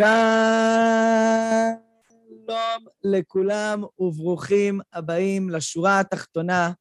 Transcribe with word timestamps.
שלום 0.00 0.08
לכולם 3.04 3.84
וברוכים 3.98 4.80
הבאים 4.92 5.50
לשורה 5.50 6.00
התחתונה, 6.00 6.72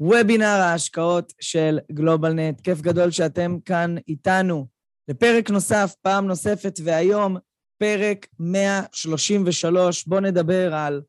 וובינר 0.00 0.46
ההשקעות 0.46 1.32
של 1.40 1.78
גלובלנט. 1.92 2.60
כיף 2.60 2.80
גדול 2.80 3.10
שאתם 3.10 3.60
כאן 3.64 3.94
איתנו 4.08 4.66
לפרק 5.08 5.50
נוסף, 5.50 5.94
פעם 6.02 6.26
נוספת, 6.26 6.78
והיום 6.84 7.36
פרק 7.78 8.26
133. 8.38 10.06
בואו 10.06 10.20
נדבר 10.20 10.74
על 10.74 11.02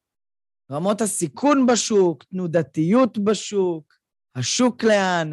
רמות 0.71 1.01
הסיכון 1.01 1.65
בשוק, 1.65 2.23
תנודתיות 2.23 3.17
בשוק, 3.17 3.93
השוק 4.35 4.83
לאן, 4.83 5.31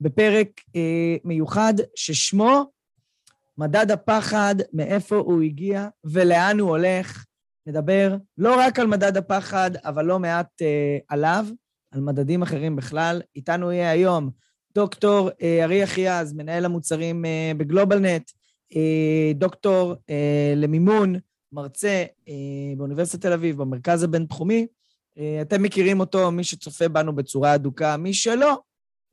בפרק 0.00 0.48
אה, 0.76 1.16
מיוחד 1.24 1.74
ששמו 1.94 2.75
מדד 3.58 3.90
הפחד, 3.90 4.54
מאיפה 4.72 5.16
הוא 5.16 5.42
הגיע 5.42 5.88
ולאן 6.04 6.60
הוא 6.60 6.70
הולך. 6.70 7.24
נדבר 7.66 8.16
לא 8.38 8.56
רק 8.58 8.78
על 8.78 8.86
מדד 8.86 9.16
הפחד, 9.16 9.70
אבל 9.84 10.04
לא 10.04 10.18
מעט 10.18 10.62
אה, 10.62 10.98
עליו, 11.08 11.46
על 11.90 12.00
מדדים 12.00 12.42
אחרים 12.42 12.76
בכלל. 12.76 13.22
איתנו 13.36 13.72
יהיה 13.72 13.90
היום 13.90 14.30
דוקטור 14.74 15.30
אה, 15.42 15.64
ארי 15.64 15.84
אחיעז, 15.84 16.32
מנהל 16.32 16.64
המוצרים 16.64 17.24
אה, 17.24 17.52
בגלובלנט, 17.56 18.30
אה, 18.76 19.32
דוקטור 19.34 19.94
אה, 20.10 20.52
למימון, 20.56 21.14
מרצה 21.52 22.04
אה, 22.28 22.34
באוניברסיטת 22.76 23.22
תל 23.22 23.32
אביב, 23.32 23.56
במרכז 23.56 24.02
הבינתחומי. 24.02 24.66
אה, 25.18 25.38
אתם 25.42 25.62
מכירים 25.62 26.00
אותו, 26.00 26.30
מי 26.30 26.44
שצופה 26.44 26.88
בנו 26.88 27.14
בצורה 27.16 27.54
אדוקה, 27.54 27.96
מי 27.96 28.14
שלא, 28.14 28.58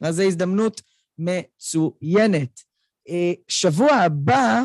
אז 0.01 0.15
זו 0.15 0.23
הזדמנות 0.23 0.81
מצוינת. 1.17 2.72
אה, 3.09 3.33
שבוע 3.47 3.91
הבא 3.91 4.63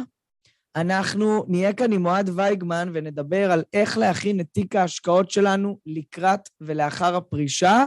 אנחנו 0.76 1.44
נהיה 1.48 1.72
כאן 1.72 1.92
עם 1.92 2.06
אוהד 2.06 2.30
וייגמן 2.34 2.90
ונדבר 2.94 3.52
על 3.52 3.64
איך 3.72 3.98
להכין 3.98 4.40
את 4.40 4.46
תיק 4.52 4.76
ההשקעות 4.76 5.30
שלנו 5.30 5.78
לקראת 5.86 6.48
ולאחר 6.60 7.16
הפרישה. 7.16 7.84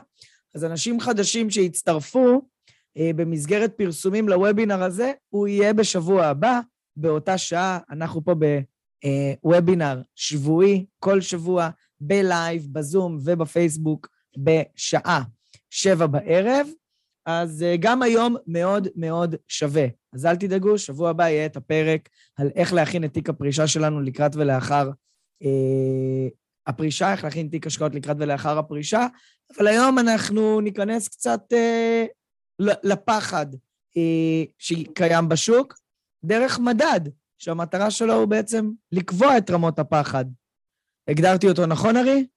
אז 0.55 0.65
אנשים 0.65 0.99
חדשים 0.99 1.49
שיצטרפו 1.49 2.41
אה, 2.97 3.11
במסגרת 3.15 3.73
פרסומים 3.77 4.29
לוובינר 4.29 4.83
הזה, 4.83 5.11
הוא 5.29 5.47
יהיה 5.47 5.73
בשבוע 5.73 6.25
הבא, 6.25 6.59
באותה 6.95 7.37
שעה. 7.37 7.79
אנחנו 7.89 8.23
פה 8.23 8.33
בוובינר 9.43 10.01
שבועי, 10.15 10.85
כל 10.99 11.21
שבוע, 11.21 11.69
בלייב, 12.01 12.67
בזום 12.71 13.17
ובפייסבוק, 13.23 14.07
בשעה 14.37 15.23
שבע 15.69 16.05
בערב. 16.05 16.67
אז 17.25 17.65
uh, 17.67 17.77
גם 17.79 18.01
היום 18.01 18.35
מאוד 18.47 18.87
מאוד 18.95 19.35
שווה. 19.47 19.85
אז 20.13 20.25
אל 20.25 20.35
תדאגו, 20.35 20.77
שבוע 20.77 21.09
הבא 21.09 21.23
יהיה 21.23 21.45
את 21.45 21.57
הפרק 21.57 22.09
על 22.37 22.49
איך 22.55 22.73
להכין 22.73 23.03
את 23.03 23.13
תיק 23.13 23.29
הפרישה 23.29 23.67
שלנו 23.67 24.01
לקראת 24.01 24.35
ולאחר 24.35 24.89
uh, 25.43 26.31
הפרישה, 26.67 27.11
איך 27.11 27.23
להכין 27.23 27.47
תיק 27.47 27.67
השקעות 27.67 27.95
לקראת 27.95 28.17
ולאחר 28.19 28.57
הפרישה, 28.57 29.07
אבל 29.57 29.67
היום 29.67 29.99
אנחנו 29.99 30.61
ניכנס 30.61 31.07
קצת 31.07 31.41
uh, 31.53 32.65
לפחד 32.83 33.45
uh, 33.53 34.51
שקיים 34.57 35.29
בשוק, 35.29 35.73
דרך 36.23 36.59
מדד, 36.59 37.01
שהמטרה 37.37 37.91
שלו 37.91 38.13
הוא 38.13 38.25
בעצם 38.25 38.71
לקבוע 38.91 39.37
את 39.37 39.49
רמות 39.49 39.79
הפחד. 39.79 40.25
הגדרתי 41.07 41.49
אותו 41.49 41.65
נכון, 41.65 41.97
ארי? 41.97 42.27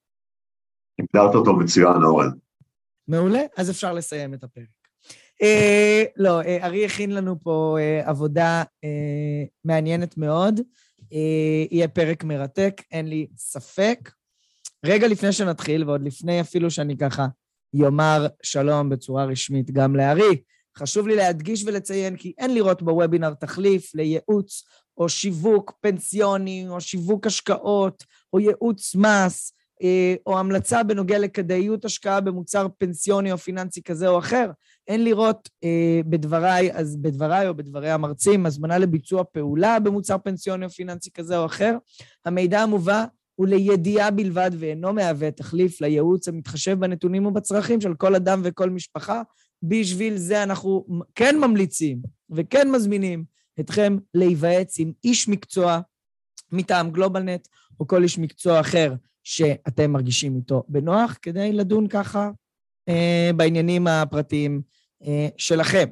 הגדרת 1.00 1.34
אותו 1.34 1.56
מצוין, 1.56 2.02
אורן. 2.04 2.30
מעולה, 3.08 3.40
אז 3.56 3.70
אפשר 3.70 3.92
לסיים 3.92 4.34
את 4.34 4.44
הפרק. 4.44 4.83
אה, 5.44 6.05
לא, 6.16 6.41
אה, 6.41 6.66
ארי 6.66 6.84
הכין 6.84 7.10
לנו 7.10 7.37
פה 7.43 7.77
אה, 7.81 8.09
עבודה 8.10 8.62
מעניינת 9.65 10.19
מאוד. 10.19 10.60
יהיה 11.71 11.88
פרק 11.88 12.25
מרתק, 12.25 12.82
אין 12.93 13.06
לי 13.06 13.27
ספק. 13.37 14.10
רגע 14.84 15.09
לפני 15.09 15.32
שנתחיל, 15.32 15.84
ועוד 15.84 16.03
לפני 16.03 16.41
אפילו 16.41 16.71
שאני 16.71 16.97
ככה 16.97 17.27
יאמר 17.75 18.27
שלום 18.43 18.88
בצורה 18.88 19.25
רשמית 19.25 19.71
גם 19.71 19.97
לארי, 19.97 20.43
חשוב 20.78 21.09
לי 21.09 21.16
להדגיש 21.16 21.65
ולציין 21.65 22.16
כי 22.16 22.32
אין 22.38 22.55
לראות 22.55 22.82
בוובינר 22.82 23.34
תחליף 23.34 23.94
לייעוץ 23.94 24.65
או 24.99 25.09
שיווק 25.09 25.72
פנסיוני, 25.81 26.66
או 26.69 26.81
שיווק 26.81 27.26
השקעות, 27.26 28.05
או 28.32 28.41
ייעוץ 28.41 28.94
מס, 28.94 29.53
או 30.26 30.38
המלצה 30.38 30.82
בנוגע 30.82 31.19
לכדאיות 31.19 31.84
השקעה 31.84 32.21
במוצר 32.21 32.66
פנסיוני 32.78 33.32
או 33.32 33.38
פיננסי 33.38 33.82
כזה 33.82 34.09
או 34.09 34.19
אחר. 34.19 34.50
אין 34.88 35.04
לראות 35.04 35.48
אה, 35.64 36.00
בדבריי, 36.06 36.72
אז 36.72 36.96
בדבריי 36.96 37.48
או 37.48 37.54
בדברי 37.54 37.90
המרצים, 37.90 38.46
הזמנה 38.46 38.78
לביצוע 38.78 39.24
פעולה 39.24 39.80
במוצר 39.80 40.18
פנסיוני 40.18 40.64
או 40.64 40.70
פיננסי 40.70 41.10
כזה 41.10 41.38
או 41.38 41.46
אחר. 41.46 41.76
המידע 42.24 42.60
המובא 42.60 43.04
הוא 43.34 43.46
לידיעה 43.46 44.10
בלבד 44.10 44.50
ואינו 44.58 44.92
מהווה 44.92 45.30
תחליף 45.30 45.80
לייעוץ 45.80 46.28
המתחשב 46.28 46.78
בנתונים 46.80 47.26
ובצרכים 47.26 47.80
של 47.80 47.94
כל 47.94 48.14
אדם 48.14 48.40
וכל 48.44 48.70
משפחה. 48.70 49.22
בשביל 49.62 50.16
זה 50.16 50.42
אנחנו 50.42 50.86
כן 51.14 51.38
ממליצים 51.40 52.02
וכן 52.30 52.70
מזמינים 52.70 53.24
אתכם 53.60 53.98
להיוועץ 54.14 54.78
עם 54.78 54.92
איש 55.04 55.28
מקצוע 55.28 55.80
מטעם 56.52 56.90
גלובלנט 56.90 57.48
או 57.80 57.86
כל 57.86 58.02
איש 58.02 58.18
מקצוע 58.18 58.60
אחר 58.60 58.94
שאתם 59.24 59.90
מרגישים 59.90 60.36
איתו 60.36 60.62
בנוח, 60.68 61.18
כדי 61.22 61.52
לדון 61.52 61.88
ככה 61.88 62.30
בעניינים 63.36 63.86
הפרטיים 63.86 64.62
אה, 65.06 65.28
שלכם. 65.36 65.88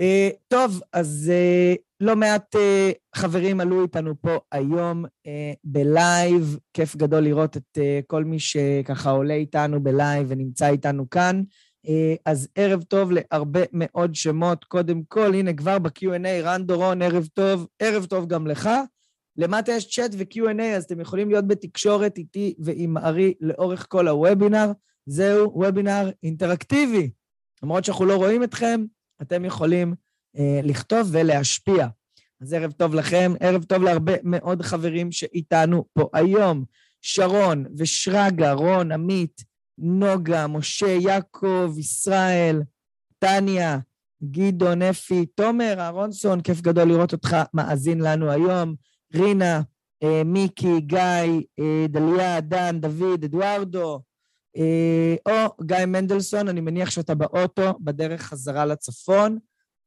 אה, 0.00 0.28
טוב, 0.48 0.80
אז 0.92 1.32
אה, 1.34 1.74
לא 2.00 2.16
מעט 2.16 2.56
אה, 2.56 2.90
חברים 3.14 3.60
עלו 3.60 3.82
איתנו 3.82 4.14
פה 4.20 4.38
היום 4.52 5.04
אה, 5.26 5.52
ב 5.64 5.80
live. 5.80 6.58
כיף 6.72 6.96
גדול 6.96 7.20
לראות 7.24 7.56
את 7.56 7.78
אה, 7.78 8.00
כל 8.06 8.24
מי 8.24 8.38
שככה 8.38 9.10
עולה 9.10 9.34
איתנו 9.34 9.82
ב 9.82 9.91
live 9.91 10.26
ונמצא 10.28 10.68
איתנו 10.68 11.10
כאן. 11.10 11.42
אה, 11.88 12.14
אז 12.26 12.48
ערב 12.54 12.82
טוב 12.82 13.10
להרבה 13.12 13.60
מאוד 13.72 14.14
שמות. 14.14 14.64
קודם 14.64 15.02
כל, 15.08 15.34
הנה 15.34 15.54
כבר 15.54 15.78
ב-Q&A, 15.78 16.42
רן 16.42 16.66
דורון, 16.66 17.02
ערב 17.02 17.26
טוב. 17.34 17.66
ערב 17.78 18.04
טוב 18.04 18.26
גם 18.26 18.46
לך. 18.46 18.70
למטה 19.36 19.72
יש 19.72 19.94
צ'אט 19.94 20.10
ו-Q&A, 20.14 20.62
אז 20.62 20.84
אתם 20.84 21.00
יכולים 21.00 21.28
להיות 21.28 21.46
בתקשורת 21.46 22.18
איתי 22.18 22.54
ועם 22.58 22.98
ארי 22.98 23.34
לאורך 23.40 23.86
כל 23.88 24.08
הוובינר. 24.08 24.72
זהו 25.06 25.52
וובינר 25.54 26.10
אינטראקטיבי. 26.22 27.10
למרות 27.62 27.84
שאנחנו 27.84 28.04
לא 28.04 28.16
רואים 28.16 28.42
אתכם, 28.42 28.84
אתם 29.22 29.44
יכולים 29.44 29.94
אה, 30.38 30.60
לכתוב 30.62 31.08
ולהשפיע. 31.12 31.86
אז 32.40 32.52
ערב 32.52 32.72
טוב 32.72 32.94
לכם, 32.94 33.32
ערב 33.40 33.64
טוב 33.64 33.82
להרבה 33.82 34.12
מאוד 34.22 34.62
חברים 34.62 35.12
שאיתנו 35.12 35.84
פה 35.92 36.08
היום. 36.12 36.64
שרון 37.02 37.64
ושרגא, 37.76 38.52
רון, 38.52 38.92
עמית, 38.92 39.44
נוגה, 39.78 40.46
משה, 40.46 40.86
יעקב, 40.86 41.74
ישראל, 41.78 42.62
טניה, 43.18 43.78
גדעון, 44.22 44.82
אפי, 44.82 45.26
תומר, 45.26 45.74
אהרונסון, 45.78 46.40
כיף 46.40 46.60
גדול 46.60 46.88
לראות 46.88 47.12
אותך 47.12 47.36
מאזין 47.54 48.00
לנו 48.00 48.30
היום. 48.30 48.74
רינה, 49.14 49.62
אה, 50.02 50.22
מיקי, 50.24 50.80
גיא, 50.80 51.00
אה, 51.58 51.86
דליה, 51.88 52.40
דן, 52.40 52.80
דוד, 52.80 53.24
אדוארדו, 53.24 54.00
או 55.26 55.64
גיא 55.66 55.86
מנדלסון, 55.86 56.48
אני 56.48 56.60
מניח 56.60 56.90
שאתה 56.90 57.14
באוטו 57.14 57.78
בדרך 57.80 58.22
חזרה 58.22 58.64
לצפון, 58.64 59.38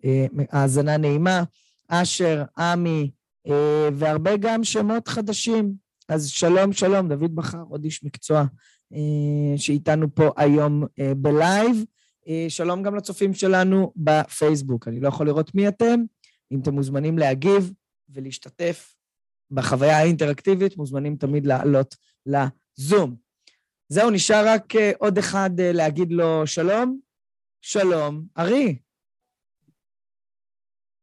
אה, 0.06 0.26
האזנה 0.52 0.98
נעימה, 0.98 1.44
אשר, 1.88 2.44
עמי, 2.58 3.12
אה, 3.48 3.90
והרבה 3.94 4.38
גם 4.38 4.64
שמות 4.64 5.08
חדשים. 5.08 5.74
אז 6.10 6.28
שלום, 6.28 6.74
שלום, 6.74 7.10
דוד 7.10 7.36
בכר, 7.36 7.64
עוד 7.70 7.84
איש 7.84 8.04
מקצוע 8.04 8.46
אה, 8.94 9.58
שאיתנו 9.58 10.16
פה 10.16 10.30
היום 10.38 10.84
אה, 11.00 11.16
בלייב. 11.16 11.86
אה, 12.28 12.46
שלום 12.50 12.84
גם 12.84 12.96
לצופים 12.96 13.34
שלנו 13.34 13.94
בפייסבוק. 13.96 14.88
אני 14.88 15.00
לא 15.00 15.08
יכול 15.08 15.26
לראות 15.28 15.56
מי 15.56 15.68
אתם. 15.68 16.00
אם 16.52 16.60
אתם 16.60 16.74
מוזמנים 16.74 17.18
להגיב 17.18 17.74
ולהשתתף 18.10 18.96
בחוויה 19.52 19.98
האינטראקטיבית, 19.98 20.78
מוזמנים 20.78 21.16
תמיד 21.16 21.46
לעלות 21.46 21.96
לזום. 22.26 23.16
זהו, 23.92 24.10
נשאר 24.12 24.44
רק 24.48 24.76
אה, 24.76 24.92
עוד 25.00 25.18
אחד 25.18 25.50
אה, 25.60 25.72
להגיד 25.74 26.12
לו 26.12 26.48
שלום. 26.48 27.00
שלום, 27.62 28.26
ארי. 28.38 28.80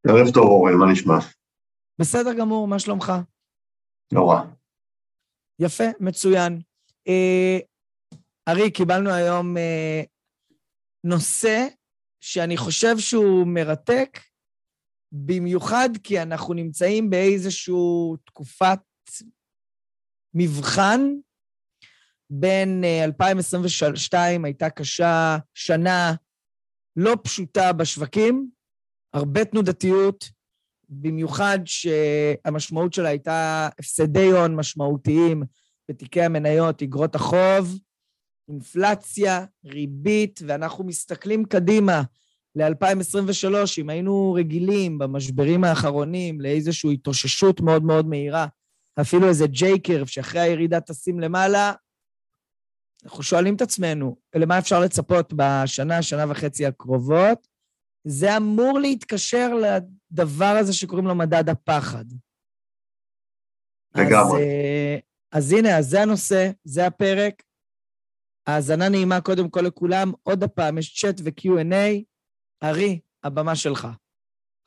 ערב 0.07 0.33
טוב, 0.33 0.43
אורן, 0.43 0.73
מה 0.79 0.91
נשמע? 0.91 1.13
בסדר 2.01 2.33
גמור, 2.39 2.67
מה 2.67 2.79
שלומך? 2.79 3.11
לא 4.13 4.29
רע. 4.29 4.41
יפה, 5.59 5.83
מצוין. 5.99 6.61
אה, 7.07 7.59
ארי, 8.47 8.71
קיבלנו 8.71 9.09
היום 9.09 9.57
אה, 9.57 10.01
נושא 11.03 11.67
שאני 12.23 12.57
חושב 12.57 12.97
שהוא 12.97 13.47
מרתק, 13.47 14.19
במיוחד 15.11 15.89
כי 16.03 16.21
אנחנו 16.21 16.53
נמצאים 16.53 17.09
באיזושהי 17.09 17.73
תקופת 18.25 18.79
מבחן 20.33 20.99
בין 22.29 22.83
2022 23.03 24.45
הייתה 24.45 24.69
קשה, 24.69 25.37
שנה 25.53 26.13
לא 26.95 27.17
פשוטה 27.23 27.73
בשווקים, 27.73 28.49
הרבה 29.13 29.45
תנודתיות, 29.45 30.29
במיוחד 30.89 31.59
שהמשמעות 31.65 32.93
שלה 32.93 33.09
הייתה 33.09 33.69
הפסדי 33.79 34.31
הון 34.31 34.55
משמעותיים 34.55 35.43
בתיקי 35.89 36.21
המניות, 36.21 36.81
אגרות 36.81 37.15
החוב, 37.15 37.79
אינפלציה, 38.49 39.45
ריבית, 39.65 40.39
ואנחנו 40.47 40.83
מסתכלים 40.83 41.45
קדימה 41.45 42.01
ל-2023, 42.55 43.53
אם 43.77 43.89
היינו 43.89 44.33
רגילים 44.33 44.97
במשברים 44.97 45.63
האחרונים 45.63 46.41
לאיזושהי 46.41 46.93
התאוששות 46.93 47.61
מאוד 47.61 47.83
מאוד 47.83 48.07
מהירה, 48.07 48.47
אפילו 49.01 49.27
איזה 49.27 49.47
ג'ייקרב 49.47 50.07
שאחרי 50.07 50.41
הירידה 50.41 50.81
טסים 50.81 51.19
למעלה, 51.19 51.73
אנחנו 53.07 53.23
שואלים 53.23 53.55
את 53.55 53.61
עצמנו, 53.61 54.15
למה 54.35 54.59
אפשר 54.59 54.79
לצפות 54.79 55.33
בשנה, 55.35 56.01
שנה 56.01 56.31
וחצי 56.31 56.65
הקרובות? 56.65 57.47
זה 58.07 58.37
אמור 58.37 58.79
להתקשר 58.79 59.49
לדבר 59.53 60.55
הזה 60.59 60.73
שקוראים 60.73 61.07
לו 61.07 61.15
מדד 61.15 61.49
הפחד. 61.49 62.05
לגמרי. 63.95 64.17
אז, 64.17 64.33
אה, 64.33 64.97
אז 65.31 65.51
הנה, 65.51 65.77
אז 65.77 65.89
זה 65.89 66.01
הנושא, 66.01 66.49
זה 66.63 66.87
הפרק. 66.87 67.43
האזנה 68.47 68.89
נעימה 68.89 69.21
קודם 69.21 69.49
כל 69.49 69.61
לכולם. 69.61 70.11
עוד 70.23 70.43
פעם, 70.43 70.77
יש 70.77 71.01
צ'אט 71.01 71.21
ו-Q&A. 71.23 72.03
ארי, 72.63 72.99
הבמה 73.23 73.55
שלך. 73.55 73.87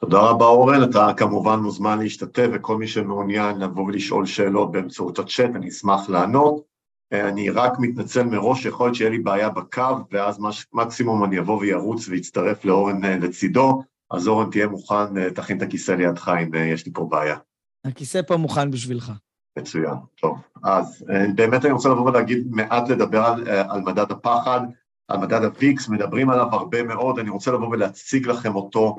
תודה 0.00 0.18
רבה 0.18 0.44
אורן, 0.44 0.90
אתה 0.90 1.08
כמובן 1.16 1.58
מוזמן 1.58 1.98
להשתתף 1.98 2.46
וכל 2.54 2.76
מי 2.76 2.88
שמעוניין 2.88 3.58
לבוא 3.58 3.84
ולשאול 3.84 4.26
שאלות 4.26 4.72
באמצעות 4.72 5.18
הצ'אט, 5.18 5.50
אני 5.54 5.68
אשמח 5.68 6.08
לענות. 6.08 6.69
אני 7.12 7.50
רק 7.50 7.72
מתנצל 7.78 8.22
מראש, 8.22 8.64
יכול 8.64 8.86
להיות 8.86 8.94
שיהיה 8.94 9.10
לי 9.10 9.18
בעיה 9.18 9.50
בקו, 9.50 9.96
ואז 10.10 10.40
מקסימום 10.72 11.24
אני 11.24 11.38
אבוא 11.38 11.58
וירוץ 11.58 12.08
ואצטרף 12.08 12.64
לאורן 12.64 13.04
אה, 13.04 13.16
לצידו, 13.16 13.82
אז 14.10 14.28
אורן 14.28 14.50
תהיה 14.50 14.66
מוכן, 14.66 15.18
אה, 15.18 15.30
תכין 15.30 15.56
את 15.56 15.62
הכיסא 15.62 15.92
לידך 15.92 16.32
אם 16.42 16.54
אה, 16.54 16.60
יש 16.60 16.86
לי 16.86 16.92
פה 16.92 17.06
בעיה. 17.10 17.36
הכיסא 17.84 18.22
פה 18.22 18.36
מוכן 18.36 18.70
בשבילך. 18.70 19.12
מצוין, 19.58 19.94
טוב. 20.20 20.38
אז 20.64 21.04
באמת 21.34 21.64
אני 21.64 21.72
רוצה 21.72 21.88
לבוא 21.88 22.10
ולהגיד 22.10 22.46
מעט 22.50 22.88
לדבר 22.88 23.24
על, 23.24 23.48
על 23.48 23.80
מדד 23.80 24.10
הפחד, 24.10 24.60
על 25.08 25.18
מדד 25.18 25.44
הוויקס, 25.44 25.88
מדברים 25.88 26.30
עליו 26.30 26.46
הרבה 26.52 26.82
מאוד, 26.82 27.18
אני 27.18 27.30
רוצה 27.30 27.52
לבוא 27.52 27.68
ולהציג 27.68 28.26
לכם 28.26 28.54
אותו, 28.54 28.96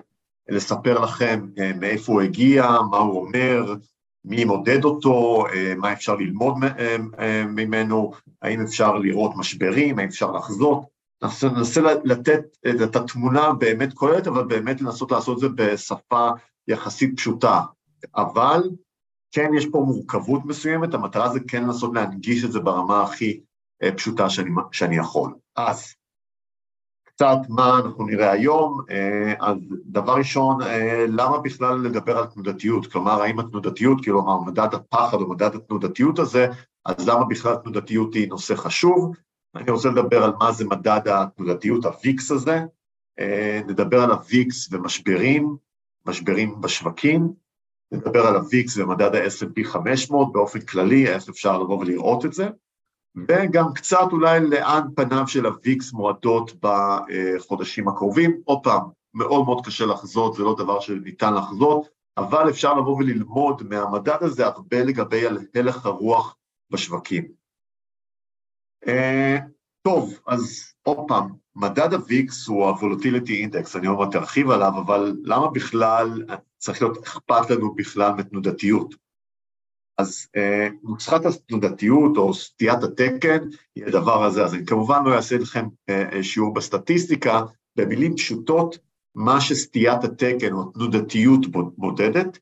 לספר 0.49 0.99
לכם 0.99 1.47
מאיפה 1.79 2.11
הוא 2.11 2.21
הגיע, 2.21 2.71
מה 2.91 2.97
הוא 2.97 3.21
אומר, 3.21 3.75
מי 4.25 4.45
מודד 4.45 4.83
אותו, 4.83 5.45
אה, 5.47 5.73
מה 5.77 5.93
אפשר 5.93 6.15
ללמוד 6.15 6.53
אה, 6.63 6.95
אה, 7.19 7.43
ממנו, 7.45 8.11
האם 8.41 8.61
אפשר 8.61 8.97
לראות 8.97 9.31
משברים, 9.35 9.99
האם 9.99 10.07
אפשר 10.07 10.31
לחזות. 10.31 10.83
ננסה 11.43 11.81
לתת 12.03 12.41
את 12.83 12.95
התמונה 12.95 13.53
באמת 13.53 13.93
כוללת, 13.93 14.27
אבל 14.27 14.43
באמת 14.43 14.81
לנסות 14.81 15.11
לעשות 15.11 15.35
את 15.35 15.39
זה 15.41 15.49
בשפה 15.55 16.29
יחסית 16.67 17.17
פשוטה. 17.17 17.61
אבל 18.15 18.69
כן 19.31 19.49
יש 19.57 19.65
פה 19.65 19.83
מורכבות 19.87 20.45
מסוימת, 20.45 20.93
המטרה 20.93 21.29
זה 21.29 21.39
כן 21.47 21.63
לנסות 21.63 21.91
להנגיש 21.93 22.43
את 22.43 22.51
זה 22.51 22.59
ברמה 22.59 23.03
הכי 23.03 23.39
פשוטה 23.95 24.29
שאני, 24.29 24.49
שאני 24.71 24.97
יכול. 24.97 25.33
אז 25.55 25.93
קצת 27.15 27.37
מה 27.49 27.79
אנחנו 27.85 28.05
נראה 28.05 28.31
היום, 28.31 28.77
אה, 28.89 29.33
אז 29.39 29.57
דבר 29.85 30.13
ראשון, 30.13 30.61
אה, 30.61 31.05
למה 31.07 31.37
בכלל 31.37 31.77
לדבר 31.77 32.17
על 32.17 32.25
תנודתיות? 32.25 32.87
כלומר, 32.87 33.21
האם 33.21 33.39
התנודתיות, 33.39 34.03
כלומר 34.05 34.39
מדד 34.39 34.73
הפחד 34.73 35.17
או 35.21 35.29
מדד 35.29 35.55
התנודתיות 35.55 36.19
הזה, 36.19 36.47
אז 36.85 37.07
למה 37.07 37.25
בכלל 37.25 37.55
תנודתיות 37.55 38.13
היא 38.13 38.29
נושא 38.29 38.55
חשוב? 38.55 39.15
אני 39.55 39.71
רוצה 39.71 39.89
לדבר 39.89 40.23
על 40.23 40.33
מה 40.39 40.51
זה 40.51 40.65
מדד 40.65 41.07
התנודתיות, 41.07 41.85
ה-VIX 41.85 42.33
הזה, 42.33 42.59
אה, 43.19 43.61
נדבר 43.67 44.03
על 44.03 44.11
ה-VIX 44.11 44.67
ומשברים, 44.71 45.55
משברים 46.05 46.61
בשווקים, 46.61 47.33
נדבר 47.91 48.27
על 48.27 48.35
ה-VIX 48.35 48.77
ומדד 48.77 49.15
ה-S&P 49.15 49.63
500 49.63 50.31
באופן 50.31 50.59
כללי, 50.59 51.07
איך 51.07 51.29
אפשר 51.29 51.57
לבוא 51.59 51.79
ולראות 51.79 52.25
את 52.25 52.33
זה, 52.33 52.49
וגם 53.27 53.73
קצת 53.73 54.07
אולי 54.11 54.39
לאן 54.39 54.81
פניו 54.95 55.27
של 55.27 55.45
הוויקס 55.45 55.93
מועדות 55.93 56.51
בחודשים 56.59 57.87
הקרובים. 57.87 58.41
עוד 58.45 58.59
פעם, 58.63 58.81
מאוד 59.13 59.45
מאוד 59.45 59.65
קשה 59.65 59.85
לחזות, 59.85 60.33
זה 60.33 60.43
לא 60.43 60.55
דבר 60.59 60.79
שניתן 60.79 61.33
לחזות, 61.33 61.87
אבל 62.17 62.49
אפשר 62.49 62.73
לבוא 62.73 62.97
וללמוד 62.97 63.63
מהמדד 63.69 64.17
הזה 64.21 64.45
הרבה 64.45 64.83
לגבי 64.83 65.23
הלך 65.55 65.85
הרוח 65.85 66.37
בשווקים. 66.69 67.27
Uh, 68.85 69.41
טוב, 69.81 70.19
אז 70.27 70.73
עוד 70.83 70.97
פעם, 71.07 71.29
מדד 71.55 71.93
הוויקס 71.93 72.47
הוא 72.47 72.65
ה-volatility 72.65 73.47
index, 73.47 73.77
אני 73.77 73.87
עוד 73.87 73.99
מעט 73.99 74.15
ארחיב 74.15 74.49
עליו, 74.49 74.71
אבל 74.85 75.17
למה 75.23 75.51
בכלל 75.51 76.25
צריך 76.57 76.81
להיות 76.81 76.97
אכפת 76.97 77.49
לנו 77.49 77.75
בכלל 77.75 78.13
מתנודתיות? 78.13 78.95
אז 79.97 80.27
אה, 80.35 80.67
נוסחת 80.83 81.25
התנודתיות 81.25 82.17
או 82.17 82.33
סטיית 82.33 82.83
התקן 82.83 83.37
היא 83.75 83.85
הדבר 83.85 84.23
הזה, 84.23 84.43
אז 84.43 84.53
אני 84.53 84.65
כמובן 84.65 85.03
לא 85.05 85.15
אעשה 85.15 85.37
לכם 85.37 85.67
אה, 85.89 86.09
אה, 86.13 86.23
שיעור 86.23 86.53
בסטטיסטיקה, 86.53 87.43
במילים 87.75 88.15
פשוטות, 88.15 88.77
מה 89.15 89.41
שסטיית 89.41 90.03
התקן 90.03 90.53
או 90.53 90.63
תנודתיות 90.63 91.41
מודדת, 91.77 92.39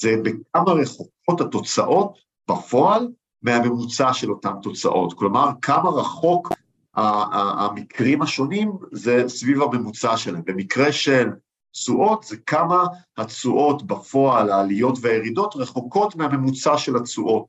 זה 0.00 0.16
בכמה 0.22 0.72
רחוקות 0.72 1.40
התוצאות 1.40 2.18
בפועל 2.50 3.08
מהממוצע 3.42 4.12
של 4.12 4.30
אותן 4.30 4.52
תוצאות, 4.62 5.12
כלומר 5.12 5.50
כמה 5.62 5.90
רחוק 5.90 6.52
המקרים 6.94 8.22
השונים 8.22 8.72
זה 8.92 9.24
סביב 9.28 9.62
הממוצע 9.62 10.16
שלהם. 10.16 10.42
במקרה 10.46 10.92
של 10.92 11.28
תשואות 11.76 12.24
זה 12.24 12.36
כמה 12.36 12.84
התשואות 13.16 13.86
בפועל, 13.86 14.50
העליות 14.50 14.98
והירידות, 15.00 15.56
רחוקות 15.56 16.16
מהממוצע 16.16 16.78
של 16.78 16.96
התשואות. 16.96 17.46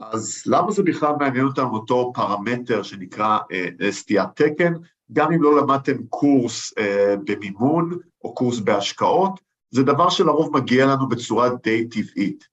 אז 0.00 0.42
למה 0.46 0.72
זה 0.72 0.82
בכלל 0.82 1.12
מעניין 1.20 1.46
אותנו 1.46 1.72
אותו 1.72 2.12
פרמטר 2.14 2.82
שנקרא 2.82 3.38
אה, 3.52 3.92
סטיית 3.92 4.28
תקן? 4.34 4.72
גם 5.12 5.32
אם 5.32 5.42
לא 5.42 5.56
למדתם 5.56 6.06
קורס 6.06 6.72
אה, 6.78 7.14
במימון 7.24 7.98
או 8.24 8.34
קורס 8.34 8.58
בהשקעות, 8.58 9.40
זה 9.70 9.82
דבר 9.82 10.10
שלרוב 10.10 10.56
מגיע 10.56 10.86
לנו 10.86 11.08
בצורה 11.08 11.48
די 11.62 11.88
טבעית. 11.88 12.44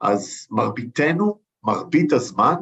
אז 0.00 0.46
מרביתנו, 0.50 1.38
מרבית 1.64 2.12
הזמן, 2.12 2.56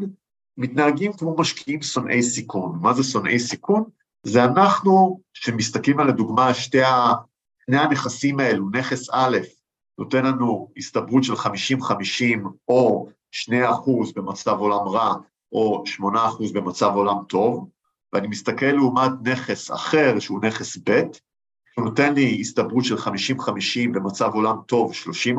מתנהגים 0.57 1.13
כמו 1.13 1.37
משקיעים 1.39 1.83
שונאי 1.83 2.23
סיכון. 2.23 2.79
מה 2.83 2.93
זה 2.93 3.03
שונאי 3.03 3.39
סיכון? 3.39 3.85
זה 4.25 4.45
אנחנו 4.45 5.21
שמסתכלים 5.35 6.01
על 6.01 6.09
הדוגמה, 6.09 6.55
שתי 6.55 6.79
שני 7.67 7.79
הנכסים 7.79 8.41
האלו, 8.41 8.71
נכס 8.71 9.09
א', 9.13 9.39
נותן 9.99 10.27
לנו 10.27 10.73
הסתברות 10.77 11.25
של 11.25 11.33
50-50 11.33 12.49
או 12.69 13.09
2% 13.51 13.53
במצב 14.17 14.59
עולם 14.59 14.89
רע 14.89 15.15
או 15.53 15.85
8% 15.87 16.55
במצב 16.55 16.93
עולם 16.95 17.17
טוב, 17.29 17.69
ואני 18.13 18.29
מסתכל 18.29 18.67
לעומת 18.67 19.11
נכס 19.23 19.71
אחר 19.71 20.19
שהוא 20.19 20.41
נכס 20.41 20.77
ב', 20.77 21.03
הוא 21.77 21.85
נותן 21.85 22.15
לי 22.15 22.41
הסתברות 22.41 22.85
של 22.85 22.97
50-50 22.97 23.09
במצב 23.93 24.31
עולם 24.35 24.57
טוב 24.67 24.95
30 24.95 25.37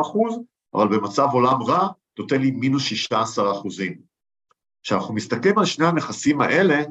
אבל 0.73 0.87
במצב 0.87 1.27
עולם 1.33 1.61
רע 1.61 1.87
נותן 2.19 2.41
לי 2.41 2.51
מינוס 2.51 2.83
16 2.83 3.61
כשאנחנו 4.83 5.13
מסתכלים 5.13 5.57
על 5.57 5.65
שני 5.65 5.85
הנכסים 5.85 6.41
האלה, 6.41 6.83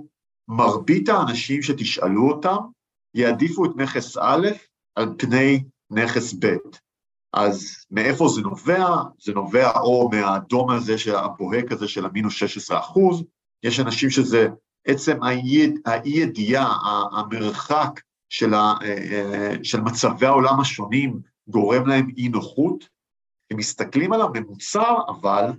מרבית 0.48 1.08
האנשים 1.08 1.62
שתשאלו 1.62 2.30
אותם 2.30 2.56
יעדיפו 3.14 3.64
את 3.64 3.70
נכס 3.76 4.16
א' 4.16 4.48
על 4.94 5.14
פני 5.18 5.64
נכס 5.90 6.34
ב'. 6.38 6.56
אז 7.32 7.84
מאיפה 7.90 8.28
זה 8.28 8.40
נובע? 8.40 8.86
זה 9.20 9.32
נובע 9.32 9.70
או 9.80 10.10
מהאדום 10.12 10.70
הזה, 10.70 10.94
הבוהק 11.18 11.72
הזה 11.72 11.88
של 11.88 12.06
המינוס 12.06 12.34
16 12.34 12.78
אחוז, 12.78 13.24
יש 13.62 13.80
אנשים 13.80 14.10
שזה 14.10 14.48
עצם 14.86 15.22
האי-ידיעה, 15.22 16.76
המרחק 17.12 18.00
של, 18.28 18.54
ה, 18.54 18.74
של 19.62 19.80
מצבי 19.80 20.26
העולם 20.26 20.60
השונים 20.60 21.20
גורם 21.48 21.86
להם 21.86 22.08
אי 22.16 22.28
נוחות. 22.28 22.88
הם 23.50 23.56
מסתכלים 23.56 24.12
על 24.12 24.20
הממוצע, 24.20 24.94
אבל 25.08 25.50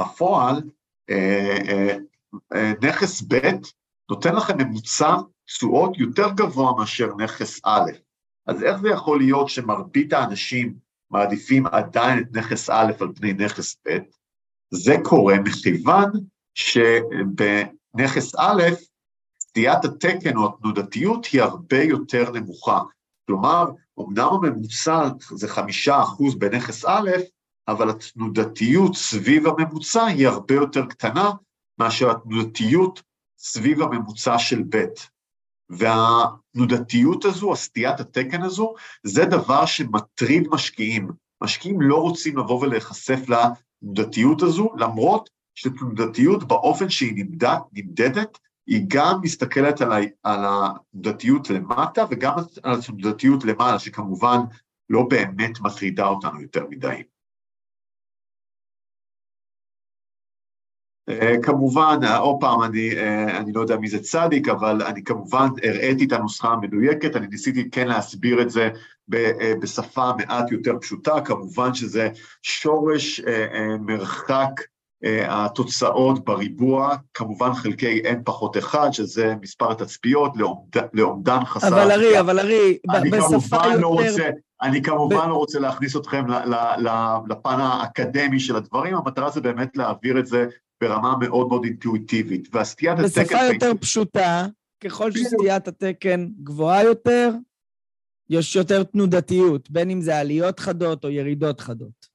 בפועל 0.00 0.62
אה, 1.10 1.58
אה, 1.68 1.96
אה, 2.54 2.72
נכס 2.82 3.22
ב' 3.28 3.36
נותן 4.10 4.34
לכם 4.34 4.58
ממוצע 4.58 5.16
תשואות 5.46 5.98
יותר 5.98 6.30
גבוה 6.34 6.72
מאשר 6.78 7.14
נכס 7.14 7.60
א'. 7.64 7.90
אז 8.46 8.62
איך 8.62 8.80
זה 8.80 8.88
יכול 8.88 9.18
להיות 9.18 9.48
שמרבית 9.48 10.12
האנשים 10.12 10.74
מעדיפים 11.10 11.66
עדיין 11.66 12.18
את 12.18 12.36
נכס 12.36 12.70
א' 12.70 12.92
על 13.00 13.08
פני 13.14 13.32
נכס 13.32 13.76
ב', 13.86 13.98
זה 14.70 14.94
קורה 15.04 15.34
מכיוון 15.38 16.10
שבנכס 16.54 18.34
א', 18.38 18.62
סטיית 19.42 19.84
התקן 19.84 20.36
או 20.36 20.54
התנודתיות 20.54 21.26
היא 21.26 21.42
הרבה 21.42 21.82
יותר 21.82 22.30
נמוכה. 22.30 22.80
כלומר, 23.26 23.64
אמנם 24.00 24.28
הממוצע 24.32 25.08
זה 25.30 25.48
חמישה 25.48 26.02
אחוז 26.02 26.34
בנכס 26.34 26.84
א', 26.84 27.10
אבל 27.68 27.90
התנודתיות 27.90 28.94
סביב 28.94 29.46
הממוצע 29.46 30.04
היא 30.04 30.28
הרבה 30.28 30.54
יותר 30.54 30.86
קטנה 30.86 31.30
מאשר 31.80 32.10
התנודתיות 32.10 33.02
סביב 33.38 33.82
הממוצע 33.82 34.38
של 34.38 34.62
ב'. 34.68 34.84
והתנודתיות 35.70 37.24
הזו, 37.24 37.52
הסטיית 37.52 38.00
התקן 38.00 38.42
הזו, 38.42 38.74
זה 39.02 39.24
דבר 39.24 39.66
שמטריד 39.66 40.48
משקיעים. 40.50 41.08
משקיעים 41.42 41.80
לא 41.80 41.96
רוצים 41.96 42.38
לבוא 42.38 42.62
ולהיחשף 42.62 43.20
לתנודתיות 43.28 44.42
הזו, 44.42 44.70
למרות 44.76 45.30
שתנודתיות 45.54 46.44
באופן 46.44 46.90
שהיא 46.90 47.12
נמדד, 47.16 47.58
נמדדת, 47.72 48.38
היא 48.66 48.84
גם 48.88 49.20
מסתכלת 49.22 49.80
על, 49.80 49.92
ה, 49.92 49.96
על 50.22 50.40
התנודתיות 50.44 51.50
למטה 51.50 52.04
וגם 52.10 52.38
על 52.62 52.78
התנודתיות 52.78 53.44
למעלה, 53.44 53.78
שכמובן 53.78 54.38
לא 54.90 55.02
באמת 55.10 55.60
מטרידה 55.60 56.06
אותנו 56.06 56.42
יותר 56.42 56.66
מדי. 56.70 57.02
כמובן, 61.42 61.98
עוד 62.18 62.36
פעם, 62.40 62.62
אני, 62.62 62.90
אה, 62.96 63.38
אני 63.38 63.52
לא 63.52 63.60
יודע 63.60 63.76
מי 63.76 63.88
זה 63.88 63.98
צדיק, 64.02 64.48
אבל 64.48 64.82
אני 64.82 65.04
כמובן 65.04 65.46
הראיתי 65.62 66.04
את 66.04 66.12
הנוסחה 66.12 66.48
המדויקת, 66.48 67.16
אני 67.16 67.26
ניסיתי 67.26 67.70
כן 67.70 67.88
להסביר 67.88 68.42
את 68.42 68.50
זה 68.50 68.68
אה, 69.14 69.52
בשפה 69.60 70.10
מעט 70.18 70.52
יותר 70.52 70.72
פשוטה, 70.80 71.20
כמובן 71.20 71.74
שזה 71.74 72.08
שורש 72.42 73.20
מרחק 73.80 74.50
התוצאות 75.28 76.24
בריבוע, 76.24 76.96
כמובן 77.14 77.52
חלקי 77.52 78.02
n 78.04 78.22
פחות 78.24 78.56
1, 78.56 78.92
שזה 78.92 79.34
מספר 79.40 79.72
התצפיות 79.72 80.32
לאומדן 80.92 81.44
חסר. 81.44 81.68
אבל 81.68 81.90
ארי, 81.90 82.20
אבל 82.20 82.38
ארי, 82.38 82.78
בשפה 83.10 83.56
יותר... 83.56 83.78
לא 83.78 83.88
רוצה, 83.88 84.28
אני 84.62 84.82
כמובן 84.82 85.26
ב... 85.26 85.28
לא 85.28 85.34
רוצה 85.34 85.58
להכניס 85.58 85.96
אתכם 85.96 86.24
לפן 87.28 87.60
האקדמי 87.60 88.40
של 88.40 88.56
הדברים, 88.56 88.94
המטרה 88.94 89.30
זה 89.30 89.40
באמת 89.40 89.76
להעביר 89.76 90.18
את 90.18 90.26
זה 90.26 90.46
ברמה 90.80 91.16
מאוד 91.20 91.48
מאוד 91.48 91.64
אינטואיטיבית, 91.64 92.48
והסטיית 92.52 92.98
התקן... 92.98 93.22
בשפה 93.22 93.38
יותר 93.52 93.72
פשוטה, 93.80 94.46
ככל 94.84 95.12
שסטיית 95.12 95.68
התקן 95.68 96.28
גבוהה 96.42 96.84
יותר, 96.84 97.30
יש 98.30 98.56
יותר 98.56 98.82
תנודתיות, 98.82 99.70
בין 99.70 99.90
אם 99.90 100.00
זה 100.00 100.18
עליות 100.18 100.60
חדות 100.60 101.04
או 101.04 101.10
ירידות 101.10 101.60
חדות. 101.60 102.08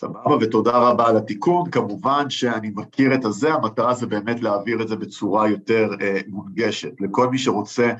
סבבה, 0.00 0.36
ותודה 0.40 0.78
רבה 0.78 1.08
על 1.08 1.16
התיקון. 1.16 1.70
כמובן 1.70 2.30
שאני 2.30 2.70
מכיר 2.74 3.14
את 3.14 3.24
הזה, 3.24 3.54
המטרה 3.54 3.94
זה 3.94 4.06
באמת 4.06 4.40
להעביר 4.40 4.82
את 4.82 4.88
זה 4.88 4.96
בצורה 4.96 5.48
יותר 5.48 5.88
אה, 6.00 6.20
מונגשת. 6.28 7.00
לכל 7.00 7.30
מי 7.30 7.38
שרוצה 7.38 7.92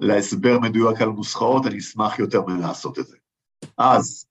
להסבר 0.00 0.58
מדויק 0.58 1.02
על 1.02 1.08
נוסחאות, 1.08 1.66
אני 1.66 1.78
אשמח 1.78 2.18
יותר 2.18 2.42
מלעשות 2.42 2.98
את 2.98 3.06
זה. 3.06 3.16
אז, 3.78 4.26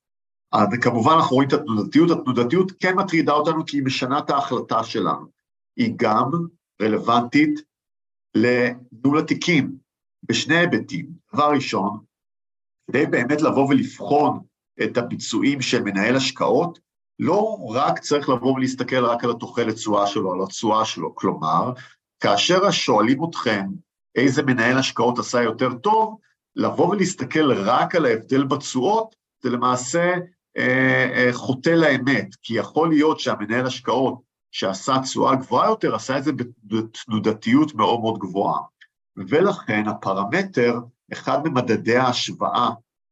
כמובן 0.81 1.13
אנחנו 1.13 1.35
רואים 1.35 1.49
את 1.49 1.53
התנודתיות, 1.53 2.11
התנודתיות 2.11 2.71
כן 2.79 2.95
מטרידה 2.95 3.33
אותנו 3.33 3.65
כי 3.65 3.77
היא 3.77 3.85
משנה 3.85 4.19
את 4.19 4.29
ההחלטה 4.29 4.83
שלנו. 4.83 5.25
היא 5.77 5.93
גם 5.95 6.31
רלוונטית 6.81 7.59
לניהול 8.35 9.19
התיקים 9.19 9.75
בשני 10.23 10.57
היבטים. 10.57 11.09
דבר 11.33 11.51
ראשון, 11.51 11.99
כדי 12.87 13.05
באמת 13.05 13.41
לבוא 13.41 13.67
ולבחון 13.67 14.39
את 14.83 14.97
הביצועים 14.97 15.61
של 15.61 15.83
מנהל 15.83 16.15
השקעות, 16.15 16.79
לא 17.19 17.57
רק 17.69 17.99
צריך 17.99 18.29
לבוא 18.29 18.53
ולהסתכל 18.53 19.05
רק 19.05 19.23
על 19.23 19.31
התוחלת 19.31 19.75
תשואה 19.75 20.07
שלו, 20.07 20.33
על 20.33 20.43
התשואה 20.43 20.85
שלו. 20.85 21.15
כלומר, 21.15 21.71
כאשר 22.19 22.71
שואלים 22.71 23.23
אתכם 23.23 23.65
איזה 24.15 24.43
מנהל 24.43 24.77
השקעות 24.77 25.19
עשה 25.19 25.41
יותר 25.41 25.73
טוב, 25.73 26.17
לבוא 26.55 26.87
ולהסתכל 26.87 27.51
רק 27.51 27.95
על 27.95 28.05
ההבדל 28.05 28.43
בתשואות, 28.43 29.15
זה 29.43 29.49
למעשה 29.49 29.99
אה, 29.99 30.13
אה, 30.13 30.19
חוטא 31.31 31.69
לאמת, 31.69 32.35
כי 32.41 32.53
יכול 32.53 32.89
להיות 32.89 33.19
שהמנהל 33.19 33.65
השקעות 33.65 34.21
שעשה 34.51 34.99
תשואה 35.03 35.35
גבוהה 35.35 35.69
יותר, 35.69 35.95
עשה 35.95 36.17
את 36.17 36.23
זה 36.23 36.31
בתנודתיות 36.63 37.75
מאוד 37.75 37.99
מאוד 37.99 38.19
גבוהה. 38.19 38.59
ולכן 39.17 39.87
הפרמטר, 39.87 40.79
אחד 41.13 41.47
ממדדי 41.47 41.97
ההשוואה 41.97 42.69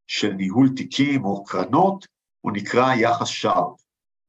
של 0.08 0.34
ניהול 0.34 0.70
תיקים 0.76 1.26
או 1.26 1.44
קרנות, 1.44 2.08
הוא 2.42 2.52
נקרא 2.52 2.94
יחס 2.94 3.28
שרפ. 3.28 3.80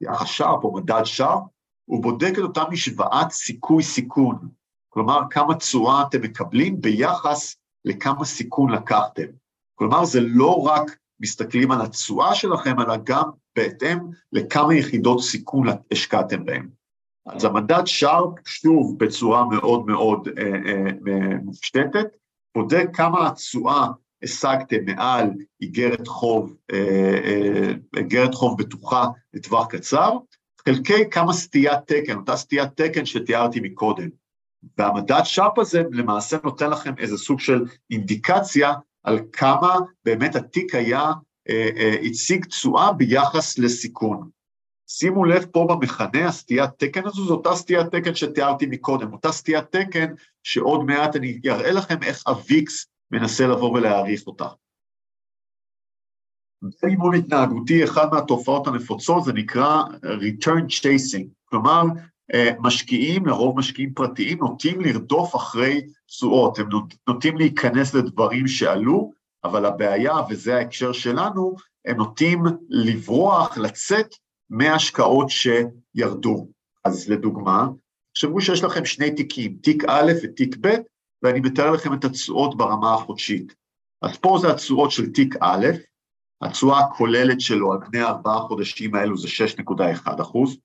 יחס 0.00 0.26
שרפ 0.26 0.64
או 0.64 0.75
מדד 0.75 1.05
שרפ, 1.05 1.43
הוא 1.85 2.02
בודק 2.02 2.33
את 2.33 2.43
אותה 2.43 2.64
משוואת 2.71 3.31
סיכוי-סיכון. 3.31 4.49
כלומר, 4.88 5.21
כמה 5.31 5.55
תשואה 5.55 6.02
אתם 6.02 6.23
מקבלים 6.23 6.81
ביחס 6.81 7.57
לכמה 7.85 8.25
סיכון 8.25 8.71
לקחתם. 8.73 9.26
כלומר, 9.75 10.05
זה 10.05 10.21
לא 10.21 10.62
רק 10.62 10.97
מסתכלים 11.21 11.71
על 11.71 11.81
התשואה 11.81 12.35
שלכם, 12.35 12.81
אלא 12.81 12.97
גם 13.05 13.25
בהתאם 13.57 13.99
לכמה 14.33 14.75
יחידות 14.75 15.23
סיכון 15.23 15.67
השקעתם 15.93 16.45
בהן. 16.45 16.69
אז 17.27 17.45
המדד 17.45 17.83
שרפ, 17.87 18.31
שוב, 18.47 18.99
בצורה 18.99 19.45
מאוד 19.49 19.87
מאוד 19.87 20.29
אה, 20.39 20.45
אה, 20.45 21.37
מופשטת, 21.43 22.07
בודק 22.55 22.87
כמה 22.93 23.29
התשואה 23.29 23.87
השגתם 24.23 24.85
מעל 24.87 25.31
איגרת 25.61 26.09
חוב, 26.09 26.57
אה, 26.73 27.19
אה, 27.25 27.73
איגרת 27.97 28.35
חוב 28.35 28.59
בטוחה 28.59 29.07
לטווח 29.35 29.67
קצר, 29.67 30.19
חלקי 30.69 31.11
כמה 31.11 31.33
סטיית 31.33 31.79
תקן, 31.87 32.17
אותה 32.17 32.37
סטיית 32.37 32.71
תקן 32.75 33.05
שתיארתי 33.05 33.61
מקודם. 33.61 34.09
והמדד 34.79 35.21
שרפ 35.25 35.59
הזה 35.59 35.83
למעשה 35.91 36.37
נותן 36.45 36.71
לכם 36.71 36.95
איזה 36.99 37.19
סוג 37.19 37.41
של 37.41 37.65
אינדיקציה 37.91 38.73
על 39.02 39.19
כמה 39.33 39.76
באמת 40.04 40.37
התיק 40.37 40.75
היה, 40.75 41.12
אה, 41.49 41.69
אה, 41.76 41.95
הציג 42.02 42.45
תשואה 42.45 42.92
ביחס 42.92 43.59
לסיכון. 43.59 44.30
שימו 44.87 45.25
לב 45.25 45.45
פה 45.52 45.66
במכנה, 45.71 46.28
הסטיית 46.28 46.71
תקן 46.76 47.07
הזו, 47.07 47.25
זו 47.25 47.35
אותה 47.35 47.54
סטיית 47.54 47.87
תקן 47.87 48.14
שתיארתי 48.14 48.66
מקודם, 48.66 49.12
אותה 49.12 49.33
סטיית 49.33 49.64
תקן 49.64 50.14
שעוד 50.42 50.85
מעט 50.85 51.16
אני 51.16 51.40
אראה 51.47 51.73
לכם 51.73 52.02
איך 52.02 52.23
הוויקס 52.26 52.87
מנסה 53.11 53.47
לבוא 53.47 53.73
ולהעריך 53.73 54.26
אותה. 54.26 54.49
באימון 56.83 57.14
התנהגותי, 57.14 57.85
אחת 57.85 58.12
מהתופעות 58.12 58.66
הנפוצות 58.66 59.25
זה 59.25 59.33
נקרא 59.33 59.83
return 60.02 60.64
chasing, 60.69 61.26
כלומר 61.45 61.83
משקיעים, 62.59 63.27
לרוב 63.27 63.59
משקיעים 63.59 63.95
פרטיים, 63.95 64.39
נוטים 64.39 64.81
לרדוף 64.81 65.37
אחרי 65.37 65.81
תשואות, 66.07 66.59
הם 66.59 66.69
נוטים 67.09 67.37
להיכנס 67.37 67.95
לדברים 67.95 68.49
שעלו, 68.49 69.13
אבל 69.45 69.65
הבעיה, 69.65 70.15
וזה 70.31 70.57
ההקשר 70.57 70.93
שלנו, 70.93 71.55
הם 71.85 71.97
נוטים 71.97 72.43
לברוח, 72.69 73.59
לצאת 73.59 74.15
מהשקעות 74.51 75.27
שירדו. 75.31 76.49
אז 76.85 77.09
לדוגמה, 77.09 77.69
תחשבו 78.13 78.41
שיש 78.41 78.65
לכם 78.65 78.85
שני 78.85 79.11
תיקים, 79.11 79.57
תיק 79.63 79.85
א' 79.89 80.13
ותיק 80.23 80.57
ב', 80.61 80.75
ואני 81.23 81.41
מתאר 81.41 81.71
לכם 81.71 81.95
את 81.95 82.05
התשואות 82.05 82.57
ברמה 82.57 82.95
החודשית. 82.95 83.55
אז 84.03 84.17
פה 84.17 84.39
זה 84.41 84.51
התשואות 84.51 84.91
של 84.91 85.13
תיק 85.13 85.35
א', 85.41 85.67
התשואה 86.43 86.81
הכוללת 86.81 87.41
שלו 87.41 87.73
על 87.73 87.79
פני 87.87 88.03
ארבעה 88.03 88.41
חודשים 88.41 88.95
האלו 88.95 89.17
זה 89.17 89.29
6.1 89.59 90.23
אחוז, 90.23 90.57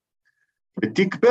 בתיק 0.80 1.14
ב', 1.24 1.28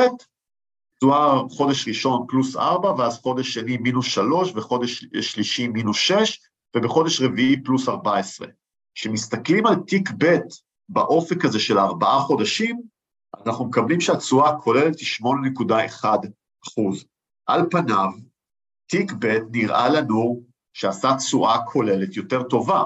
תשואה 0.98 1.40
חודש 1.50 1.88
ראשון 1.88 2.26
פלוס 2.28 2.56
4, 2.56 2.92
ואז 2.92 3.18
חודש 3.18 3.54
שני 3.54 3.76
מינוס 3.76 4.06
3, 4.06 4.52
וחודש 4.54 5.04
שלישי 5.20 5.68
מינוס 5.68 5.96
6, 5.96 6.40
ובחודש 6.76 7.20
רביעי 7.20 7.62
פלוס 7.62 7.88
14. 7.88 8.46
כשמסתכלים 8.94 9.66
על 9.66 9.74
תיק 9.86 10.10
ב' 10.18 10.36
באופק 10.88 11.44
הזה 11.44 11.60
של 11.60 11.78
ארבעה 11.78 12.20
חודשים, 12.20 12.82
אנחנו 13.46 13.64
מקבלים 13.64 14.00
שהתשואה 14.00 14.50
הכוללת 14.50 14.98
היא 14.98 15.08
8.1 15.62 16.04
אחוז. 16.66 17.04
על 17.46 17.60
פניו, 17.70 18.10
תיק 18.86 19.12
ב' 19.18 19.38
נראה 19.50 19.88
לנו 19.88 20.42
שעשה 20.72 21.16
תשואה 21.16 21.58
כוללת 21.64 22.16
יותר 22.16 22.42
טובה, 22.42 22.84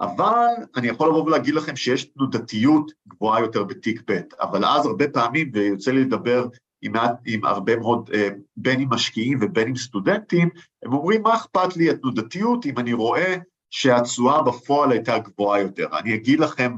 אבל 0.00 0.54
אני 0.76 0.88
יכול 0.88 1.08
לבוא 1.08 1.24
ולהגיד 1.24 1.54
לכם 1.54 1.76
שיש 1.76 2.04
תנודתיות 2.04 2.92
גבוהה 3.08 3.40
יותר 3.40 3.64
בתיק 3.64 4.02
ב', 4.10 4.20
אבל 4.40 4.64
אז 4.64 4.86
הרבה 4.86 5.08
פעמים, 5.08 5.50
ויוצא 5.54 5.90
לי 5.90 6.04
לדבר 6.04 6.46
עם, 6.82 6.92
עם 7.26 7.44
הרבה 7.44 7.76
מאוד, 7.76 8.10
אה, 8.14 8.28
בין 8.56 8.80
עם 8.80 8.88
משקיעים 8.90 9.38
ובין 9.42 9.68
עם 9.68 9.76
סטודנטים, 9.76 10.48
הם 10.82 10.92
אומרים, 10.92 11.22
מה 11.22 11.36
אכפת 11.36 11.76
לי 11.76 11.90
התנודתיות 11.90 12.66
אם 12.66 12.78
אני 12.78 12.92
רואה 12.92 13.36
שהתשואה 13.70 14.42
בפועל 14.42 14.92
הייתה 14.92 15.18
גבוהה 15.18 15.60
יותר? 15.60 15.98
אני 15.98 16.14
אגיד 16.14 16.40
לכם 16.40 16.76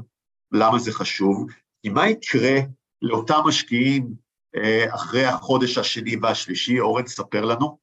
למה 0.51 0.79
זה 0.79 0.91
חשוב, 0.91 1.47
כי 1.83 1.89
מה 1.89 2.09
יקרה 2.09 2.59
לאותם 3.01 3.39
משקיעים 3.45 4.13
אה, 4.55 4.95
אחרי 4.95 5.25
החודש 5.25 5.77
השני 5.77 6.15
והשלישי? 6.21 6.79
אורן, 6.79 7.07
ספר 7.07 7.45
לנו. 7.45 7.77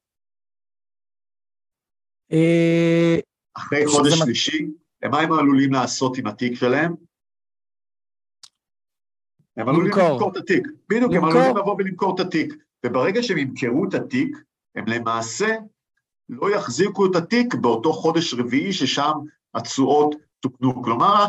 אה, 2.31 3.19
אחרי 3.57 3.87
חודש 3.87 4.13
שלישי, 4.13 4.67
מה 5.07 5.19
הם 5.19 5.33
עלולים 5.33 5.73
לעשות 5.73 6.17
עם 6.17 6.27
התיק 6.27 6.55
שלהם? 6.55 6.95
הם 9.57 9.69
עלולים 9.69 9.91
למכור 9.91 10.31
את 10.31 10.37
התיק. 10.37 10.67
בדיוק, 10.89 11.13
הם 11.13 11.25
עלולים 11.25 11.57
לבוא 11.57 11.75
ולמכור 11.77 12.15
את 12.15 12.19
התיק. 12.19 12.53
וברגע 12.85 13.23
שהם 13.23 13.37
ימכרו 13.37 13.85
את 13.85 13.93
התיק, 13.93 14.37
הם 14.75 14.87
למעשה 14.87 15.55
לא 16.29 16.55
יחזיקו 16.55 17.05
את 17.05 17.15
התיק 17.15 17.55
באותו 17.55 17.93
חודש 17.93 18.33
רביעי 18.33 18.73
ששם 18.73 19.13
התשואות 19.53 20.15
תוקנו. 20.39 20.83
כלומר, 20.83 21.25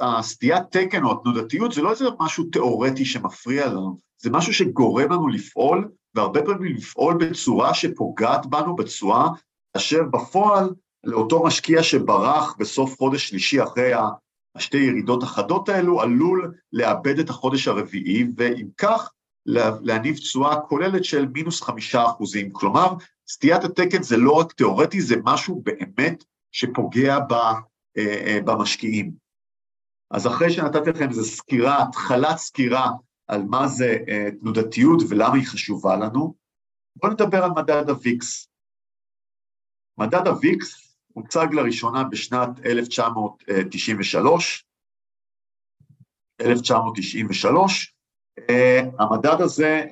הסטיית 0.00 0.62
תקן 0.70 1.04
או 1.04 1.12
התנודתיות 1.12 1.72
זה 1.72 1.82
לא 1.82 1.90
איזה 1.90 2.04
משהו 2.20 2.44
תיאורטי 2.44 3.04
שמפריע 3.04 3.66
לנו, 3.66 3.98
זה 4.18 4.30
משהו 4.30 4.52
שגורם 4.54 5.12
לנו 5.12 5.28
לפעול, 5.28 5.90
והרבה 6.14 6.42
פעמים 6.42 6.76
לפעול 6.76 7.14
בצורה 7.14 7.74
שפוגעת 7.74 8.46
בנו 8.46 8.76
בצורה 8.76 9.28
אשר 9.76 10.02
בפועל 10.02 10.70
לאותו 11.04 11.42
משקיע 11.44 11.82
שברח 11.82 12.56
בסוף 12.58 12.96
חודש 12.98 13.28
שלישי 13.28 13.62
אחרי 13.62 13.92
השתי 14.54 14.76
ירידות 14.76 15.22
החדות 15.22 15.68
האלו, 15.68 16.00
עלול 16.00 16.54
לאבד 16.72 17.18
את 17.18 17.30
החודש 17.30 17.68
הרביעי, 17.68 18.24
ועם 18.36 18.68
כך 18.78 19.10
להניב 19.82 20.16
תשואה 20.16 20.60
כוללת 20.60 21.04
של 21.04 21.26
מינוס 21.26 21.62
חמישה 21.62 22.04
אחוזים. 22.04 22.52
כלומר, 22.52 22.94
סטיית 23.28 23.64
התקן 23.64 24.02
זה 24.02 24.16
לא 24.16 24.32
רק 24.32 24.52
תיאורטי, 24.52 25.00
זה 25.00 25.14
משהו 25.24 25.62
באמת 25.62 26.24
שפוגע 26.52 27.18
ב, 27.18 27.32
אה, 27.32 27.58
אה, 27.98 28.38
במשקיעים. 28.44 29.12
אז 30.10 30.26
אחרי 30.26 30.50
שנתתי 30.50 30.90
לכם 30.90 31.08
איזו 31.08 31.24
סקירה, 31.24 31.82
התחלת 31.82 32.36
סקירה 32.36 32.90
על 33.28 33.42
מה 33.42 33.68
זה 33.68 33.98
אה, 34.08 34.28
תנודתיות 34.40 35.02
ולמה 35.08 35.34
היא 35.34 35.46
חשובה 35.46 35.96
לנו, 35.96 36.34
בואו 36.96 37.12
נדבר 37.12 37.44
על 37.44 37.50
מדד 37.50 37.90
הוויקס. 37.90 38.48
מדד 39.98 40.26
הוויקס 40.26 40.81
הוצג 41.12 41.46
לראשונה 41.52 42.04
בשנת 42.04 42.66
1993, 42.66 44.66
1993, 46.40 47.94
המדד 48.98 49.40
הזה, 49.40 49.84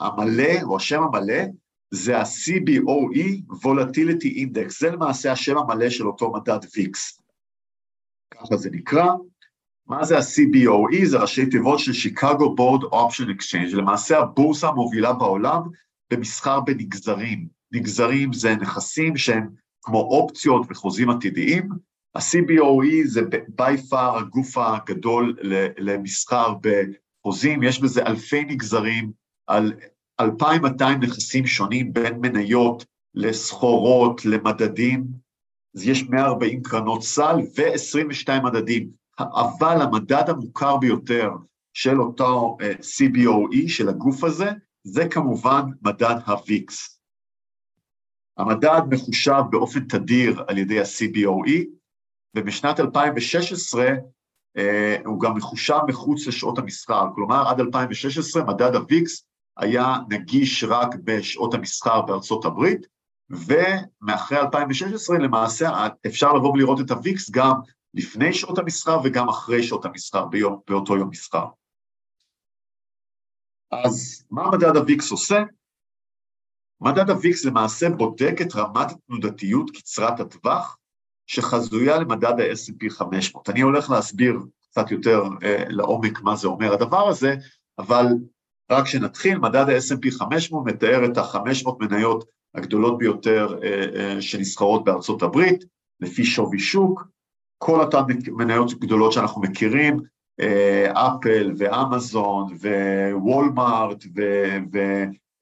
המלא, 0.00 0.62
או 0.62 0.76
השם 0.76 1.02
המלא, 1.02 1.42
זה 1.90 2.18
ה-CBOE 2.18 3.54
Volatility 3.64 4.36
Index, 4.36 4.78
זה 4.78 4.90
למעשה 4.90 5.32
השם 5.32 5.58
המלא 5.58 5.90
של 5.90 6.06
אותו 6.06 6.32
מדד 6.32 6.64
VIX. 6.64 7.20
ככה 8.30 8.56
זה 8.56 8.70
נקרא. 8.70 9.06
מה 9.86 10.04
זה 10.04 10.18
ה-CBOE? 10.18 11.04
זה 11.04 11.18
ראשי 11.18 11.46
תיבות 11.46 11.78
של 11.78 11.92
Chicago 11.92 12.54
Board 12.54 12.82
Option 12.82 13.30
Exchange, 13.30 13.74
למעשה 13.74 14.18
הבורסה 14.18 14.68
המובילה 14.68 15.12
בעולם 15.12 15.62
במסחר 16.12 16.60
בנגזרים. 16.60 17.48
נגזרים 17.72 18.32
זה 18.32 18.56
נכסים 18.56 19.16
שהם 19.16 19.48
כמו 19.82 19.98
אופציות 20.00 20.66
וחוזים 20.70 21.10
עתידיים, 21.10 21.68
ה-CBOE 22.14 23.06
זה 23.06 23.20
by 23.60 23.92
far 23.92 24.18
הגוף 24.18 24.58
הגדול 24.58 25.36
למסחר 25.78 26.54
בחוזים, 26.60 27.62
יש 27.62 27.80
בזה 27.80 28.06
אלפי 28.06 28.44
נגזרים 28.44 29.12
על 29.46 29.72
2,200 30.20 31.00
נכסים 31.00 31.46
שונים 31.46 31.92
בין 31.92 32.18
מניות 32.20 32.84
לסחורות, 33.14 34.24
למדדים, 34.24 35.06
אז 35.76 35.88
יש 35.88 36.02
140 36.08 36.62
קרנות 36.62 37.02
סל 37.02 37.36
ו-22 37.56 38.42
מדדים, 38.44 38.90
אבל 39.18 39.82
המדד 39.82 40.24
המוכר 40.28 40.76
ביותר 40.76 41.30
של 41.72 42.00
אותו 42.00 42.56
אה, 42.60 42.72
CBOE, 42.72 43.68
של 43.68 43.88
הגוף 43.88 44.24
הזה, 44.24 44.50
זה 44.84 45.08
כמובן 45.08 45.62
מדד 45.82 46.16
ה-VIX. 46.26 46.99
המדד 48.36 48.80
מחושב 48.90 49.42
באופן 49.50 49.80
תדיר 49.80 50.44
על 50.48 50.58
ידי 50.58 50.80
ה-CBOE, 50.80 51.64
ובשנת 52.36 52.80
2016 52.80 53.88
uh, 53.88 53.90
אה, 54.56 54.96
הוא 55.04 55.20
גם 55.20 55.36
מחושב 55.36 55.78
מחוץ 55.88 56.26
לשעות 56.26 56.58
המסחר, 56.58 57.06
כלומר 57.14 57.48
עד 57.48 57.60
2016 57.60 58.44
מדד 58.44 58.74
ה-VIX 58.74 59.24
היה 59.56 59.96
נגיש 60.08 60.64
רק 60.64 60.94
בשעות 61.04 61.54
המסחר 61.54 62.02
בארצות 62.02 62.44
הברית, 62.44 62.86
ומאחרי 63.30 64.38
2016 64.38 65.18
למעשה 65.18 65.86
אפשר 66.06 66.32
לבוא 66.32 66.52
ולראות 66.52 66.80
את 66.80 66.90
הוויקס 66.90 67.30
גם 67.30 67.54
לפני 67.94 68.32
שעות 68.32 68.58
המסחר 68.58 68.98
וגם 69.04 69.28
אחרי 69.28 69.62
שעות 69.62 69.84
המסחר 69.84 70.26
ביום, 70.26 70.60
באותו 70.68 70.96
יום 70.96 71.08
מסחר. 71.08 71.46
אז 73.72 74.24
מה 74.30 74.50
מדד 74.50 74.76
הוויקס 74.76 75.10
עושה? 75.10 75.42
מדד 76.80 77.10
הוויקס 77.10 77.44
למעשה 77.44 77.90
בודק 77.90 78.34
את 78.40 78.56
רמת 78.56 78.90
התנודתיות 78.90 79.70
קצרת 79.70 80.20
הטווח 80.20 80.76
שחזויה 81.26 81.98
למדד 81.98 82.40
ה-S&P 82.40 82.90
500. 82.90 83.50
אני 83.50 83.60
הולך 83.60 83.90
להסביר 83.90 84.38
קצת 84.70 84.90
יותר 84.90 85.22
אה, 85.42 85.64
לעומק 85.68 86.22
מה 86.22 86.36
זה 86.36 86.48
אומר 86.48 86.72
הדבר 86.72 87.08
הזה, 87.08 87.34
אבל 87.78 88.06
רק 88.70 88.86
שנתחיל, 88.86 89.38
מדד 89.38 89.68
ה-S&P 89.68 90.10
500 90.18 90.66
מתאר 90.66 91.04
את 91.04 91.18
ה-500 91.18 91.70
מניות 91.80 92.24
הגדולות 92.54 92.98
ביותר 92.98 93.58
אה, 93.62 93.84
אה, 93.94 94.22
שנסחרות 94.22 94.84
בארצות 94.84 95.22
הברית, 95.22 95.64
לפי 96.00 96.24
שווי 96.24 96.58
שוק, 96.58 97.04
כל 97.58 97.80
אותן 97.80 98.02
מניות 98.26 98.74
גדולות 98.74 99.12
שאנחנו 99.12 99.42
מכירים, 99.42 100.00
אה, 100.40 100.92
אפל 100.92 101.52
ואמזון 101.58 102.56
ווולמארט 103.12 104.04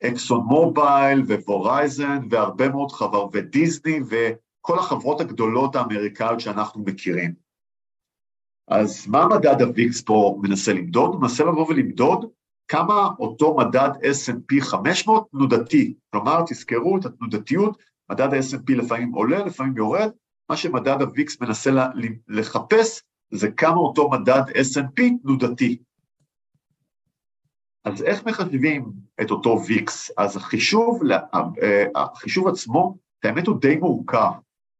ואקסון 0.02 0.44
מובייל 0.44 1.20
ווורייזן 1.20 2.18
והרבה 2.30 2.68
מאוד 2.68 2.92
חברות, 2.92 3.30
ודיסני 3.32 4.00
וכל 4.00 4.78
החברות 4.78 5.20
הגדולות 5.20 5.76
האמריקאיות 5.76 6.40
שאנחנו 6.40 6.84
מכירים. 6.86 7.34
אז 8.68 9.06
מה 9.06 9.26
מדד 9.26 9.62
הוויקס 9.62 10.02
פה 10.02 10.38
מנסה 10.42 10.72
למדוד? 10.72 11.14
הוא 11.14 11.20
מנסה 11.22 11.44
לבוא 11.44 11.66
ולמדוד 11.68 12.30
כמה 12.68 13.08
אותו 13.18 13.56
מדד 13.56 13.90
S&P 14.02 14.60
500 14.60 15.30
תנודתי. 15.30 15.94
כלומר, 16.10 16.42
תזכרו 16.48 16.98
את 16.98 17.04
התנודתיות, 17.04 17.82
מדד 18.10 18.34
ה-S&P 18.34 18.74
לפעמים 18.74 19.12
עולה, 19.12 19.44
לפעמים 19.44 19.76
יורד, 19.76 20.10
מה 20.50 20.56
שמדד 20.56 21.02
ה-VIX 21.02 21.36
מנסה 21.40 21.70
לחפש 22.28 23.02
זה 23.30 23.50
כמה 23.50 23.76
אותו 23.76 24.10
מדד 24.10 24.42
S&P 24.48 25.02
תנודתי. 25.22 25.78
אז 27.84 28.02
איך 28.02 28.26
מחשבים 28.26 28.92
את 29.20 29.30
אותו 29.30 29.56
VIX? 29.56 29.92
אז 30.16 30.36
החישוב, 30.36 31.00
אה, 31.62 31.84
החישוב 31.94 32.48
עצמו, 32.48 32.96
האמת 33.24 33.46
הוא 33.46 33.60
די 33.60 33.76
מורכב. 33.76 34.30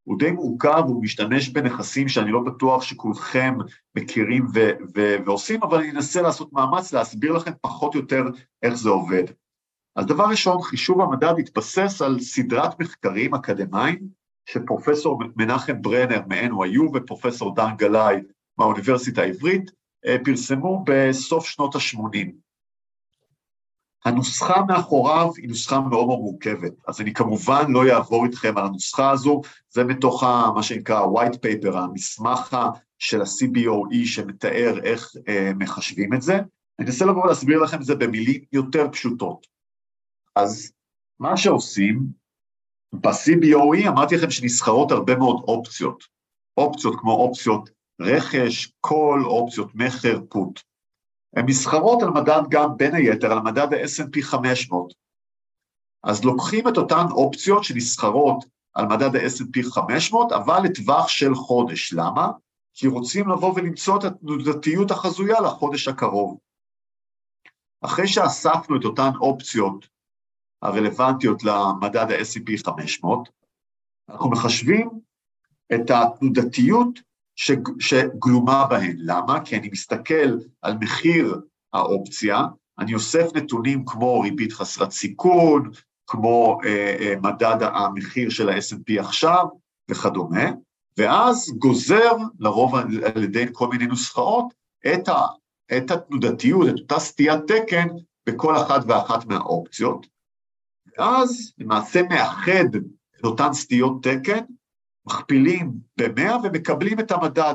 הוא 0.04 0.18
די 0.18 0.30
מורכב, 0.30 0.82
הוא 0.86 1.02
משתמש 1.02 1.48
בנכסים 1.48 2.08
שאני 2.08 2.30
לא 2.30 2.40
בטוח 2.40 2.82
שכולכם 2.82 3.54
מכירים 3.94 4.46
ו- 4.54 4.70
ו- 4.96 5.16
ועושים, 5.26 5.62
אבל 5.62 5.78
אני 5.78 5.90
אנסה 5.90 6.22
לעשות 6.22 6.52
מאמץ 6.52 6.92
להסביר 6.92 7.32
לכם 7.32 7.50
פחות 7.60 7.94
או 7.94 8.00
יותר 8.00 8.24
איך 8.62 8.74
זה 8.74 8.88
עובד. 8.88 9.24
אז 9.96 10.06
דבר 10.06 10.24
ראשון, 10.24 10.62
חישוב 10.62 11.00
המדד 11.00 11.34
התבסס 11.38 12.02
על 12.02 12.20
סדרת 12.20 12.80
מחקרים 12.80 13.34
אקדמיים 13.34 13.98
שפרופסור 14.46 15.22
מנחם 15.36 15.82
ברנר 15.82 16.20
מ-NYU 16.28 16.82
ופרופסור 16.94 17.54
דן 17.54 17.76
גלאי 17.76 18.16
מהאוניברסיטה 18.58 19.22
העברית 19.22 19.70
אה, 20.06 20.16
פרסמו 20.24 20.84
בסוף 20.86 21.46
שנות 21.46 21.74
ה-80. 21.74 22.47
הנוסחה 24.08 24.62
מאחוריו 24.68 25.30
היא 25.36 25.48
נוסחה 25.48 25.80
מאוד 25.80 26.06
מאוד 26.06 26.18
מורכבת, 26.18 26.72
אז 26.88 27.00
אני 27.00 27.14
כמובן 27.14 27.72
לא 27.72 27.92
אעבור 27.92 28.24
איתכם 28.24 28.58
על 28.58 28.66
הנוסחה 28.66 29.10
הזו, 29.10 29.40
זה 29.70 29.84
מתוך 29.84 30.24
מה 30.54 30.62
שנקרא 30.62 31.00
ה-white 31.00 31.34
paper, 31.34 31.76
המסמך 31.76 32.56
של 32.98 33.20
ה-CBOE 33.20 34.06
שמתאר 34.06 34.80
איך 34.82 35.12
אה, 35.28 35.52
מחשבים 35.56 36.14
את 36.14 36.22
זה. 36.22 36.34
אני 36.78 36.86
אנסה 36.86 37.04
לבוא 37.04 37.24
ולהסביר 37.24 37.58
לכם 37.62 37.76
את 37.76 37.84
זה 37.84 37.94
במילים 37.94 38.40
יותר 38.52 38.88
פשוטות. 38.92 39.46
אז 40.36 40.72
מה 41.20 41.36
שעושים, 41.36 42.06
ב-CBOE 42.92 43.88
אמרתי 43.88 44.16
לכם 44.16 44.30
שנסחרות 44.30 44.90
הרבה 44.90 45.16
מאוד 45.16 45.42
אופציות, 45.48 46.04
אופציות 46.56 46.94
כמו 47.00 47.12
אופציות 47.12 47.70
רכש, 48.00 48.72
כל 48.80 49.22
אופציות 49.24 49.74
מכר, 49.74 50.20
פוט. 50.28 50.67
הן 51.36 51.44
נסחרות 51.48 52.02
על 52.02 52.10
מדד 52.10 52.42
גם 52.50 52.76
בין 52.76 52.94
היתר, 52.94 53.32
על 53.32 53.40
מדד 53.40 53.74
ה-S&P 53.74 54.22
500. 54.22 54.94
אז 56.04 56.24
לוקחים 56.24 56.68
את 56.68 56.76
אותן 56.76 57.04
אופציות 57.10 57.64
שנסחרות 57.64 58.44
על 58.74 58.86
מדד 58.86 59.16
ה-S&P 59.16 59.70
500, 59.70 60.32
אבל 60.32 60.60
לטווח 60.64 61.08
של 61.08 61.34
חודש. 61.34 61.92
למה? 61.92 62.30
כי 62.74 62.86
רוצים 62.86 63.28
לבוא 63.28 63.54
ולמצוא 63.54 63.98
את 63.98 64.04
התנודתיות 64.04 64.90
החזויה 64.90 65.40
לחודש 65.40 65.88
הקרוב. 65.88 66.38
אחרי 67.80 68.08
שאספנו 68.08 68.76
את 68.76 68.84
אותן 68.84 69.10
אופציות 69.20 69.88
הרלוונטיות 70.62 71.44
למדד 71.44 72.12
ה-S&P 72.12 72.64
500, 72.66 73.28
אנחנו 74.08 74.30
מחשבים 74.30 74.90
את 75.74 75.90
התנודתיות 75.90 77.00
שגלומה 77.78 78.66
בהן. 78.66 78.96
למה? 78.98 79.40
כי 79.44 79.56
אני 79.56 79.68
מסתכל 79.72 80.36
על 80.62 80.74
מחיר 80.80 81.40
האופציה, 81.72 82.42
אני 82.78 82.94
אוסף 82.94 83.26
נתונים 83.34 83.84
כמו 83.86 84.20
ריבית 84.20 84.52
חסרת 84.52 84.90
סיכון, 84.90 85.70
כמו 86.06 86.58
אה, 86.64 86.96
אה, 87.00 87.14
מדד 87.22 87.56
המחיר 87.60 88.30
של 88.30 88.48
ה-S&P 88.48 89.00
עכשיו 89.00 89.46
וכדומה, 89.90 90.50
ואז 90.96 91.52
גוזר, 91.58 92.12
לרוב 92.38 92.74
על 93.14 93.24
ידי 93.24 93.46
כל 93.52 93.68
מיני 93.68 93.86
נוסחאות, 93.86 94.54
את 94.94 95.08
את 95.76 95.90
התנודתיות, 95.90 96.68
את 96.68 96.78
אותה 96.78 96.98
סטיית 96.98 97.40
תקן, 97.46 97.86
בכל 98.28 98.56
אחת 98.56 98.80
ואחת 98.86 99.24
מהאופציות, 99.26 100.06
ואז 100.98 101.52
למעשה 101.58 102.02
מאחד 102.02 102.74
את 103.20 103.24
אותן 103.24 103.52
סטיות 103.52 104.02
תקן, 104.02 104.44
מכפילים 105.08 105.72
ב-100 105.98 106.32
ומקבלים 106.44 107.00
את 107.00 107.10
המדד. 107.12 107.54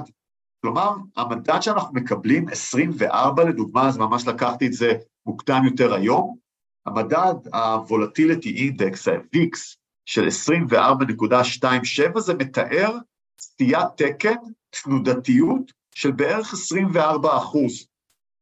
כלומר, 0.61 0.91
המדד 1.17 1.61
שאנחנו 1.61 1.93
מקבלים, 1.93 2.49
24 2.49 3.43
לדוגמה, 3.43 3.87
אז 3.87 3.97
ממש 3.97 4.27
לקחתי 4.27 4.67
את 4.67 4.73
זה 4.73 4.93
מוקדם 5.25 5.61
יותר 5.65 5.93
היום, 5.93 6.37
המדד 6.85 7.35
ה-volatility 7.53 8.57
index, 8.57 9.11
ה-VIX, 9.11 9.75
של 10.05 10.27
24.27, 10.73 12.19
זה 12.19 12.33
מתאר 12.33 12.97
סטיית 13.41 13.87
תקן, 13.97 14.35
תנודתיות, 14.83 15.71
של 15.95 16.11
בערך 16.11 16.53
24 16.53 17.37
אחוז. 17.37 17.87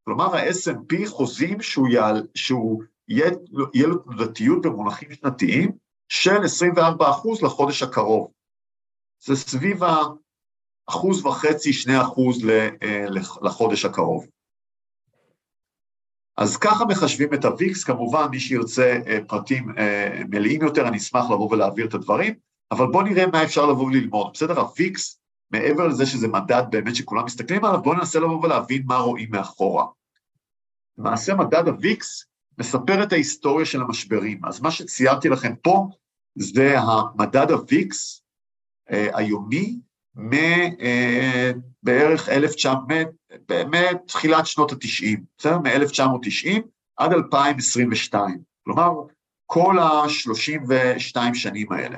כלומר, 0.05 0.35
ה-S&P 0.35 1.07
חוזים 1.07 1.61
שהוא, 1.61 1.87
יעל, 1.87 2.27
שהוא 2.35 2.83
יהיה, 3.07 3.31
יהיה 3.73 3.87
לו 3.87 3.97
תנודתיות 3.97 4.61
במונחים 4.61 5.13
שנתיים 5.13 5.71
של 6.09 6.43
24 6.43 7.09
אחוז 7.09 7.41
לחודש 7.41 7.83
הקרוב. 7.83 8.31
זה 9.23 9.35
סביב 9.35 9.79
האחוז 9.83 11.25
וחצי, 11.25 11.73
שני 11.73 12.01
אחוז 12.01 12.45
אה, 12.49 13.05
לחודש 13.41 13.85
הקרוב. 13.85 14.27
אז 16.37 16.57
ככה 16.57 16.85
מחשבים 16.85 17.33
את 17.33 17.45
ה-VIX, 17.45 17.85
כמובן 17.85 18.27
מי 18.31 18.39
שירצה 18.39 18.99
אה, 19.07 19.19
פרטים 19.27 19.77
אה, 19.77 20.21
מלאים 20.29 20.61
יותר, 20.61 20.87
אני 20.87 20.97
אשמח 20.97 21.25
לבוא 21.25 21.51
ולהעביר 21.51 21.87
את 21.87 21.93
הדברים, 21.93 22.33
אבל 22.71 22.85
בואו 22.91 23.03
נראה 23.03 23.27
מה 23.27 23.43
אפשר 23.43 23.65
לבוא 23.65 23.85
וללמוד, 23.85 24.31
בסדר? 24.33 24.59
ה-VIX, 24.59 25.17
מעבר 25.51 25.87
לזה 25.87 26.05
שזה 26.05 26.27
מדד 26.27 26.63
באמת 26.71 26.95
שכולם 26.95 27.25
מסתכלים 27.25 27.65
עליו, 27.65 27.81
בואו 27.81 27.95
ננסה 27.95 28.19
לבוא 28.19 28.43
ולהבין 28.43 28.83
מה 28.85 28.97
רואים 28.97 29.31
מאחורה. 29.31 29.85
למעשה 30.97 31.35
מדד 31.35 31.67
ה-VIX 31.67 31.99
מספר 32.57 33.03
את 33.03 33.13
ההיסטוריה 33.13 33.65
של 33.65 33.81
המשברים, 33.81 34.45
אז 34.45 34.61
מה 34.61 34.71
שציירתי 34.71 35.29
לכם 35.29 35.55
פה 35.55 35.87
זה 36.35 36.79
המדד 36.79 37.51
אה, 37.51 38.20
היומי 38.91 39.79
מבערך 41.83 42.29
1900, 42.29 43.07
באמת 43.49 44.01
תחילת 44.07 44.45
שנות 44.47 44.71
ה-90, 44.71 45.19
בסדר? 45.37 45.57
מ-1990 45.57 46.61
עד 46.97 47.13
2022, 47.13 48.39
כלומר 48.63 48.91
כל 49.45 49.79
ה-32 49.79 51.17
שנים 51.33 51.71
האלה. 51.71 51.97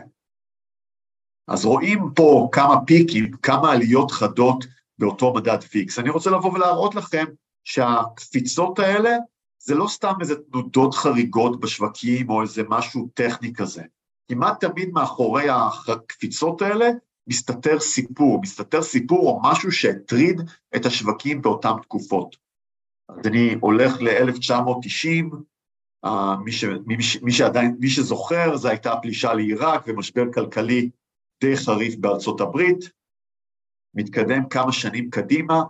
אז 1.47 1.65
רואים 1.65 1.99
פה 2.15 2.49
כמה 2.51 2.75
פיקים, 2.85 3.31
כמה 3.31 3.71
עליות 3.71 4.11
חדות 4.11 4.65
באותו 4.99 5.33
מדד 5.33 5.63
פיקס. 5.63 5.99
אני 5.99 6.09
רוצה 6.09 6.29
לבוא 6.29 6.53
ולהראות 6.53 6.95
לכם 6.95 7.25
שהקפיצות 7.63 8.79
האלה 8.79 9.17
זה 9.59 9.75
לא 9.75 9.87
סתם 9.87 10.13
איזה 10.21 10.35
תנודות 10.35 10.93
חריגות 10.93 11.59
בשווקים 11.59 12.29
או 12.29 12.41
איזה 12.41 12.63
משהו 12.69 13.09
טכני 13.13 13.53
כזה. 13.53 13.83
כמעט 14.27 14.65
תמיד 14.65 14.89
מאחורי 14.89 15.45
הקפיצות 15.49 16.61
האלה 16.61 16.85
מסתתר 17.27 17.79
סיפור, 17.79 18.41
מסתתר 18.41 18.81
סיפור 18.81 19.29
או 19.29 19.41
משהו 19.43 19.71
שהטריד 19.71 20.41
את 20.75 20.85
השווקים 20.85 21.41
באותן 21.41 21.71
תקופות. 21.81 22.35
אז 23.09 23.27
אני 23.27 23.55
הולך 23.59 24.01
ל-1990, 24.01 25.35
uh, 26.05 26.09
מי, 26.45 26.51
ש, 26.51 26.63
מי, 26.85 26.97
מי 27.21 27.31
שעדיין, 27.31 27.75
מי 27.79 27.89
שזוכר, 27.89 28.57
זו 28.57 28.69
הייתה 28.69 28.95
פלישה 29.01 29.33
לעיראק 29.33 29.83
ומשבר 29.87 30.33
כלכלי 30.33 30.89
די 31.41 31.57
חריף 31.57 31.95
בארצות 31.95 32.41
הברית, 32.41 32.89
מתקדם 33.95 34.49
כמה 34.49 34.71
שנים 34.71 35.09
קדימה, 35.09 35.63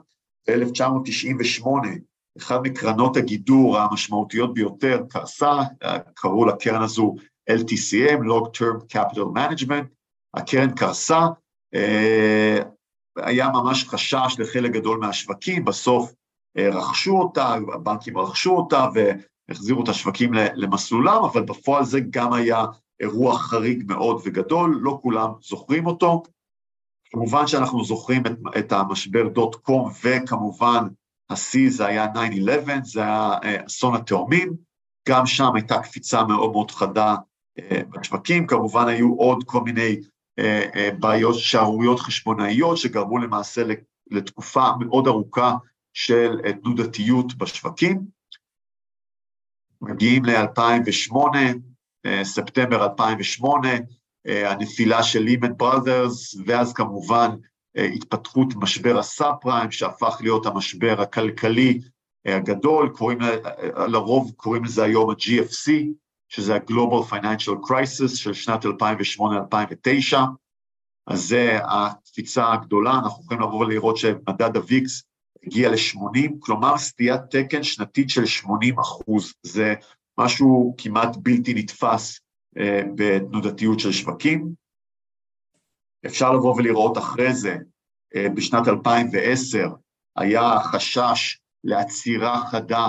ב-1998, 0.48 1.68
אחת 2.38 2.60
מקרנות 2.64 3.18
הגידור 3.18 3.78
המשמעותיות 3.78 4.54
ביותר 4.54 5.04
קרסה, 5.10 5.54
קראו 6.14 6.46
לקרן 6.46 6.82
הזו 6.82 7.16
LTCM, 7.50 8.20
Long 8.20 8.58
Term 8.58 8.96
Capital 8.96 9.36
Management, 9.36 9.86
הקרן 10.34 10.76
קרסה, 10.76 11.28
אה, 11.76 12.60
היה 13.18 13.50
ממש 13.50 13.84
חשש 13.84 14.36
לחלק 14.40 14.72
גדול 14.72 15.00
מהשווקים, 15.00 15.66
בסוף 15.66 16.14
אה, 16.58 16.70
רכשו 16.70 17.18
אותה, 17.18 17.54
הבנקים 17.74 18.18
רכשו 18.18 18.52
אותה 18.52 18.88
והחזירו 18.94 19.84
את 19.84 19.90
השווקים 19.90 20.32
למסלולם, 20.34 21.24
אבל 21.24 21.42
בפועל 21.42 21.86
זה 21.86 22.00
גם 22.10 22.34
היה 22.34 22.66
אירוע 23.00 23.38
חריג 23.38 23.84
מאוד 23.88 24.22
וגדול, 24.26 24.80
לא 24.82 25.00
כולם 25.02 25.30
זוכרים 25.42 25.88
אותו. 25.88 26.24
כמובן 27.12 27.48
שאנחנו 27.48 27.84
זוכרים 27.84 28.24
את, 28.26 28.58
את 28.58 28.72
המשבר 28.72 29.28
דוט 29.28 29.56
קום, 29.56 29.92
וכמובן 30.04 30.88
השיא 31.30 31.70
זה 31.70 31.86
היה 31.86 32.08
9-11, 32.14 32.18
זה 32.84 33.02
היה 33.02 33.38
אה, 33.44 33.66
אסון 33.66 33.96
התאומים, 33.96 34.54
גם 35.10 35.26
שם 35.26 35.56
הייתה 35.56 35.82
קפיצה 35.82 36.24
מאוד 36.24 36.52
מאוד 36.52 36.72
חדה 36.72 37.16
בשווקים, 37.90 38.48
כמובן 38.48 38.88
היו 38.88 39.14
עוד 39.14 39.44
כל 39.46 39.62
מיני 39.62 39.96
אה, 40.40 40.70
אה, 40.76 40.90
בעיות, 41.00 41.36
שערוריות 41.36 42.00
חשבונאיות 42.00 42.78
שגרמו 42.78 43.18
למעשה 43.18 43.64
לתקופה 44.12 44.70
מאוד 44.80 45.08
ארוכה 45.08 45.56
של 45.94 46.42
אה, 46.46 46.54
תנודתיות 46.54 47.34
בשווקים. 47.38 48.02
מגיעים 49.82 50.26
ל-2008, 50.26 51.16
ספטמבר 52.24 52.84
2008, 52.84 53.70
הנפילה 54.26 55.04
של 55.04 55.20
לימן 55.20 55.58
בראדרס, 55.58 56.36
ואז 56.46 56.74
כמובן 56.74 57.30
התפתחות 57.76 58.48
משבר 58.56 59.00
הסאב 59.00 59.36
פריים, 59.42 59.72
שהפך 59.72 60.18
להיות 60.22 60.46
המשבר 60.46 61.02
הכלכלי 61.02 61.82
הגדול, 62.26 62.90
קוראים, 62.90 63.18
לרוב 63.88 64.32
קוראים 64.36 64.64
לזה 64.64 64.84
היום 64.84 65.10
ה-GFC, 65.10 65.72
שזה 66.36 66.56
ה-Global 66.56 67.12
Financial 67.12 67.70
Crisis 67.70 68.16
של 68.16 68.34
שנת 68.34 68.66
2008-2009, 68.66 70.18
אז 71.08 71.28
זה 71.28 71.60
הקפיצה 71.64 72.54
הגדולה, 72.54 72.92
אנחנו 72.92 73.24
יכולים 73.24 73.42
לבוא 73.42 73.66
ולראות 73.66 73.98
שמדד 73.98 74.58
ה-VIX 74.58 75.04
הגיע 75.46 75.70
ל-80, 75.70 76.32
כלומר 76.40 76.78
סטיית 76.78 77.22
תקן 77.30 77.64
שנתית 77.64 78.10
של 78.10 78.26
80 78.26 78.80
אחוז, 78.80 79.34
זה 79.44 79.74
משהו 80.20 80.76
כמעט 80.78 81.16
בלתי 81.18 81.54
נתפס 81.54 82.20
אה, 82.58 82.82
בתנודתיות 82.96 83.80
של 83.80 83.92
שווקים. 83.92 84.54
אפשר 86.06 86.34
לבוא 86.34 86.56
ולראות 86.56 86.98
אחרי 86.98 87.34
זה, 87.34 87.58
אה, 88.16 88.30
בשנת 88.30 88.68
2010 88.68 89.70
היה 90.16 90.60
חשש 90.64 91.40
לעצירה 91.64 92.46
חדה 92.52 92.88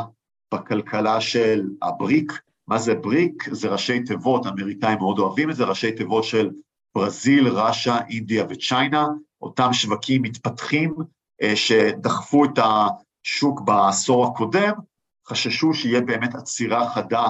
בכלכלה 0.55 1.21
של 1.21 1.63
הבריק, 1.83 2.33
מה 2.69 2.79
זה 2.79 2.95
בריק? 2.95 3.49
זה 3.53 3.69
ראשי 3.69 4.03
תיבות, 4.03 4.47
האמריקאים 4.47 4.99
מאוד 4.99 5.19
אוהבים 5.19 5.51
את 5.51 5.57
זה, 5.57 5.65
ראשי 5.65 5.93
תיבות 5.93 6.25
של 6.25 6.51
ברזיל, 6.95 7.49
ראשה, 7.49 7.99
אינדיה 8.09 8.45
וצ'יינה, 8.49 9.07
אותם 9.43 9.73
שווקים 9.73 10.23
מתפתחים 10.23 10.95
אה, 11.43 11.57
שדחפו 11.57 12.45
את 12.45 12.59
השוק 12.59 13.61
בעשור 13.61 14.27
הקודם, 14.27 14.73
חששו 15.29 15.75
שיהיה 15.75 16.01
באמת 16.01 16.35
עצירה 16.35 16.91
חדה 16.91 17.27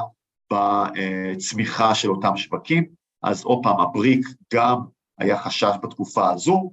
בצמיחה 0.52 1.94
של 1.94 2.10
אותם 2.10 2.36
שווקים, 2.36 2.84
אז 3.22 3.44
עוד 3.44 3.60
פעם, 3.62 3.80
ה 3.80 3.89
BRIC 3.89 4.26
גם 4.54 4.78
היה 5.18 5.38
חשש 5.38 5.72
בתקופה 5.82 6.30
הזו, 6.30 6.72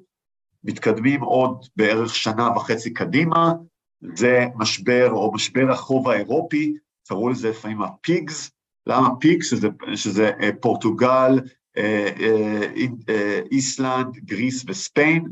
מתקדמים 0.63 1.21
עוד 1.21 1.65
בערך 1.75 2.15
שנה 2.15 2.49
וחצי 2.55 2.93
קדימה, 2.93 3.53
זה 4.15 4.45
משבר 4.55 5.11
או 5.11 5.31
משבר 5.33 5.71
החוב 5.71 6.09
האירופי, 6.09 6.73
קראו 7.11 7.29
לזה 7.29 7.49
לפעמים 7.49 7.81
ה 7.81 7.93
PIGS, 7.93 8.51
למה 8.87 9.09
PIGS? 9.19 9.49
שזה, 9.49 9.67
שזה 9.95 10.31
אה, 10.41 10.49
Portugal, 10.61 11.39
אה, 11.77 12.09
אה, 13.09 13.41
Ireland, 13.51 14.15
Greece 14.15 14.63
ו 14.67 14.75
Spain, 14.75 15.25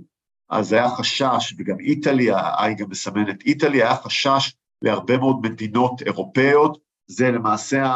אז 0.50 0.74
היה 0.74 0.90
חשש, 0.90 1.56
וגם 1.58 1.80
Italy, 1.80 2.30
ה 2.34 2.56
I 2.56 2.78
גם 2.78 2.90
מסמנת 2.90 3.42
Italy, 3.46 3.84
היה 3.84 3.96
חשש 3.96 4.54
להרבה 4.82 5.18
מאוד 5.18 5.40
מדינות 5.42 6.02
אירופאיות, 6.02 6.78
זה 7.08 7.32
למעשה 7.32 7.94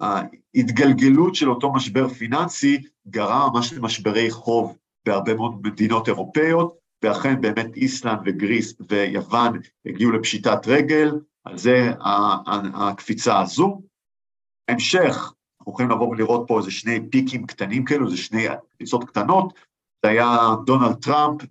ההתגלגלות 0.00 1.34
של 1.34 1.50
אותו 1.50 1.72
משבר 1.72 2.08
פיננסי 2.08 2.82
גרם 3.08 3.50
ממש 3.54 3.72
למשברי 3.72 4.30
חוב 4.30 4.76
בהרבה 5.06 5.34
מאוד 5.34 5.52
מדינות 5.62 6.08
אירופאיות, 6.08 6.78
ואכן 7.02 7.40
באמת 7.40 7.76
איסלנד 7.76 8.18
וגריס 8.24 8.74
ויוון 8.88 9.60
הגיעו 9.86 10.12
לפשיטת 10.12 10.66
רגל, 10.66 11.10
על 11.44 11.58
זה 11.58 11.92
הקפיצה 12.74 13.40
הזו. 13.40 13.82
המשך, 14.68 15.32
אנחנו 15.60 15.72
יכולים 15.72 15.90
לבוא 15.90 16.08
ולראות 16.08 16.44
פה 16.48 16.58
איזה 16.58 16.70
שני 16.70 17.10
פיקים 17.10 17.46
קטנים 17.46 17.84
כאלו, 17.84 18.10
זה 18.10 18.16
שני 18.16 18.46
קפיצות 18.70 19.04
קטנות, 19.04 19.54
זה 20.02 20.10
היה 20.10 20.48
דונלד 20.66 20.94
טראמפ 20.94 21.42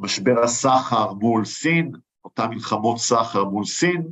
ומשבר 0.00 0.42
הסחר 0.42 1.12
מול 1.12 1.44
סין, 1.44 1.92
אותן 2.24 2.50
מלחמות 2.50 2.98
סחר 2.98 3.44
מול 3.44 3.64
סין, 3.64 4.08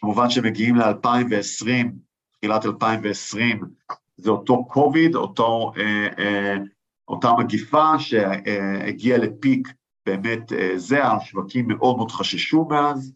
כמובן 0.00 0.30
שמגיעים 0.30 0.76
ל-2020, 0.76 1.66
תחילת 2.38 2.66
2020, 2.66 3.60
זה 4.16 4.30
אותו 4.30 4.64
קוביד, 4.64 5.14
אותו, 5.14 5.72
אה, 5.76 6.08
אה, 6.18 6.56
אותה 7.08 7.32
מגיפה 7.38 7.98
שהגיעה 7.98 9.18
לפיק 9.18 9.68
באמת 10.06 10.52
זה, 10.76 11.04
השווקים 11.04 11.68
מאוד 11.68 11.96
מאוד 11.96 12.10
חששו 12.10 12.64
מאז, 12.70 13.12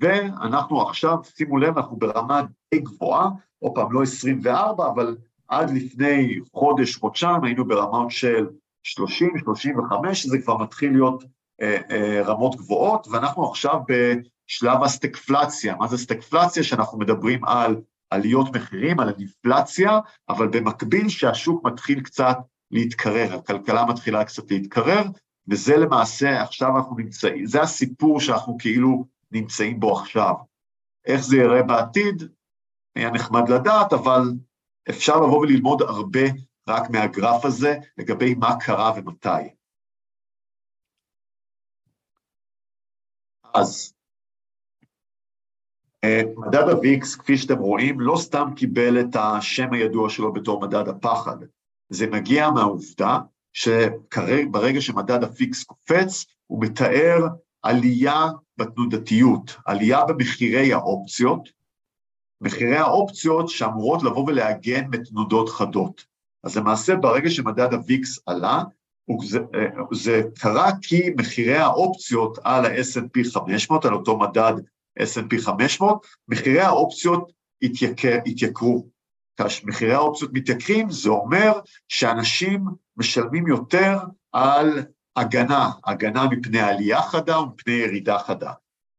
ואנחנו 0.00 0.82
עכשיו, 0.82 1.18
שימו 1.36 1.58
לב, 1.58 1.78
אנחנו 1.78 1.96
ברמה 1.96 2.42
די 2.74 2.80
גבוהה, 2.80 3.28
עוד 3.58 3.72
פעם, 3.74 3.92
לא 3.92 4.02
24, 4.02 4.88
אבל 4.88 5.16
עד 5.48 5.70
לפני 5.70 6.38
חודש, 6.52 6.96
חודשיים, 6.96 7.44
היינו 7.44 7.64
ברמות 7.64 8.10
של 8.10 8.46
30, 8.82 9.38
35, 9.38 10.22
שזה 10.22 10.38
כבר 10.38 10.56
מתחיל 10.56 10.92
להיות 10.92 11.24
אה, 11.62 11.78
אה, 11.90 12.22
רמות 12.22 12.56
גבוהות, 12.56 13.08
ואנחנו 13.10 13.50
עכשיו 13.50 13.80
בשלב 13.88 14.82
הסטקפלציה. 14.82 15.76
מה 15.76 15.88
זה 15.88 15.98
סטקפלציה? 15.98 16.62
שאנחנו 16.62 16.98
מדברים 16.98 17.44
על 17.44 17.76
עליות 18.10 18.56
מחירים, 18.56 19.00
על 19.00 19.12
אינפלציה, 19.18 19.98
אבל 20.28 20.48
במקביל 20.48 21.08
שהשוק 21.08 21.64
מתחיל 21.64 22.00
קצת 22.00 22.38
להתקרר, 22.70 23.34
הכלכלה 23.34 23.84
מתחילה 23.84 24.24
קצת 24.24 24.50
להתקרר, 24.50 25.02
וזה 25.48 25.76
למעשה, 25.76 26.42
עכשיו 26.42 26.76
אנחנו 26.76 26.96
נמצאים, 26.96 27.46
זה 27.46 27.62
הסיפור 27.62 28.20
שאנחנו 28.20 28.56
כאילו 28.58 29.04
נמצאים 29.34 29.80
בו 29.80 29.98
עכשיו. 29.98 30.34
איך 31.06 31.20
זה 31.20 31.36
יראה 31.36 31.62
בעתיד, 31.62 32.22
היה 32.94 33.10
נחמד 33.10 33.48
לדעת, 33.48 33.92
אבל 33.92 34.22
אפשר 34.90 35.16
לבוא 35.16 35.38
וללמוד 35.38 35.82
הרבה 35.82 36.20
רק 36.68 36.90
מהגרף 36.90 37.44
הזה 37.44 37.74
לגבי 37.98 38.34
מה 38.34 38.60
קרה 38.60 38.92
ומתי. 38.96 39.54
אז 43.54 43.94
אה, 46.04 46.22
מדד 46.36 46.68
ה-VIX, 46.68 47.18
כפי 47.18 47.36
שאתם 47.36 47.58
רואים, 47.58 48.00
לא 48.00 48.16
סתם 48.16 48.48
קיבל 48.56 49.00
את 49.00 49.16
השם 49.16 49.72
הידוע 49.72 50.10
שלו 50.10 50.32
בתור 50.32 50.60
מדד 50.60 50.88
הפחד. 50.88 51.36
זה 51.88 52.06
מגיע 52.06 52.50
מהעובדה 52.50 53.18
שברגע 53.52 54.80
שמדד 54.80 55.24
ה-VIX 55.24 55.64
קופץ, 55.66 56.24
הוא 56.46 56.62
מתאר 56.62 57.18
עלייה 57.64 58.26
בתנודתיות, 58.56 59.56
עלייה 59.66 60.04
במחירי 60.04 60.72
האופציות, 60.72 61.48
מחירי 62.40 62.76
האופציות 62.76 63.48
שאמורות 63.48 64.02
לבוא 64.02 64.24
ולהגן 64.26 64.90
בתנודות 64.90 65.48
חדות. 65.48 66.04
אז 66.44 66.56
למעשה 66.56 66.96
ברגע 66.96 67.30
שמדד 67.30 67.74
ה-VIX 67.74 68.20
עלה, 68.26 68.62
זה, 69.22 69.38
זה 69.92 70.22
קרה 70.38 70.70
כי 70.82 71.10
מחירי 71.18 71.56
האופציות 71.56 72.38
על 72.44 72.64
ה-S&P 72.64 73.32
500, 73.34 73.84
על 73.84 73.94
אותו 73.94 74.18
מדד 74.18 74.52
S&P 75.00 75.42
500, 75.42 76.06
מחירי 76.28 76.60
האופציות 76.60 77.32
התייקר, 77.62 78.18
התייקרו. 78.26 78.86
כשמחירי 79.40 79.94
האופציות 79.94 80.30
מתייקרים, 80.32 80.90
זה 80.90 81.08
אומר 81.08 81.52
שאנשים 81.88 82.64
משלמים 82.96 83.46
יותר 83.46 83.98
על 84.32 84.82
הגנה, 85.16 85.70
הגנה 85.84 86.28
מפני 86.30 86.60
עלייה 86.60 87.02
חדה 87.02 87.40
ומפני 87.40 87.72
ירידה 87.72 88.18
חדה. 88.18 88.52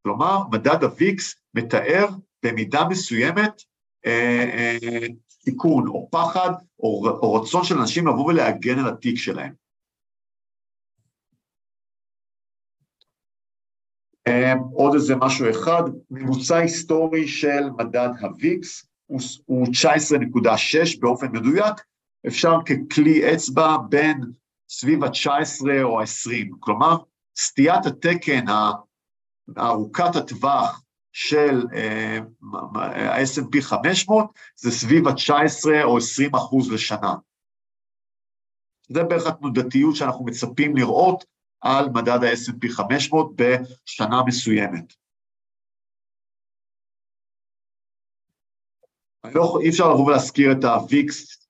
כלומר, 0.03 0.47
מדד 0.51 0.83
ה-VIX 0.83 1.21
מתאר 1.53 2.07
במידה 2.45 2.87
מסוימת 2.89 3.61
אה, 4.05 4.45
אה, 4.53 5.07
סיכון 5.29 5.87
או 5.87 6.07
פחד 6.11 6.49
או, 6.79 7.07
או 7.07 7.33
רצון 7.33 7.63
של 7.63 7.77
אנשים 7.77 8.07
לבוא 8.07 8.25
ולהגן 8.25 8.79
על 8.79 8.87
התיק 8.87 9.17
שלהם. 9.17 9.53
אה, 14.27 14.53
עוד 14.73 14.93
איזה 14.93 15.15
משהו 15.15 15.49
אחד, 15.49 15.83
ממוצע 16.11 16.57
היסטורי 16.57 17.27
של 17.27 17.69
מדד 17.77 18.09
ה-VIX 18.21 18.85
הוא 19.45 19.67
19.6 19.67 20.99
באופן 20.99 21.27
מדויק, 21.31 21.75
אפשר 22.27 22.57
ככלי 22.65 23.33
אצבע 23.33 23.77
בין 23.89 24.21
סביב 24.69 25.03
ה-19 25.03 25.83
או 25.83 25.99
ה-20, 26.01 26.55
כלומר 26.59 26.95
סטיית 27.37 27.85
התקן 27.85 28.45
ארוכת 29.57 30.15
הטווח 30.15 30.81
של 31.11 31.65
ה-S&P 32.75 33.61
500 33.61 34.25
זה 34.55 34.71
סביב 34.71 35.07
ה-19 35.07 35.83
או 35.83 35.97
20 35.97 36.35
אחוז 36.35 36.71
לשנה. 36.71 37.13
זה 38.89 39.03
בערך 39.03 39.27
התנודתיות 39.27 39.95
שאנחנו 39.95 40.25
מצפים 40.25 40.77
לראות 40.77 41.25
על 41.61 41.89
מדד 41.89 42.23
ה-S&P 42.23 42.71
500 42.71 43.31
בשנה 43.35 44.23
מסוימת. 44.27 44.93
לא, 49.33 49.59
אי 49.61 49.69
אפשר 49.69 49.93
לבוא 49.93 50.05
ולהזכיר 50.05 50.51
את 50.51 50.63
ה-VIX 50.63 51.44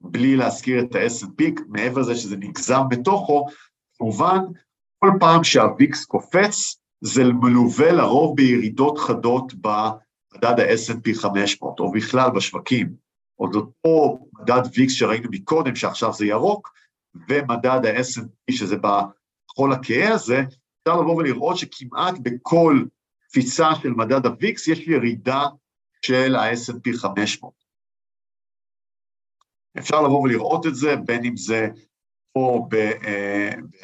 בלי 0.00 0.36
להזכיר 0.36 0.80
את 0.80 0.94
ה-S&P, 0.94 1.44
מעבר 1.68 2.00
לזה 2.00 2.14
שזה 2.14 2.36
נגזר 2.36 2.82
בתוכו, 2.82 3.46
כמובן, 3.98 4.38
כל 4.98 5.10
פעם 5.20 5.44
שה-VIX 5.44 6.06
קופץ, 6.06 6.80
זה 7.00 7.24
מלווה 7.24 7.92
לרוב 7.92 8.36
בירידות 8.36 8.98
חדות 8.98 9.54
במדד 9.54 10.60
ה-S&P 10.60 11.14
500, 11.14 11.80
או 11.80 11.92
בכלל 11.92 12.30
בשווקים. 12.30 12.94
עוד 13.36 13.54
אותו 13.54 14.18
מדד 14.32 14.66
VIX 14.66 14.88
שראינו 14.88 15.28
מקודם, 15.30 15.76
שעכשיו 15.76 16.12
זה 16.12 16.26
ירוק, 16.26 16.72
ומדד 17.28 17.86
ה-S&P, 17.86 18.52
שזה 18.52 18.76
בכחול 18.76 19.72
הכהה 19.72 20.14
הזה, 20.14 20.42
אפשר 20.82 21.00
לבוא 21.00 21.16
ולראות 21.16 21.56
שכמעט 21.56 22.14
בכל 22.22 22.84
קפיצה 23.28 23.68
של 23.82 23.90
מדד 23.90 24.26
ה-VIX 24.26 24.72
יש 24.72 24.88
ירידה 24.88 25.46
של 26.02 26.36
ה-S&P 26.36 26.96
500. 26.96 27.59
אפשר 29.78 30.02
לבוא 30.02 30.22
ולראות 30.22 30.66
את 30.66 30.74
זה, 30.74 30.96
בין 30.96 31.24
אם 31.24 31.36
זה 31.36 31.68
פה 32.32 32.68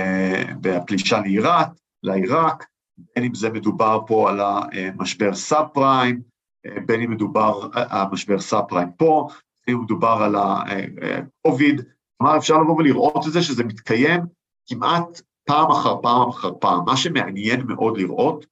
אה, 0.00 0.44
בפלישה 0.60 1.20
לעיראק, 1.20 1.68
לעיראק, 2.02 2.66
בין 3.14 3.24
אם 3.24 3.34
זה 3.34 3.50
מדובר 3.50 4.00
פה 4.06 4.30
על 4.30 4.40
המשבר 4.40 5.34
סאב 5.34 5.66
פריים, 5.72 6.20
בין 6.86 7.00
אם 7.02 7.10
מדובר, 7.10 7.68
המשבר 7.72 8.40
סאב 8.40 8.64
פריים 8.68 8.88
פה, 8.96 9.28
בין 9.66 9.74
אם 9.76 9.82
מדובר 9.82 10.18
על 10.22 10.34
ה-COVID, 10.34 11.82
כלומר 12.18 12.36
אפשר 12.36 12.58
לבוא 12.58 12.76
ולראות 12.76 13.26
את 13.26 13.32
זה 13.32 13.42
שזה 13.42 13.64
מתקיים 13.64 14.20
כמעט 14.68 15.20
פעם 15.44 15.70
אחר 15.70 16.02
פעם 16.02 16.28
אחר 16.28 16.50
פעם. 16.60 16.84
מה 16.86 16.96
שמעניין 16.96 17.66
מאוד 17.66 17.98
לראות 17.98 18.46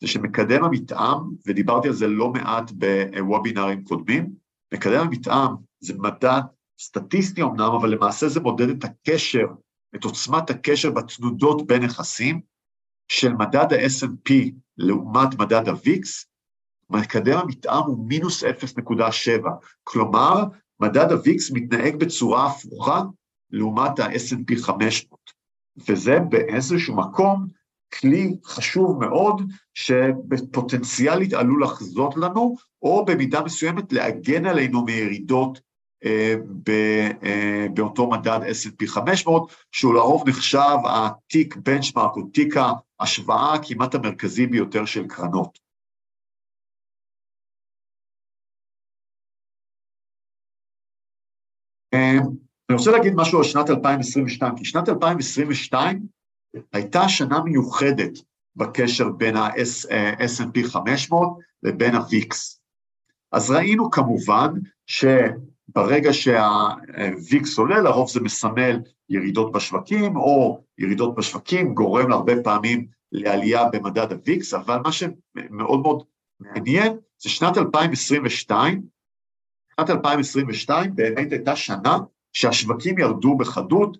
זה 0.00 0.08
שמקדם 0.08 0.64
המתאם, 0.64 1.18
ודיברתי 1.46 1.88
על 1.88 1.94
זה 1.94 2.06
לא 2.06 2.32
מעט 2.32 2.70
בוובינרים 2.72 3.84
קודמים, 3.84 4.32
מקדם 4.74 5.00
המתאם 5.00 5.48
זה 5.80 5.94
מדד 5.98 6.40
סטטיסטי 6.82 7.42
אמנם, 7.42 7.72
אבל 7.80 7.94
למעשה 7.94 8.28
זה 8.28 8.40
מודד 8.40 8.68
את 8.68 8.84
הקשר, 8.84 9.46
את 9.94 10.04
עוצמת 10.04 10.50
הקשר 10.50 10.90
בתנודות 10.90 11.66
בין 11.66 11.82
נכסים, 11.82 12.40
של 13.08 13.32
מדד 13.32 13.72
ה-S&P 13.72 14.32
לעומת 14.76 15.38
מדד 15.38 15.68
ה-VIX, 15.68 16.26
מקדם 16.90 17.38
המתאם 17.38 17.82
הוא 17.86 18.08
מינוס 18.08 18.44
0.7, 18.44 19.48
כלומר, 19.84 20.44
מדד 20.80 21.12
ה-VIX 21.12 21.54
מתנהג 21.54 21.96
בצורה 21.96 22.46
הפוכה 22.46 23.02
לעומת 23.50 23.98
ה-S&P 23.98 24.62
500, 24.62 25.20
וזה 25.88 26.18
באיזשהו 26.28 26.96
מקום 26.96 27.46
כלי 28.00 28.36
חשוב 28.44 29.04
מאוד, 29.04 29.42
שפוטנציאלית 29.74 31.32
עלול 31.32 31.62
לחזות 31.62 32.16
לנו, 32.16 32.56
או 32.82 33.04
במידה 33.04 33.42
מסוימת 33.42 33.92
להגן 33.92 34.46
עלינו 34.46 34.84
מירידות 34.84 35.60
באותו 37.74 38.10
מדד 38.10 38.40
S&P 38.42 38.86
500, 38.86 39.52
שהוא 39.72 39.94
לרוב 39.94 40.28
נחשב 40.28 40.76
התיק 40.84 41.56
בנצ'מארק 41.56 42.16
או 42.16 42.22
תיק 42.22 42.54
ההשוואה 43.00 43.54
כמעט 43.68 43.94
המרכזי 43.94 44.46
ביותר 44.46 44.84
של 44.84 45.06
קרנות. 45.08 45.58
אה, 51.94 52.18
אני 52.68 52.78
רוצה 52.78 52.90
להגיד 52.90 53.12
משהו 53.16 53.38
על 53.38 53.44
שנת 53.44 53.70
2022, 53.70 54.56
כי 54.56 54.64
שנת 54.64 54.88
2022 54.88 56.06
הייתה 56.72 57.08
שנה 57.08 57.42
מיוחדת 57.42 58.12
בקשר 58.56 59.08
בין 59.08 59.36
ה-S&P 59.36 60.68
500 60.68 61.38
לבין 61.62 61.94
ה-VIX. 61.94 62.36
אז 63.32 63.50
ראינו 63.50 63.90
כמובן 63.90 64.48
ש... 64.86 65.04
ברגע 65.68 66.12
שהוויקס 66.12 67.58
עולה, 67.58 67.80
לרוב 67.80 68.08
זה 68.10 68.20
מסמל 68.20 68.80
ירידות 69.08 69.52
בשווקים, 69.52 70.16
או 70.16 70.60
ירידות 70.78 71.14
בשווקים 71.14 71.74
גורם 71.74 72.08
להרבה 72.08 72.42
פעמים 72.42 72.86
לעלייה 73.12 73.68
במדד 73.72 74.12
הוויקס, 74.12 74.54
אבל 74.54 74.78
מה 74.84 74.92
שמאוד 74.92 75.82
מאוד 75.82 76.02
מעניין 76.40 76.96
זה 77.18 77.30
שנת 77.30 77.58
2022, 77.58 78.82
שנת 79.76 79.90
2022 79.90 80.94
באמת 80.94 81.32
הייתה 81.32 81.56
שנה 81.56 81.98
שהשווקים 82.32 82.98
ירדו 82.98 83.36
בחדות, 83.36 83.98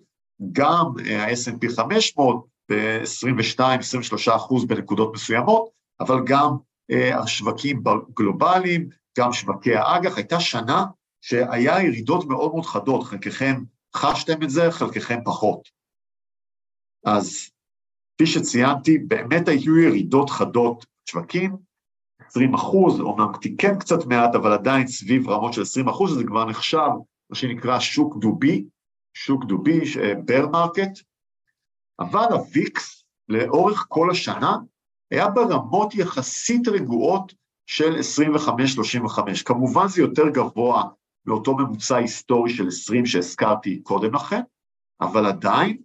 גם 0.51 0.85
ה-S&P 1.19 1.75
500 1.75 2.45
ב-22-23 2.71 4.35
אחוז 4.35 4.65
בנקודות 4.65 5.13
מסוימות, 5.13 5.69
אבל 5.99 6.19
גם 6.25 6.49
אה, 6.91 7.19
השווקים 7.19 7.83
גלובליים, 8.13 8.89
גם 9.19 9.33
שווקי 9.33 9.75
האג"ח, 9.75 10.17
הייתה 10.17 10.39
שנה 10.39 10.85
שהיה 11.25 11.83
ירידות 11.83 12.25
מאוד 12.25 12.51
מאוד 12.51 12.65
חדות, 12.65 13.03
חלקכם 13.03 13.63
חשתם 13.95 14.43
את 14.43 14.49
זה, 14.49 14.71
חלקכם 14.71 15.19
פחות. 15.25 15.69
אז 17.05 17.49
כפי 18.15 18.27
שציינתי, 18.27 18.97
באמת 18.97 19.47
היו 19.47 19.77
ירידות 19.77 20.29
חדות 20.29 20.85
שווקים, 21.05 21.55
20 22.27 22.53
אחוז, 22.53 22.99
אומנם 22.99 23.31
תיקן 23.41 23.79
קצת 23.79 24.05
מעט, 24.05 24.35
אבל 24.35 24.53
עדיין 24.53 24.87
סביב 24.87 25.29
רמות 25.29 25.53
של 25.53 25.61
20 25.61 25.87
אחוז, 25.87 26.17
זה 26.17 26.23
כבר 26.27 26.45
נחשב 26.45 26.89
מה 27.29 27.35
שנקרא 27.35 27.79
שוק 27.79 28.17
דובי, 28.17 28.65
שוק 29.13 29.45
דובי, 29.45 29.79
bear 30.25 30.47
market, 30.51 30.99
אבל 31.99 32.27
ה 32.33 32.50
VIX 32.50 33.03
לאורך 33.29 33.85
כל 33.89 34.11
השנה 34.11 34.57
היה 35.11 35.29
ברמות 35.29 35.95
יחסית 35.95 36.67
רגועות 36.67 37.33
של 37.65 37.95
25-35. 39.07 39.43
כמובן 39.45 39.87
זה 39.87 40.01
יותר 40.01 40.29
גבוה 40.29 40.83
לאותו 41.25 41.55
ממוצע 41.55 41.95
היסטורי 41.95 42.53
של 42.53 42.67
20 42.67 43.05
שהזכרתי 43.05 43.81
קודם 43.83 44.15
לכן, 44.15 44.41
אבל 45.01 45.25
עדיין 45.25 45.77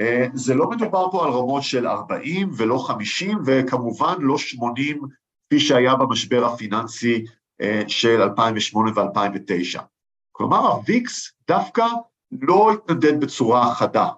אה, 0.00 0.26
זה 0.34 0.54
לא 0.54 0.70
מדובר 0.70 1.10
פה 1.10 1.24
על 1.24 1.30
רמות 1.30 1.62
של 1.62 1.86
40 1.86 2.50
ולא 2.56 2.78
50, 2.78 3.38
וכמובן 3.46 4.14
לא 4.18 4.38
80 4.38 5.00
כפי 5.46 5.60
שהיה 5.60 5.94
במשבר 5.94 6.44
הפיננסי 6.44 7.24
אה, 7.60 7.82
של 7.88 8.22
2008 8.22 8.90
ו-2009. 8.96 9.80
כלומר, 10.32 10.58
הוויקס 10.58 11.32
דווקא 11.48 11.86
לא 12.32 12.72
התנדד 12.72 13.20
בצורה 13.20 13.74
חדה. 13.74 14.08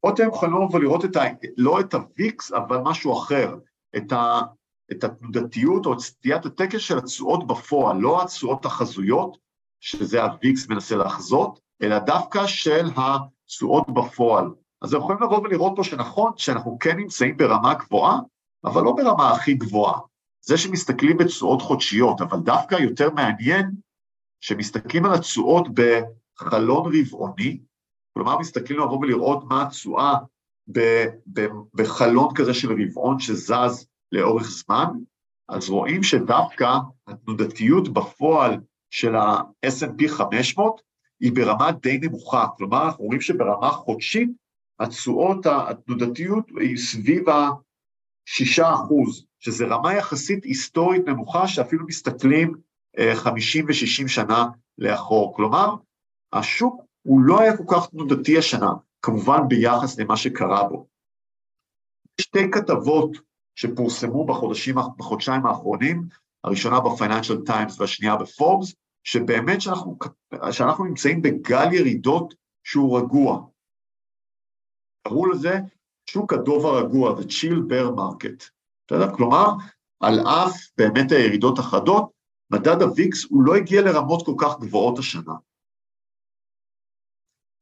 פה 0.00 0.10
אתם 0.10 0.28
יכולים 0.28 0.54
לבוא 0.54 0.68
ולראות 0.72 1.04
את 1.04 1.16
ה, 1.16 1.22
לא 1.56 1.80
את 1.80 1.94
הוויקס, 1.94 2.52
אבל 2.52 2.78
משהו 2.84 3.18
אחר, 3.18 3.58
את, 3.96 4.12
ה, 4.12 4.40
את 4.92 5.04
התנודתיות 5.04 5.86
או 5.86 5.92
את 5.92 5.98
סטיית 5.98 6.46
התקן 6.46 6.78
של 6.78 6.98
התשואות 6.98 7.46
בפועל, 7.46 7.96
לא 7.96 8.22
התשואות 8.22 8.64
החזויות, 8.66 9.38
שזה 9.80 10.22
הוויקס 10.22 10.68
מנסה 10.68 10.96
לחזות, 10.96 11.60
אלא 11.82 11.98
דווקא 11.98 12.46
של 12.46 12.86
התשואות 12.96 13.90
בפועל. 13.94 14.44
אז 14.82 14.94
אתם 14.94 15.02
יכולים 15.02 15.22
לבוא 15.22 15.38
ולראות 15.38 15.72
פה 15.76 15.84
שנכון 15.84 16.32
שאנחנו 16.36 16.78
כן 16.78 16.96
נמצאים 16.96 17.36
ברמה 17.36 17.74
גבוהה, 17.74 18.18
אבל 18.64 18.82
לא 18.82 18.92
ברמה 18.92 19.30
הכי 19.30 19.54
גבוהה. 19.54 20.00
זה 20.44 20.56
שמסתכלים 20.56 21.16
בתשואות 21.16 21.62
חודשיות, 21.62 22.20
אבל 22.20 22.38
דווקא 22.38 22.74
יותר 22.74 23.10
מעניין 23.10 23.70
שמסתכלים 24.40 25.04
על 25.04 25.14
התשואות 25.14 25.66
בחלון 25.74 26.92
רבעוני, 26.96 27.60
כלומר 28.14 28.38
מסתכלים 28.38 28.78
לבוא 28.78 28.98
ולראות 28.98 29.44
מה 29.44 29.62
התשואה 29.62 30.14
בחלון 31.74 32.34
כזה 32.34 32.54
של 32.54 32.82
רבעון 32.82 33.18
שזז 33.18 33.86
לאורך 34.12 34.50
זמן, 34.50 34.86
אז 35.48 35.70
רואים 35.70 36.02
שדווקא 36.02 36.68
התנודתיות 37.06 37.88
בפועל 37.88 38.60
של 38.90 39.16
ה-S&P 39.16 40.08
500 40.08 40.80
היא 41.20 41.32
ברמה 41.32 41.72
די 41.72 41.98
נמוכה, 41.98 42.46
כלומר 42.56 42.84
אנחנו 42.84 43.04
רואים 43.04 43.20
שברמה 43.20 43.70
חודשית 43.70 44.30
התשואות, 44.80 45.46
התנודתיות 45.46 46.44
היא 46.60 46.76
סביב 46.76 47.28
ה-6 47.28 48.62
אחוז, 48.74 49.26
שזו 49.40 49.66
רמה 49.68 49.94
יחסית 49.94 50.44
היסטורית 50.44 51.02
נמוכה 51.06 51.48
שאפילו 51.48 51.86
מסתכלים 51.86 52.54
50 53.14 53.64
אה, 53.64 53.70
ו-60 53.70 54.08
שנה 54.08 54.46
לאחור. 54.78 55.36
כלומר, 55.36 55.74
השוק 56.32 56.82
הוא 57.02 57.20
לא 57.20 57.40
היה 57.40 57.56
כל 57.56 57.64
כך 57.70 57.90
תנודתי 57.90 58.38
השנה, 58.38 58.72
כמובן 59.02 59.48
ביחס 59.48 59.98
למה 59.98 60.16
שקרה 60.16 60.68
בו. 60.68 60.86
שתי 62.20 62.50
כתבות 62.52 63.31
שפורסמו 63.54 64.26
בחודשים, 64.26 64.74
בחודשיים 64.96 65.46
האחרונים, 65.46 66.08
הראשונה 66.44 66.80
בפייננשל 66.80 67.40
טיימס 67.46 67.80
והשנייה 67.80 68.16
בפורבס, 68.16 68.74
שבאמת 69.04 69.60
שאנחנו, 69.60 69.98
שאנחנו 70.52 70.84
נמצאים 70.84 71.22
בגל 71.22 71.72
ירידות 71.72 72.34
שהוא 72.64 72.98
רגוע. 72.98 73.46
קראו 75.08 75.26
לזה 75.26 75.58
שוק 76.10 76.32
הדוב 76.32 76.66
הרגוע, 76.66 77.20
the 77.20 77.22
chill 77.24 77.58
bear 77.70 77.96
market. 77.98 78.50
בסדר? 78.86 79.16
כלומר, 79.16 79.46
על 80.00 80.20
אף 80.20 80.56
באמת 80.76 81.12
הירידות 81.12 81.58
החדות, 81.58 82.10
מדד 82.50 82.82
הוויקס 82.82 83.24
הוא 83.30 83.42
לא 83.42 83.54
הגיע 83.54 83.82
לרמות 83.82 84.26
כל 84.26 84.34
כך 84.38 84.60
גבוהות 84.60 84.98
השנה. 84.98 85.34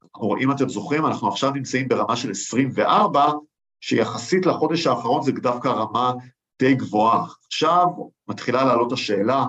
אנחנו, 0.03 0.37
אם 0.37 0.53
אתם 0.53 0.69
זוכרים, 0.69 1.07
אנחנו 1.07 1.29
עכשיו 1.29 1.51
נמצאים 1.51 1.89
ברמה 1.89 2.17
של 2.17 2.31
24, 2.31 3.33
שיחסית 3.81 4.47
לחודש 4.47 4.87
האחרון 4.87 5.23
זה 5.23 5.33
דווקא 5.33 5.69
רמה 5.69 6.13
די 6.59 6.75
גבוהה. 6.75 7.27
עכשיו 7.47 7.87
מתחילה 8.29 8.65
לעלות 8.65 8.93
השאלה, 8.93 9.47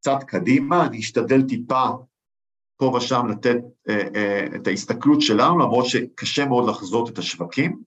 קצת 0.00 0.22
קדימה, 0.26 0.86
אני 0.86 0.98
אשתדל 0.98 1.42
טיפה 1.42 1.88
פה 2.76 2.92
ושם 2.96 3.26
לתת 3.26 3.56
אה, 3.88 4.08
אה, 4.16 4.46
את 4.56 4.66
ההסתכלות 4.66 5.20
שלנו, 5.20 5.58
למרות 5.58 5.86
שקשה 5.86 6.46
מאוד 6.46 6.68
לחזות 6.68 7.08
את 7.08 7.18
השווקים. 7.18 7.82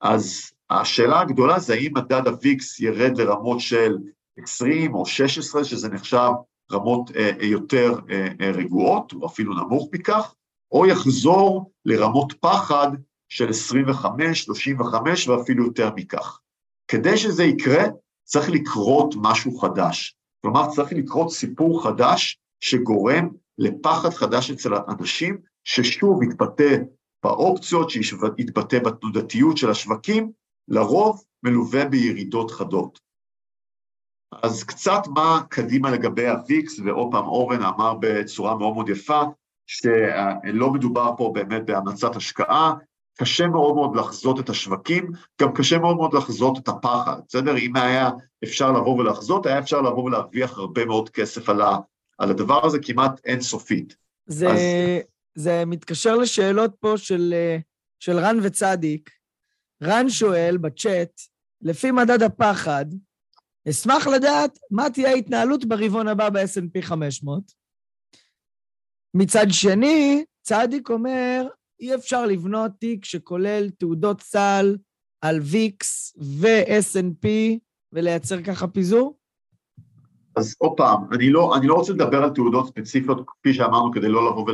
אז 0.00 0.50
השאלה 0.70 1.20
הגדולה 1.20 1.58
זה 1.58 1.74
האם 1.74 1.92
מדד 1.94 2.26
הוויקס 2.26 2.80
ירד 2.80 3.18
לרמות 3.18 3.60
של 3.60 3.96
20 4.38 4.94
או 4.94 5.06
16, 5.06 5.64
שזה 5.64 5.88
נחשב 5.88 6.30
רמות 6.72 7.10
אה, 7.16 7.30
יותר 7.40 7.94
אה, 8.10 8.28
אה, 8.40 8.50
רגועות, 8.50 9.12
או 9.12 9.26
אפילו 9.26 9.54
נמוך 9.54 9.88
מכך, 9.92 10.34
או 10.72 10.86
יחזור 10.86 11.70
לרמות 11.84 12.32
פחד 12.40 12.88
של 13.28 13.48
25, 13.48 14.44
35 14.44 15.28
ואפילו 15.28 15.64
יותר 15.64 15.90
מכך. 15.96 16.40
כדי 16.88 17.16
שזה 17.16 17.44
יקרה, 17.44 17.84
צריך 18.24 18.50
לקרות 18.50 19.14
משהו 19.22 19.58
חדש. 19.58 20.16
כלומר, 20.42 20.70
צריך 20.70 20.92
לקרות 20.92 21.32
סיפור 21.32 21.84
חדש 21.84 22.38
שגורם 22.60 23.28
לפחד 23.58 24.10
חדש 24.10 24.50
אצל 24.50 24.74
האנשים, 24.74 25.38
ששוב 25.64 26.22
יתבטא 26.22 26.76
באופציות, 27.24 27.90
שיתבטא 27.90 28.78
בתנודתיות 28.78 29.56
של 29.56 29.70
השווקים, 29.70 30.32
לרוב 30.68 31.24
מלווה 31.42 31.84
בירידות 31.84 32.50
חדות. 32.50 33.00
אז 34.42 34.64
קצת 34.64 35.00
מה 35.14 35.40
קדימה 35.48 35.90
לגבי 35.90 36.28
הוויקס, 36.28 36.78
ועוד 36.78 37.08
פעם 37.12 37.24
אורן 37.24 37.62
אמר 37.62 37.94
בצורה 38.00 38.56
מאוד 38.56 38.74
מאוד 38.74 38.88
יפה, 38.88 39.22
שלא 39.66 40.70
מדובר 40.72 41.10
פה 41.16 41.30
באמת 41.34 41.66
בהמלצת 41.66 42.16
השקעה, 42.16 42.74
קשה 43.18 43.46
מאוד 43.46 43.74
מאוד 43.74 43.96
לחזות 43.96 44.40
את 44.40 44.48
השווקים, 44.48 45.10
גם 45.40 45.52
קשה 45.52 45.78
מאוד 45.78 45.96
מאוד 45.96 46.14
לחזות 46.14 46.58
את 46.58 46.68
הפחד, 46.68 47.20
בסדר? 47.28 47.56
אם 47.56 47.76
היה 47.76 48.10
אפשר 48.44 48.72
לבוא 48.72 48.98
ולחזות, 48.98 49.46
היה 49.46 49.58
אפשר 49.58 49.80
לבוא 49.80 50.04
ולהרוויח 50.04 50.58
הרבה 50.58 50.84
מאוד 50.84 51.10
כסף 51.10 51.48
על, 51.48 51.62
ה, 51.62 51.76
על 52.18 52.30
הדבר 52.30 52.66
הזה, 52.66 52.78
כמעט 52.82 53.20
אינסופית. 53.24 53.96
זה, 54.26 54.48
אז... 54.48 54.58
זה 55.34 55.64
מתקשר 55.66 56.16
לשאלות 56.16 56.74
פה 56.80 56.94
של, 56.96 57.34
של 58.00 58.18
רן 58.18 58.38
וצדיק. 58.42 59.10
רן 59.82 60.08
שואל 60.08 60.56
בצ'אט, 60.56 61.20
לפי 61.62 61.90
מדד 61.90 62.22
הפחד, 62.22 62.86
אשמח 63.70 64.06
לדעת 64.06 64.58
מה 64.70 64.90
תהיה 64.90 65.10
ההתנהלות 65.10 65.64
ברבעון 65.64 66.08
הבא 66.08 66.30
ב-S&P 66.30 66.82
500. 66.82 67.42
מצד 69.14 69.46
שני, 69.50 70.24
צדיק 70.42 70.90
אומר, 70.90 71.48
אי 71.80 71.94
אפשר 71.94 72.26
לבנות 72.26 72.70
תיק 72.78 73.04
שכולל 73.04 73.70
תעודות 73.70 74.20
סל 74.20 74.76
על 75.20 75.40
ויקס 75.40 76.16
ו-S&P 76.20 77.28
ולייצר 77.92 78.42
ככה 78.42 78.68
פיזור? 78.68 79.18
אז 80.36 80.54
עוד 80.58 80.72
פעם, 80.76 81.04
אני 81.12 81.30
לא, 81.30 81.56
אני 81.56 81.66
לא 81.66 81.74
רוצה 81.74 81.92
לדבר 81.92 82.22
על 82.22 82.30
תעודות 82.30 82.66
ספציפיות, 82.66 83.20
כפי 83.26 83.54
שאמרנו, 83.54 83.92
כדי 83.92 84.08
לא 84.08 84.30
לבוא 84.30 84.46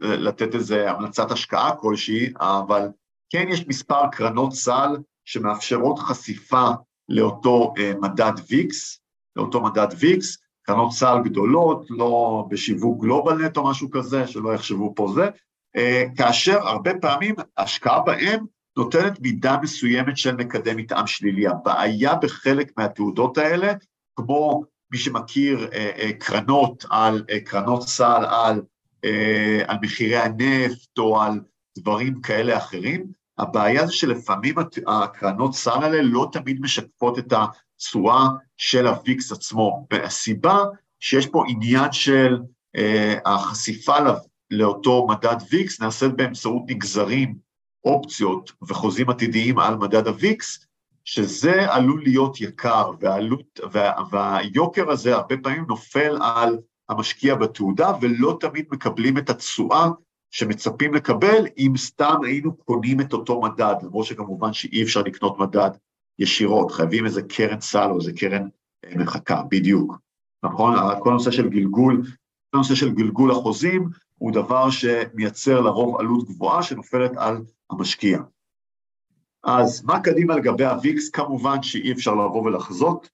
ולתת 0.00 0.54
איזה 0.54 0.90
המלצת 0.90 1.30
השקעה 1.30 1.76
כלשהי, 1.76 2.32
אבל 2.40 2.88
כן 3.30 3.46
יש 3.50 3.68
מספר 3.68 4.08
קרנות 4.12 4.52
סל 4.52 4.96
שמאפשרות 5.24 5.98
חשיפה 5.98 6.70
לאותו 7.08 7.74
אה, 7.78 7.92
מדד 8.00 8.32
ויקס, 8.50 9.00
לאותו 9.36 9.60
מדד 9.60 9.88
ויקס, 9.98 10.38
קרנות 10.62 10.92
סל 10.92 11.16
גדולות, 11.24 11.86
לא 11.90 12.44
בשיווק 12.50 13.02
גלובל 13.02 13.44
נט 13.44 13.56
או 13.56 13.64
משהו 13.64 13.90
כזה, 13.90 14.26
שלא 14.26 14.54
יחשבו 14.54 14.92
פה 14.96 15.12
זה, 15.14 15.28
כאשר 16.16 16.68
הרבה 16.68 16.90
פעמים 17.00 17.34
השקעה 17.58 18.00
בהם 18.00 18.44
נותנת 18.76 19.20
מידה 19.20 19.56
מסוימת 19.62 20.16
של 20.16 20.36
מקדם 20.36 20.76
מטעם 20.76 21.06
שלילי. 21.06 21.46
הבעיה 21.46 22.14
בחלק 22.14 22.72
מהתעודות 22.76 23.38
האלה, 23.38 23.72
כמו 24.16 24.64
מי 24.92 24.98
שמכיר 24.98 25.68
אה, 25.72 25.90
אה, 25.98 26.12
קרנות 26.12 26.84
על, 26.90 27.24
קרנות 27.44 27.88
סל 27.88 28.24
על, 28.30 28.62
על 29.66 29.76
מחירי 29.82 30.16
הנפט 30.16 30.98
או 30.98 31.22
על 31.22 31.40
דברים 31.78 32.20
כאלה 32.20 32.56
אחרים, 32.56 33.06
הבעיה 33.38 33.86
זה 33.86 33.92
שלפעמים 33.92 34.54
הקרנות 34.86 35.54
סל 35.54 35.82
האלה 35.82 36.02
לא 36.02 36.28
תמיד 36.32 36.60
משקפות 36.60 37.18
את 37.18 37.32
התשואה 37.32 38.28
של 38.56 38.86
הוויקס 38.86 39.32
עצמו, 39.32 39.86
והסיבה 39.92 40.58
שיש 41.00 41.26
פה 41.26 41.44
עניין 41.48 41.92
של 41.92 42.38
החשיפה 43.24 43.96
לאותו 44.52 45.06
מדד 45.06 45.36
ויקס 45.50 45.80
נעשית 45.80 46.12
באמצעות 46.16 46.62
נגזרים, 46.68 47.34
אופציות 47.84 48.52
וחוזים 48.68 49.10
עתידיים 49.10 49.58
על 49.58 49.76
מדד 49.76 50.06
הוויקס, 50.06 50.66
שזה 51.04 51.72
עלול 51.72 52.02
להיות 52.02 52.40
יקר, 52.40 52.90
והעלות, 53.00 53.60
וה, 53.72 53.92
והיוקר 54.10 54.90
הזה 54.90 55.14
הרבה 55.14 55.36
פעמים 55.36 55.64
נופל 55.68 56.18
על 56.22 56.58
המשקיע 56.88 57.34
בתעודה, 57.34 57.92
ולא 58.00 58.36
תמיד 58.40 58.66
מקבלים 58.70 59.18
את 59.18 59.30
התשואה 59.30 59.88
שמצפים 60.30 60.94
לקבל 60.94 61.46
אם 61.58 61.72
סתם 61.76 62.16
היינו 62.24 62.56
קונים 62.56 63.00
את 63.00 63.12
אותו 63.12 63.40
מדד, 63.40 63.74
למרות 63.82 64.06
שכמובן 64.06 64.52
שאי 64.52 64.82
אפשר 64.82 65.02
לקנות 65.02 65.38
מדד 65.38 65.70
ישירות, 66.18 66.70
חייבים 66.70 67.04
איזה 67.04 67.22
קרן 67.22 67.60
סל 67.60 67.90
או 67.90 67.98
איזה 67.98 68.12
קרן 68.12 68.48
אה, 68.84 68.96
מחכה, 68.96 69.42
בדיוק. 69.50 69.98
נכון? 70.42 70.74
כל 71.00 71.10
הנושא 71.10 71.30
של 71.30 71.48
גלגול, 71.48 72.02
כל 72.50 72.56
הנושא 72.58 72.74
של 72.74 72.92
גלגול 72.92 73.30
החוזים 73.30 73.88
הוא 74.22 74.32
דבר 74.32 74.70
שמייצר 74.70 75.60
לרוב 75.60 76.00
עלות 76.00 76.28
גבוהה 76.28 76.62
שנופלת 76.62 77.10
על 77.16 77.36
המשקיע. 77.70 78.18
אז 79.44 79.84
מה 79.84 80.00
קדימה 80.00 80.36
לגבי 80.36 80.64
ה-VIX? 80.64 81.10
כמובן 81.12 81.62
שאי 81.62 81.92
אפשר 81.92 82.14
לבוא 82.14 82.42
ולחזות, 82.42 83.10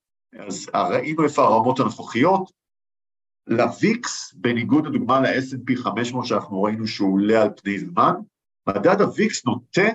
אז 0.47 0.71
ראינו 0.75 1.25
איפה 1.25 1.43
הרמות 1.43 1.81
הנוכחיות. 1.81 2.53
ל-VIX, 3.47 4.09
בניגוד 4.35 4.87
לדוגמה 4.87 5.21
ל-S&P 5.21 5.77
500 5.77 6.27
שאנחנו 6.27 6.63
ראינו 6.63 6.87
שהוא 6.87 7.15
עולה 7.15 7.43
על 7.43 7.49
פני 7.63 7.79
זמן, 7.79 8.15
מדד 8.69 9.01
ה-VIX 9.01 9.43
נוטה, 9.47 9.89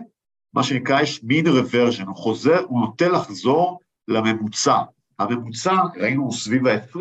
מה 0.54 0.64
שנקרא, 0.64 1.02
יש 1.02 1.24
מין 1.24 1.48
רוורז'ן, 1.48 2.08
הוא 2.08 2.16
חוזר, 2.16 2.60
הוא 2.60 2.82
נוטה 2.82 3.08
לחזור 3.08 3.80
לממוצע. 4.08 4.78
הממוצע, 5.20 5.76
ראינו, 5.96 6.24
הוא 6.24 6.34
סביב 6.34 6.68
ה-20, 6.68 7.00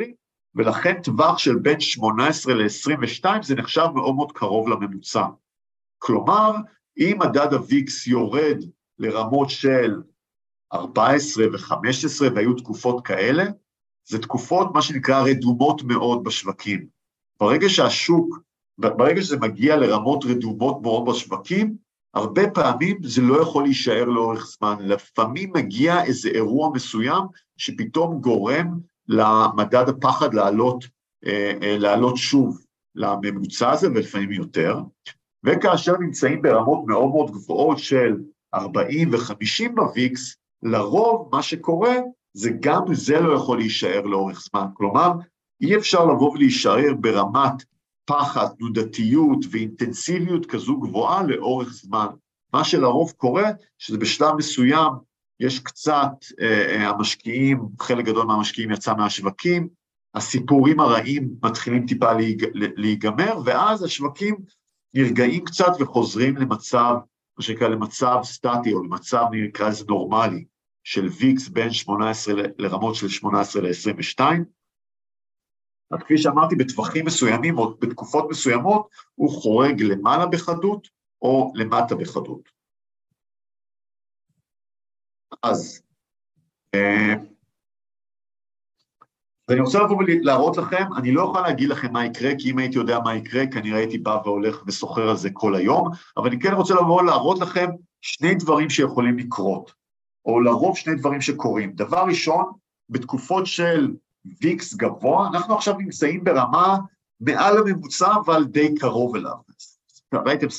ולכן 0.55 1.03
טווח 1.03 1.39
של 1.39 1.57
בין 1.57 1.81
18 1.81 2.55
ל-22 2.55 3.25
זה 3.43 3.55
נחשב 3.55 3.87
מאוד 3.95 4.15
מאוד 4.15 4.33
קרוב 4.33 4.69
לממוצע. 4.69 5.25
כלומר, 5.99 6.53
אם 6.99 7.17
מדד 7.21 7.55
ה-VIX 7.55 8.11
יורד 8.11 8.59
לרמות 8.99 9.51
של 9.51 10.03
14 10.73 11.45
ו-15, 11.53 12.35
והיו 12.35 12.55
תקופות 12.55 13.07
כאלה, 13.07 13.45
זה 14.09 14.19
תקופות, 14.19 14.75
מה 14.75 14.83
שנקרא, 14.83 15.23
רדומות 15.23 15.83
מאוד 15.83 16.25
בשווקים. 16.25 16.87
ברגע 17.41 17.69
שהשוק, 17.69 18.39
ברגע 18.79 19.23
שזה 19.23 19.37
מגיע 19.37 19.77
לרמות 19.77 20.25
רדומות 20.25 20.83
מאוד 20.83 21.05
בשווקים, 21.09 21.77
הרבה 22.15 22.51
פעמים 22.51 22.99
זה 23.03 23.23
לא 23.23 23.43
יכול 23.43 23.63
להישאר 23.63 24.05
לאורך 24.05 24.47
זמן. 24.47 24.77
לפעמים 24.81 25.53
מגיע 25.55 26.05
איזה 26.05 26.29
אירוע 26.29 26.71
מסוים 26.75 27.23
שפתאום 27.57 28.21
גורם 28.21 28.79
למדד 29.09 29.89
הפחד 29.89 30.35
לעלות, 30.35 30.85
אה, 31.27 31.53
אה, 31.63 31.79
לעלות 31.79 32.17
שוב 32.17 32.59
לממוצע 32.95 33.71
הזה, 33.71 33.89
ולפעמים 33.91 34.33
יותר, 34.33 34.79
וכאשר 35.45 35.97
נמצאים 35.97 36.43
ברמות 36.43 36.87
מאוד 36.87 37.09
מאוד 37.09 37.31
גבוהות 37.31 37.79
של 37.79 38.17
40 38.55 39.11
ו-50 39.13 39.73
בוויקס, 39.75 40.37
לרוב 40.63 41.29
מה 41.33 41.43
שקורה 41.43 41.97
זה 42.33 42.51
גם 42.61 42.95
זה 42.95 43.21
לא 43.21 43.33
יכול 43.33 43.59
להישאר 43.59 44.01
לאורך 44.03 44.41
זמן. 44.41 44.67
כלומר, 44.75 45.13
אי 45.61 45.77
אפשר 45.77 46.05
לבוא 46.05 46.31
ולהישאר 46.33 46.95
ברמת 47.01 47.65
פחד, 48.05 48.47
תנודתיות 48.59 49.39
ואינטנסיביות 49.51 50.47
כזו 50.47 50.81
גבוהה 50.81 51.23
לאורך 51.23 51.73
זמן. 51.73 52.07
מה 52.53 52.65
שלרוב 52.65 53.13
קורה, 53.17 53.51
שזה 53.79 53.99
בשלב 53.99 54.35
מסוים 54.37 54.93
יש 55.41 55.59
קצת, 55.59 56.11
אה, 56.41 56.47
אה, 56.47 56.89
המשקיעים, 56.89 57.69
חלק 57.81 58.05
גדול 58.05 58.27
מהמשקיעים 58.27 58.71
יצא 58.71 58.95
מהשווקים, 58.95 59.69
הסיפורים 60.15 60.81
הרעים 60.81 61.35
מתחילים 61.43 61.87
טיפה 61.87 62.13
להיג, 62.13 62.45
להיגמר, 62.55 63.39
ואז 63.45 63.85
השווקים 63.85 64.37
נרגעים 64.95 65.45
קצת 65.45 65.73
וחוזרים 65.81 66.37
למצב, 66.37 66.95
מה 67.39 67.45
שנקרא 67.45 67.69
למצב 67.69 68.19
סטטי, 68.23 68.73
או 68.73 68.85
למצב 68.85 69.25
נקרא 69.33 69.69
לזה 69.69 69.85
נורמלי, 69.89 70.45
של 70.85 71.09
ויקס 71.21 71.49
בין 71.49 71.73
18 71.73 72.35
לרמות 72.59 72.95
של 72.95 73.09
18 73.09 73.63
ל-22. 73.63 74.21
אז 75.91 75.99
כפי 76.01 76.19
שאמרתי, 76.19 76.57
בטווחים 76.57 77.07
מסוימים 77.07 77.59
או 77.59 77.75
בתקופות 77.79 78.31
מסוימות, 78.31 78.89
הוא 79.15 79.31
חורג 79.43 79.83
למעלה 79.83 80.27
בחדות 80.27 80.89
או 81.23 81.53
למטה 81.55 81.95
בחדות. 81.95 82.49
אז 85.43 85.83
אה, 86.75 87.15
ואני 89.49 89.61
רוצה 89.61 89.79
לבוא 89.79 89.97
ולהראות 89.97 90.57
לכם, 90.57 90.85
אני 90.97 91.13
לא 91.13 91.23
יכול 91.23 91.41
להגיד 91.41 91.69
לכם 91.69 91.93
מה 91.93 92.07
יקרה, 92.07 92.31
כי 92.39 92.51
אם 92.51 92.59
הייתי 92.59 92.79
יודע 92.79 92.99
מה 93.05 93.15
יקרה, 93.15 93.47
כנראה 93.47 93.79
הייתי 93.79 93.99
בא 93.99 94.19
והולך 94.25 94.63
וסוחר 94.67 95.11
על 95.11 95.17
זה 95.17 95.31
כל 95.33 95.55
היום, 95.55 95.89
אבל 96.17 96.29
אני 96.29 96.41
כן 96.41 96.53
רוצה 96.53 96.75
לבוא 96.75 97.03
ולהראות 97.03 97.39
לכם 97.39 97.71
שני 98.01 98.35
דברים 98.35 98.71
שיכולים 98.71 99.19
לקרות, 99.19 99.73
או 100.25 100.41
לרוב 100.41 100.77
שני 100.77 100.95
דברים 100.95 101.21
שקורים. 101.21 101.73
דבר 101.73 102.05
ראשון, 102.09 102.45
בתקופות 102.89 103.47
של 103.47 103.95
ויקס 104.43 104.75
גבוה, 104.75 105.29
אנחנו 105.29 105.55
עכשיו 105.55 105.75
נמצאים 105.79 106.25
ברמה 106.25 106.79
מעל 107.21 107.59
הממוצע, 107.59 108.13
אבל 108.27 108.45
די 108.45 108.75
קרוב 108.75 109.17
אליו. 109.17 109.35
ראיתם 110.15 110.47
24-25. 110.47 110.51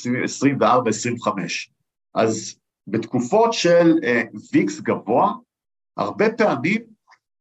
אז 2.16 2.56
בתקופות 2.88 3.54
של 3.54 3.94
ויקס 4.54 4.80
uh, 4.80 4.82
גבוה, 4.82 5.34
הרבה 5.98 6.34
פעמים 6.38 6.82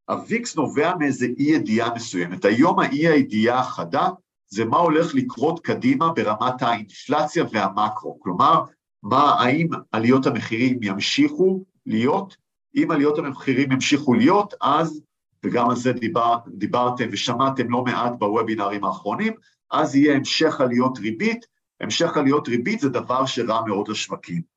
הוויקס 0.09 0.57
נובע 0.57 0.95
מאיזה 0.99 1.27
אי 1.39 1.45
ידיעה 1.45 1.95
מסוימת. 1.95 2.45
היום 2.45 2.79
האי 2.79 3.09
הידיעה 3.09 3.61
החדה 3.61 4.09
זה 4.49 4.65
מה 4.65 4.77
הולך 4.77 5.15
לקרות 5.15 5.61
קדימה 5.61 6.13
ברמת 6.13 6.63
האינפלציה 6.63 7.45
והמקרו. 7.53 8.21
כלומר, 8.21 8.65
מה, 9.03 9.35
האם 9.41 9.69
עליות 9.93 10.27
המחירים 10.27 10.79
ימשיכו 10.83 11.65
להיות? 11.87 12.37
אם 12.77 12.91
עליות 12.91 13.19
המחירים 13.19 13.73
ימשיכו 13.73 14.15
להיות, 14.15 14.55
אז, 14.61 15.03
וגם 15.45 15.71
על 15.71 15.77
זה 15.77 15.93
דיבר, 15.93 16.37
דיברתם 16.49 17.09
ושמעתם 17.13 17.71
לא 17.71 17.85
מעט 17.85 18.13
בוובינרים 18.19 18.85
האחרונים, 18.85 19.33
אז 19.71 19.97
יהיה 19.97 20.15
המשך 20.17 20.61
עליות 20.61 20.99
ריבית. 20.99 21.47
המשך 21.81 22.17
עליות 22.17 22.49
ריבית 22.49 22.81
זה 22.81 22.89
דבר 22.89 23.27
שרע 23.27 23.67
מאוד 23.67 23.89
לשווקים. 23.89 24.52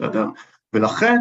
בסדר? 0.00 0.26
ולכן 0.72 1.16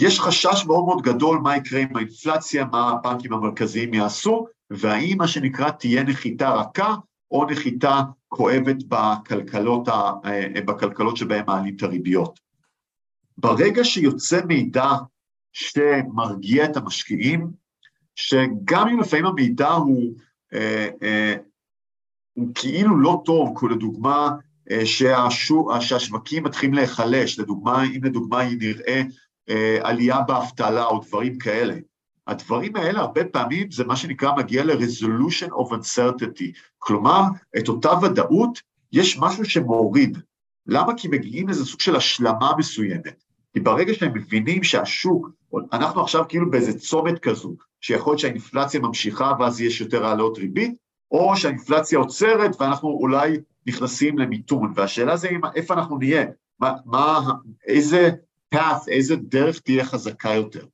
יש 0.00 0.20
חשש 0.20 0.64
מאוד 0.66 0.84
מאוד 0.84 1.02
גדול 1.02 1.38
מה 1.38 1.56
יקרה 1.56 1.80
עם 1.80 1.96
האינפלציה, 1.96 2.64
מה 2.64 2.90
הבנקים 2.90 3.32
המרכזיים 3.32 3.94
יעשו, 3.94 4.46
והאם 4.70 5.18
מה 5.18 5.28
שנקרא 5.28 5.70
תהיה 5.70 6.02
נחיתה 6.02 6.50
רכה 6.50 6.94
או 7.30 7.44
נחיתה 7.44 8.00
כואבת 8.28 8.76
בכלכלות, 8.88 9.88
ה, 9.88 10.12
אה, 10.24 10.60
בכלכלות 10.66 11.16
שבהן 11.16 11.44
מעלים 11.46 11.76
את 11.76 11.82
הריביות. 11.82 12.40
ברגע 13.38 13.84
שיוצא 13.84 14.40
מידע 14.44 14.88
שמרגיע 15.52 16.64
את 16.64 16.76
המשקיעים, 16.76 17.50
שגם 18.16 18.88
אם 18.88 19.00
לפעמים 19.00 19.26
המידע 19.26 19.70
הוא, 19.70 20.14
אה, 20.52 20.88
אה, 21.02 21.34
הוא 22.32 22.48
כאילו 22.54 23.00
לא 23.00 23.22
טוב, 23.24 23.52
כמו 23.56 23.68
לדוגמה 23.68 24.30
אה, 24.70 24.86
שהשו, 24.86 25.68
שהשווקים 25.80 26.44
מתחילים 26.44 26.74
להיחלש, 26.74 27.38
לדוגמה, 27.38 27.84
אם 27.84 28.04
לדוגמה 28.04 28.44
נראה 28.58 29.02
אה, 29.48 29.78
עלייה 29.82 30.20
באבטלה 30.20 30.84
או 30.84 31.00
דברים 31.08 31.38
כאלה. 31.38 31.74
הדברים 32.26 32.76
האלה 32.76 33.00
הרבה 33.00 33.24
פעמים 33.24 33.70
זה 33.70 33.84
מה 33.84 33.96
שנקרא 33.96 34.36
מגיע 34.36 34.64
ל-resolution 34.64 35.48
of 35.48 35.72
uncertainty, 35.72 36.58
כלומר, 36.78 37.22
את 37.58 37.68
אותה 37.68 37.92
ודאות 38.02 38.58
יש 38.92 39.18
משהו 39.18 39.44
שמוריד. 39.44 40.18
למה? 40.66 40.94
כי 40.96 41.08
מגיעים 41.08 41.46
לאיזה 41.46 41.64
סוג 41.64 41.80
של 41.80 41.96
השלמה 41.96 42.52
מסוימת. 42.58 43.24
כי 43.52 43.60
ברגע 43.60 43.94
שהם 43.94 44.14
מבינים 44.14 44.64
שהשוק, 44.64 45.30
אנחנו 45.72 46.02
עכשיו 46.02 46.24
כאילו 46.28 46.50
באיזה 46.50 46.78
צומת 46.78 47.18
כזו, 47.18 47.54
שיכול 47.80 48.10
להיות 48.10 48.18
שהאינפלציה 48.18 48.80
ממשיכה 48.80 49.32
ואז 49.38 49.60
יש 49.60 49.80
יותר 49.80 50.06
העלות 50.06 50.38
ריבית, 50.38 50.74
או 51.10 51.36
שהאינפלציה 51.36 51.98
עוצרת 51.98 52.60
ואנחנו 52.60 52.88
אולי 52.88 53.36
נכנסים 53.70 54.18
למיתון, 54.18 54.72
והשאלה 54.76 55.16
זה 55.16 55.28
איפה 55.54 55.74
אנחנו 55.74 55.98
נהיה, 55.98 56.24
מה, 56.60 56.72
מה, 56.84 57.20
איזה 57.66 58.10
path, 58.54 58.88
איזה 58.88 59.16
דרך 59.16 59.60
תהיה 59.60 59.84
חזקה 59.84 60.30
יותר. 60.30 60.66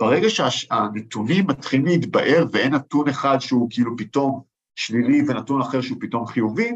ברגע 0.00 0.28
שהנתונים 0.30 1.46
מתחילים 1.46 1.86
להתבאר 1.86 2.46
ואין 2.52 2.74
נתון 2.74 3.08
אחד 3.08 3.38
שהוא 3.40 3.68
כאילו 3.70 3.96
פתאום 3.96 4.40
שלילי 4.74 5.22
ונתון 5.28 5.60
אחר 5.60 5.80
שהוא 5.80 5.98
פתאום 6.00 6.26
חיובי, 6.26 6.72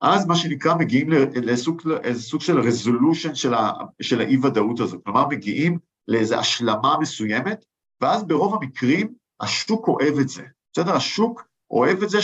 אז 0.00 0.26
מה 0.26 0.36
שנקרא 0.36 0.74
מגיעים 0.74 1.08
לסוג, 1.34 1.82
לאיזה 1.84 2.22
סוג 2.22 2.40
של 2.40 2.60
רזולושן 2.60 3.34
של, 3.34 3.52
של 4.02 4.20
האי-ודאות 4.20 4.80
הזאת, 4.80 5.00
כלומר 5.04 5.28
מגיעים 5.28 5.78
לאיזו 6.08 6.36
השלמה 6.36 6.96
מסוימת, 7.00 7.64
ואז 8.00 8.24
ברוב 8.24 8.54
המקרים 8.54 9.14
השוק 9.40 9.88
אוהב 9.88 10.18
את 10.18 10.28
זה. 10.28 10.42
בסדר? 10.72 10.94
השוק 10.96 11.48
אוהב 11.70 12.02
את 12.02 12.10
זה 12.10 12.18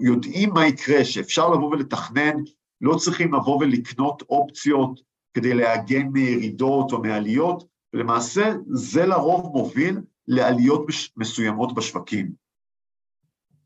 שיודעים 0.00 0.50
מה 0.50 0.66
יקרה, 0.66 1.04
שאפשר 1.04 1.48
לבוא 1.48 1.70
ולתכנן, 1.70 2.34
לא 2.80 2.96
צריכים 2.96 3.34
לבוא 3.34 3.58
ולקנות 3.60 4.22
אופציות 4.22 5.00
כדי 5.34 5.54
להגן 5.54 6.06
מירידות 6.06 6.92
או 6.92 7.02
מעליות, 7.02 7.64
ולמעשה 7.92 8.54
זה 8.68 9.06
לרוב 9.06 9.52
מוביל 9.52 10.00
לעליות 10.28 10.86
מסוימות 11.16 11.74
בשווקים. 11.74 12.32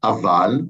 אבל 0.03 0.61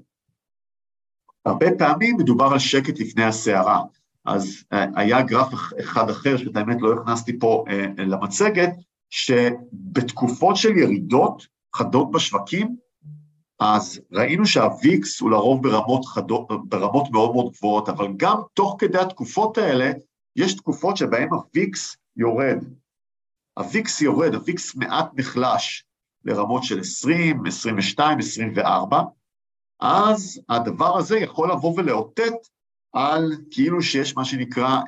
הרבה 1.44 1.66
פעמים 1.78 2.16
מדובר 2.16 2.48
על 2.52 2.58
שקט 2.58 2.98
לפני 2.98 3.24
הסערה. 3.24 3.80
אז 4.24 4.64
אה, 4.72 4.84
היה 4.96 5.22
גרף 5.22 5.48
אחד 5.80 6.10
אחר, 6.10 6.36
שאת 6.36 6.56
האמת 6.56 6.76
לא 6.80 6.92
הכנסתי 6.92 7.38
פה 7.38 7.64
אה, 7.68 7.86
למצגת, 7.98 8.70
שבתקופות 9.10 10.56
של 10.56 10.76
ירידות 10.76 11.46
חדות 11.74 12.10
בשווקים, 12.10 12.76
אז 13.60 14.00
ראינו 14.12 14.46
שהוויקס 14.46 15.20
הוא 15.20 15.30
לרוב 15.30 15.62
ברמות, 15.62 16.04
חדו, 16.04 16.46
ברמות 16.64 17.10
מאוד 17.10 17.32
מאוד 17.32 17.52
גבוהות, 17.52 17.88
אבל 17.88 18.08
גם 18.16 18.36
תוך 18.54 18.76
כדי 18.78 18.98
התקופות 18.98 19.58
האלה, 19.58 19.90
יש 20.36 20.54
תקופות 20.54 20.96
שבהן 20.96 21.28
הוויקס 21.28 21.96
יורד. 22.16 22.64
ה 23.58 23.69
VIX 23.69 24.00
יורד, 24.00 24.34
ה 24.34 24.44
VIX 24.44 24.74
מעט 24.74 25.10
נחלש 25.14 25.84
לרמות 26.24 26.64
של 26.64 26.80
20, 26.80 27.46
22, 27.46 28.18
24, 28.18 29.02
אז 29.80 30.40
הדבר 30.48 30.98
הזה 30.98 31.18
יכול 31.18 31.52
לבוא 31.52 31.74
ולאותת 31.76 32.34
על 32.92 33.32
כאילו 33.50 33.82
שיש 33.82 34.16
מה 34.16 34.24
שנקרא 34.24 34.80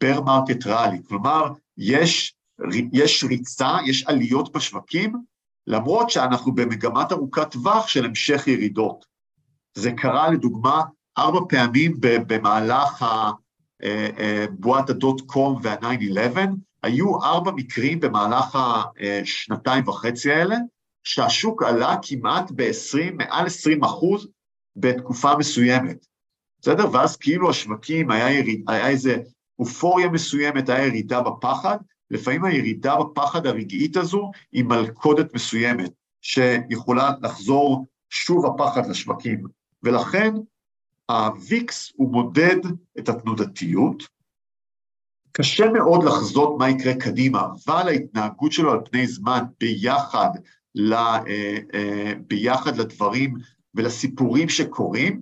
bear 0.00 0.20
market 0.20 0.66
rally, 0.66 0.98
כלומר, 1.08 1.44
יש, 1.78 2.34
יש 2.92 3.24
ריצה, 3.24 3.76
יש 3.86 4.04
עליות 4.06 4.52
בשווקים, 4.52 5.12
למרות 5.66 6.10
שאנחנו 6.10 6.54
במגמת 6.54 7.12
ארוכת 7.12 7.50
טווח 7.50 7.88
של 7.88 8.04
המשך 8.04 8.46
ירידות. 8.46 9.04
זה 9.74 9.92
קרה 9.92 10.30
לדוגמה 10.30 10.82
ארבע 11.18 11.40
פעמים 11.48 11.96
במהלך 12.00 13.02
אה, 13.02 13.30
אה, 14.18 14.46
בועת 14.50 14.90
הדוט 14.90 15.20
קום 15.26 15.60
וה-9-11, 15.62 16.38
היו 16.82 17.22
ארבע 17.22 17.50
מקרים 17.50 18.00
במהלך 18.00 18.58
השנתיים 19.22 19.88
וחצי 19.88 20.32
האלה, 20.32 20.56
שהשוק 21.04 21.62
עלה 21.62 21.96
כמעט 22.02 22.50
ב-20, 22.54 23.12
מעל 23.14 23.46
20 23.46 23.84
אחוז 23.84 24.28
בתקופה 24.76 25.36
מסוימת. 25.36 26.06
בסדר? 26.60 26.92
ואז 26.92 27.16
כאילו 27.16 27.50
השווקים, 27.50 28.10
היה, 28.10 28.30
יריד, 28.30 28.64
היה 28.68 28.88
איזה 28.88 29.16
אופוריה 29.58 30.08
מסוימת, 30.08 30.68
היה 30.68 30.86
ירידה 30.86 31.20
בפחד, 31.20 31.76
לפעמים 32.10 32.44
הירידה 32.44 32.96
בפחד 32.96 33.46
הרגעית 33.46 33.96
הזו 33.96 34.30
היא 34.52 34.64
מלכודת 34.64 35.34
מסוימת, 35.34 35.92
שיכולה 36.22 37.10
לחזור 37.22 37.86
שוב 38.10 38.46
הפחד 38.46 38.86
לשווקים. 38.86 39.44
ולכן 39.82 40.34
הוויקס 41.10 41.92
הוא 41.96 42.12
מודד 42.12 42.56
את 42.98 43.08
התנודתיות, 43.08 44.02
קשה 45.32 45.70
מאוד 45.70 46.04
לחזות 46.04 46.58
מה 46.58 46.70
יקרה 46.70 46.94
קדימה, 46.94 47.42
אבל 47.64 47.88
ההתנהגות 47.88 48.52
שלו 48.52 48.72
על 48.72 48.78
פני 48.90 49.06
זמן 49.06 49.44
ביחד, 49.60 50.28
ל, 50.74 50.92
אה, 50.92 51.22
אה, 51.74 52.12
ביחד 52.26 52.76
לדברים 52.76 53.34
ולסיפורים 53.74 54.48
שקורים, 54.48 55.20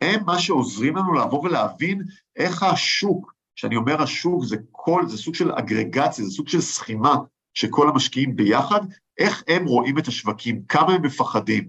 הם 0.00 0.24
מה 0.26 0.38
שעוזרים 0.38 0.96
לנו 0.96 1.14
לבוא 1.14 1.44
ולהבין 1.44 2.02
איך 2.36 2.62
השוק, 2.62 3.34
כשאני 3.60 3.76
אומר 3.76 4.02
השוק 4.02 4.44
זה 4.44 4.56
כל, 4.72 5.02
זה 5.08 5.16
סוג 5.16 5.34
של 5.34 5.52
אגרגציה, 5.52 6.24
זה 6.24 6.30
סוג 6.30 6.48
של 6.48 6.60
סכימה 6.60 7.16
שכל 7.54 7.88
המשקיעים 7.88 8.36
ביחד, 8.36 8.80
איך 9.18 9.44
הם 9.48 9.66
רואים 9.66 9.98
את 9.98 10.08
השווקים, 10.08 10.62
כמה 10.68 10.92
הם 10.92 11.02
מפחדים. 11.02 11.68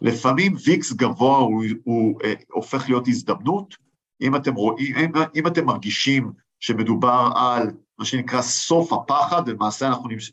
לפעמים 0.00 0.54
ויקס 0.64 0.92
גבוה 0.92 1.38
הוא, 1.38 1.64
הוא 1.84 2.20
אה, 2.24 2.32
הופך 2.52 2.88
להיות 2.88 3.08
הזדמנות, 3.08 3.76
אם 4.20 4.36
אתם 4.36 4.54
רואים, 4.54 4.96
אם, 4.96 5.12
אם 5.34 5.46
אתם 5.46 5.66
מרגישים 5.66 6.32
שמדובר 6.60 7.28
על 7.34 7.70
מה 7.98 8.04
שנקרא 8.04 8.42
סוף 8.42 8.92
הפחד, 8.92 9.48
למעשה 9.48 9.88
אנחנו 9.88 10.08
נמש... 10.08 10.32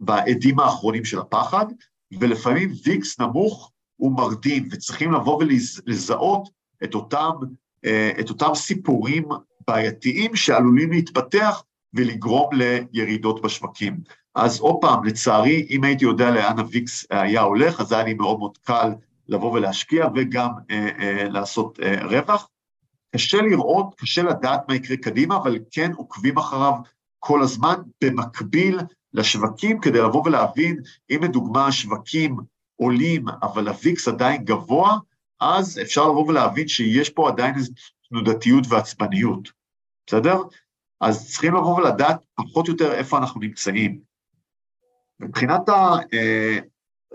בעדים 0.00 0.60
האחרונים 0.60 1.04
של 1.04 1.18
הפחד, 1.18 1.66
ולפעמים 2.20 2.72
ויקס 2.84 3.20
נמוך 3.20 3.72
הוא 3.96 4.12
מרדים, 4.12 4.68
וצריכים 4.70 5.12
לבוא 5.12 5.42
ולזהות 5.42 6.48
את 6.84 6.94
אותם, 6.94 7.30
אה, 7.84 8.12
את 8.20 8.30
אותם 8.30 8.54
סיפורים 8.54 9.24
בעייתיים 9.68 10.36
שעלולים 10.36 10.90
להתפתח 10.90 11.62
ולגרום 11.94 12.50
לירידות 12.52 13.42
בשווקים. 13.42 13.96
אז 14.34 14.60
עוד 14.60 14.76
פעם, 14.80 15.04
לצערי, 15.04 15.66
אם 15.70 15.84
הייתי 15.84 16.04
יודע 16.04 16.30
לאן 16.30 16.58
הוויקס 16.58 17.06
היה 17.10 17.40
הולך, 17.40 17.80
אז 17.80 17.92
היה 17.92 18.04
לי 18.04 18.14
מאוד 18.14 18.38
מאוד 18.38 18.58
קל 18.58 18.90
לבוא 19.28 19.52
ולהשקיע 19.52 20.06
וגם 20.14 20.50
אה, 20.70 20.88
אה, 20.98 21.28
לעשות 21.28 21.80
אה, 21.80 22.04
רווח. 22.04 22.48
קשה 23.14 23.42
לראות, 23.42 23.94
קשה 23.96 24.22
לדעת 24.22 24.60
מה 24.68 24.74
יקרה 24.74 24.96
קדימה, 24.96 25.36
אבל 25.36 25.58
כן 25.70 25.92
עוקבים 25.92 26.38
אחריו 26.38 26.72
כל 27.18 27.42
הזמן, 27.42 27.74
במקביל 28.04 28.80
לשווקים, 29.12 29.80
כדי 29.80 29.98
לבוא 29.98 30.22
ולהבין, 30.26 30.80
אם 31.10 31.18
לדוגמה 31.22 31.66
השווקים 31.66 32.36
עולים, 32.76 33.24
אבל 33.42 33.68
הוויקס 33.68 34.08
עדיין 34.08 34.44
גבוה, 34.44 34.98
אז 35.40 35.78
אפשר 35.82 36.08
לבוא 36.08 36.28
ולהבין 36.28 36.68
שיש 36.68 37.10
פה 37.10 37.28
עדיין 37.28 37.54
תנודתיות 38.08 38.64
ועצבניות, 38.68 39.48
בסדר? 40.06 40.36
אז 41.00 41.30
צריכים 41.30 41.54
לבוא 41.54 41.76
ולדעת 41.76 42.24
פחות 42.34 42.68
או 42.68 42.72
יותר 42.72 42.92
איפה 42.92 43.18
אנחנו 43.18 43.40
נמצאים. 43.40 44.00
מבחינת 45.20 45.68
ה... 45.68 45.94
אה, 46.12 46.58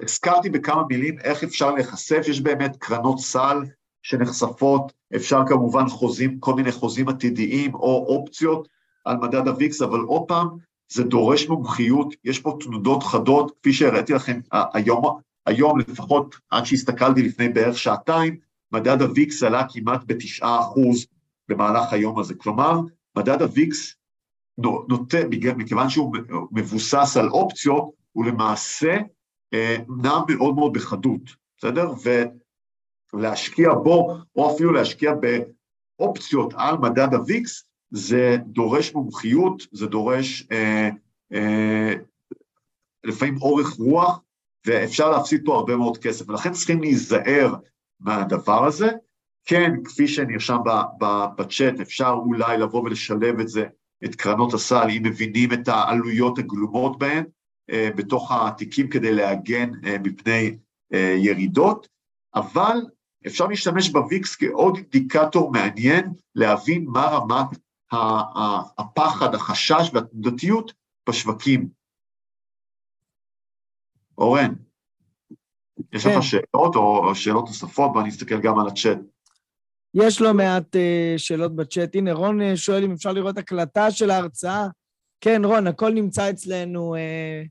הזכרתי 0.02 0.50
בכמה 0.50 0.84
מילים 0.90 1.20
איך 1.20 1.44
אפשר 1.44 1.72
להיחשף, 1.72 2.22
יש 2.28 2.42
באמת 2.42 2.78
קרנות 2.80 3.20
סל 3.20 3.58
שנחשפות, 4.04 4.94
אפשר 5.16 5.42
כמובן 5.48 5.88
חוזים, 5.88 6.40
כל 6.40 6.54
מיני 6.54 6.72
חוזים 6.72 7.10
עתידיים 7.10 7.76
או 7.76 8.06
אופציות 8.08 8.68
על 9.06 9.18
מדד 9.18 9.48
הוויקס, 9.48 9.82
אבל 9.82 10.00
עוד 10.00 10.24
פעם, 10.28 10.48
זה 10.92 11.04
דורש 11.04 11.48
מומחיות, 11.48 12.14
יש 12.24 12.40
פה 12.40 12.58
תנודות 12.60 13.04
חדות, 13.04 13.52
כפי 13.60 13.74
שהראיתי 13.74 14.14
לכם 14.14 14.40
היום, 14.74 15.20
היום 15.46 15.80
לפחות 15.80 16.36
עד 16.50 16.66
שהסתכלתי 16.66 17.22
לפני 17.22 17.50
בערך 17.50 17.78
שעתיים, 17.78 18.38
מדד 18.72 19.02
הוויקס 19.02 19.44
עלה 19.44 19.64
כמעט 19.70 20.02
בתשעה 20.06 20.60
אחוז 20.60 21.06
במהלך 21.48 21.94
היום 21.94 22.20
הזה. 22.20 22.36
כלומר, 22.36 22.80
מדד 23.18 23.42
הוויקס 23.42 23.96
נוטה, 24.88 25.18
מכיוון 25.58 25.90
שהוא 25.90 26.16
מבוסס 26.52 27.18
על 27.18 27.30
אופציות, 27.30 27.92
הוא 28.12 28.26
למעשה 28.26 28.98
אה, 29.54 29.78
נע 30.04 30.20
מאוד 30.30 30.56
מאוד 30.56 30.74
בחדות, 30.74 31.22
בסדר? 31.58 31.92
ולהשקיע 33.14 33.74
בו, 33.74 34.18
או 34.36 34.56
אפילו 34.56 34.72
להשקיע 34.72 35.12
באופציות 36.00 36.54
על 36.58 36.78
מדד 36.78 37.14
הוויקס, 37.14 37.64
זה 37.92 38.38
דורש 38.46 38.94
מומחיות, 38.94 39.68
זה 39.72 39.88
דורש 39.88 40.48
אה, 40.52 40.90
אה, 41.34 41.94
לפעמים 43.04 43.38
אורך 43.42 43.70
רוח, 43.70 44.20
ואפשר 44.66 45.10
להפסיד 45.10 45.42
פה 45.46 45.56
הרבה 45.56 45.76
מאוד 45.76 45.98
כסף, 45.98 46.30
ולכן 46.30 46.52
צריכים 46.52 46.82
להיזהר 46.82 47.56
מהדבר 48.02 48.66
הזה. 48.66 48.90
כן, 49.46 49.72
כפי 49.86 50.08
שנרשם 50.08 50.58
בצ'אט, 51.38 51.80
אפשר 51.82 52.14
אולי 52.26 52.58
לבוא 52.58 52.84
ולשלב 52.84 53.40
את 53.40 53.48
זה, 53.48 53.66
את 54.06 54.16
קרנות 54.16 54.54
הסל, 54.54 54.88
אם 54.90 55.04
מבינים 55.06 55.54
את 55.54 55.68
העלויות 55.68 56.40
הגלומות 56.40 57.00
בהן, 57.00 57.24
אה, 57.70 57.90
בתוך 57.96 58.32
התיקים 58.32 58.90
כדי 58.90 59.14
להגן 59.14 59.72
אה, 59.86 59.98
מפני 60.04 60.58
אה, 60.94 61.16
ירידות, 61.18 61.88
אבל 62.36 62.78
אפשר 63.28 63.48
להשתמש 63.48 63.90
בוויקס 63.90 64.36
כעוד 64.36 64.78
אינדיקטור 64.78 65.52
מעניין 65.52 66.14
להבין 66.36 66.86
מה 66.88 67.06
רמת 67.06 67.58
הפחד, 68.78 69.36
החשש 69.36 69.90
והתנודתיות 69.94 70.74
בשווקים. 71.10 71.70
אורן, 74.18 74.54
יש 75.94 76.06
לך 76.06 76.14
כן. 76.14 76.22
שאלות 76.22 76.76
או 76.76 77.16
שאלות 77.16 77.48
נוספות? 77.48 77.94
בוא 77.94 78.04
נסתכל 78.04 78.42
גם 78.42 78.60
על 78.60 78.68
הצ'אט. 78.68 78.98
יש 79.94 80.22
לא 80.22 80.34
מעט 80.34 80.76
uh, 80.76 81.18
שאלות 81.18 81.56
בצ'אט. 81.56 81.96
הנה, 81.96 82.14
רון 82.14 82.42
uh, 82.42 82.56
שואל 82.56 82.84
אם 82.84 82.92
אפשר 82.92 83.14
לראות 83.14 83.38
הקלטה 83.38 83.92
של 83.92 84.12
ההרצאה. 84.12 84.68
כן, 85.22 85.42
רון, 85.46 85.68
הכל 85.68 85.94
נמצא 85.94 86.30
אצלנו 86.30 86.96
uh, 86.96 87.48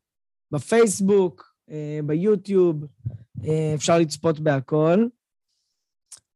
בפייסבוק, 0.51 1.55
uh, 1.71 1.73
ביוטיוב, 2.07 2.85
uh, 2.85 3.47
אפשר 3.75 3.99
לצפות 3.99 4.41
בהכל. 4.41 5.07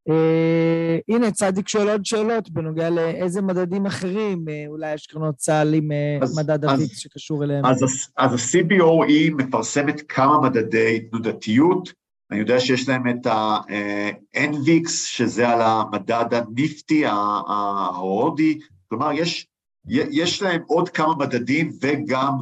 Uh, 0.09 1.15
הנה, 1.15 1.31
צדיק 1.31 1.69
שואל 1.69 1.89
עוד 1.89 2.05
שאלות 2.05 2.51
בנוגע 2.51 2.91
לאיזה 2.91 3.43
מדדים 3.43 3.87
אחרים, 3.87 4.45
uh, 4.49 4.69
אולי 4.69 4.95
יש 4.95 5.07
קרנות 5.07 5.35
צה"ל 5.37 5.75
עם 5.75 5.89
uh, 6.23 6.27
מדד 6.37 6.65
הוויקס 6.65 6.99
שקשור 6.99 7.45
אליהם. 7.45 7.67
אז, 7.67 8.09
אז 8.17 8.33
ה-CBOE 8.33 9.35
מפרסמת 9.35 10.03
כמה 10.09 10.41
מדדי 10.41 11.01
תנודתיות. 11.01 11.93
אני 12.31 12.39
יודע 12.39 12.61
שיש 12.61 12.89
להם 12.89 13.09
את 13.09 13.27
ה-NVIX, 13.27 14.89
שזה 14.89 15.49
על 15.49 15.61
המדד 15.63 16.25
הניפטי 16.35 17.05
ההודי, 17.07 18.59
כלומר, 18.89 19.13
יש, 19.13 19.47
יש 19.89 20.43
להם 20.43 20.63
עוד 20.67 20.89
כמה 20.89 21.15
מדדים 21.15 21.73
וגם 21.83 22.33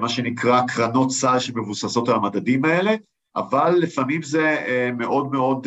מה 0.00 0.08
שנקרא 0.08 0.60
קרנות 0.68 1.10
סל 1.10 1.38
שמבוססות 1.38 2.08
על 2.08 2.14
המדדים 2.14 2.64
האלה, 2.64 2.94
אבל 3.36 3.74
לפעמים 3.78 4.22
זה 4.22 4.56
מאוד 4.98 5.32
מאוד 5.32 5.66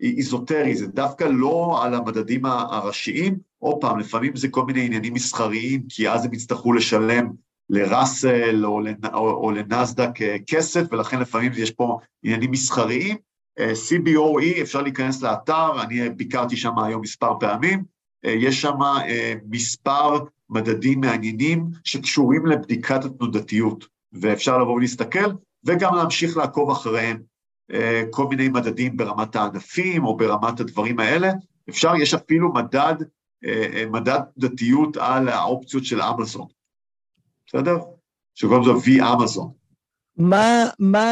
איזוטרי, 0.00 0.76
זה 0.76 0.86
דווקא 0.86 1.24
לא 1.24 1.84
על 1.84 1.94
המדדים 1.94 2.44
הראשיים, 2.46 3.38
עוד 3.58 3.76
פעם, 3.80 3.98
לפעמים 3.98 4.36
זה 4.36 4.48
כל 4.48 4.64
מיני 4.64 4.86
עניינים 4.86 5.14
מסחריים, 5.14 5.82
כי 5.88 6.10
אז 6.10 6.24
הם 6.24 6.34
יצטרכו 6.34 6.72
לשלם 6.72 7.30
לראסל 7.70 8.66
או, 8.66 8.80
או, 9.14 9.30
או 9.30 9.50
לנסדק 9.50 10.22
אה, 10.22 10.36
כסף, 10.46 10.82
ולכן 10.90 11.20
לפעמים 11.20 11.52
יש 11.56 11.70
פה 11.70 11.98
עניינים 12.22 12.50
מסחריים. 12.50 13.16
אה, 13.58 13.72
CBOE, 13.72 14.62
אפשר 14.62 14.82
להיכנס 14.82 15.22
לאתר, 15.22 15.82
אני 15.82 16.10
ביקרתי 16.10 16.56
שם 16.56 16.78
היום 16.78 17.00
מספר 17.00 17.32
פעמים, 17.40 17.84
אה, 18.24 18.30
יש 18.30 18.60
שם 18.60 18.74
מספר 19.50 20.18
מדדים 20.50 21.00
מעניינים 21.00 21.70
שקשורים 21.84 22.46
לבדיקת 22.46 23.04
התנודתיות, 23.04 23.86
ואפשר 24.12 24.58
לבוא 24.58 24.72
ולהסתכל, 24.72 25.30
וגם 25.64 25.94
להמשיך 25.94 26.36
לעקוב 26.36 26.70
אחריהם. 26.70 27.33
אה, 27.72 28.02
כל 28.10 28.26
מיני 28.26 28.48
מדדים 28.48 28.96
ברמת 28.96 29.36
הענפים 29.36 30.04
או 30.04 30.16
ברמת 30.16 30.60
הדברים 30.60 31.00
האלה, 31.00 31.32
אפשר, 31.68 31.92
יש 31.96 32.14
אפילו 32.14 32.52
מדד, 32.52 32.94
מדד 33.90 34.20
דתיות 34.38 34.96
על 34.96 35.28
האופציות 35.28 35.84
של 35.84 36.02
אמזון, 36.02 36.46
בסדר? 37.46 37.76
שקוראים 38.34 38.62
לזה 38.62 38.70
וי 38.84 39.00
אמזון. 39.12 39.50
מה, 40.16 40.64
מה, 40.78 41.08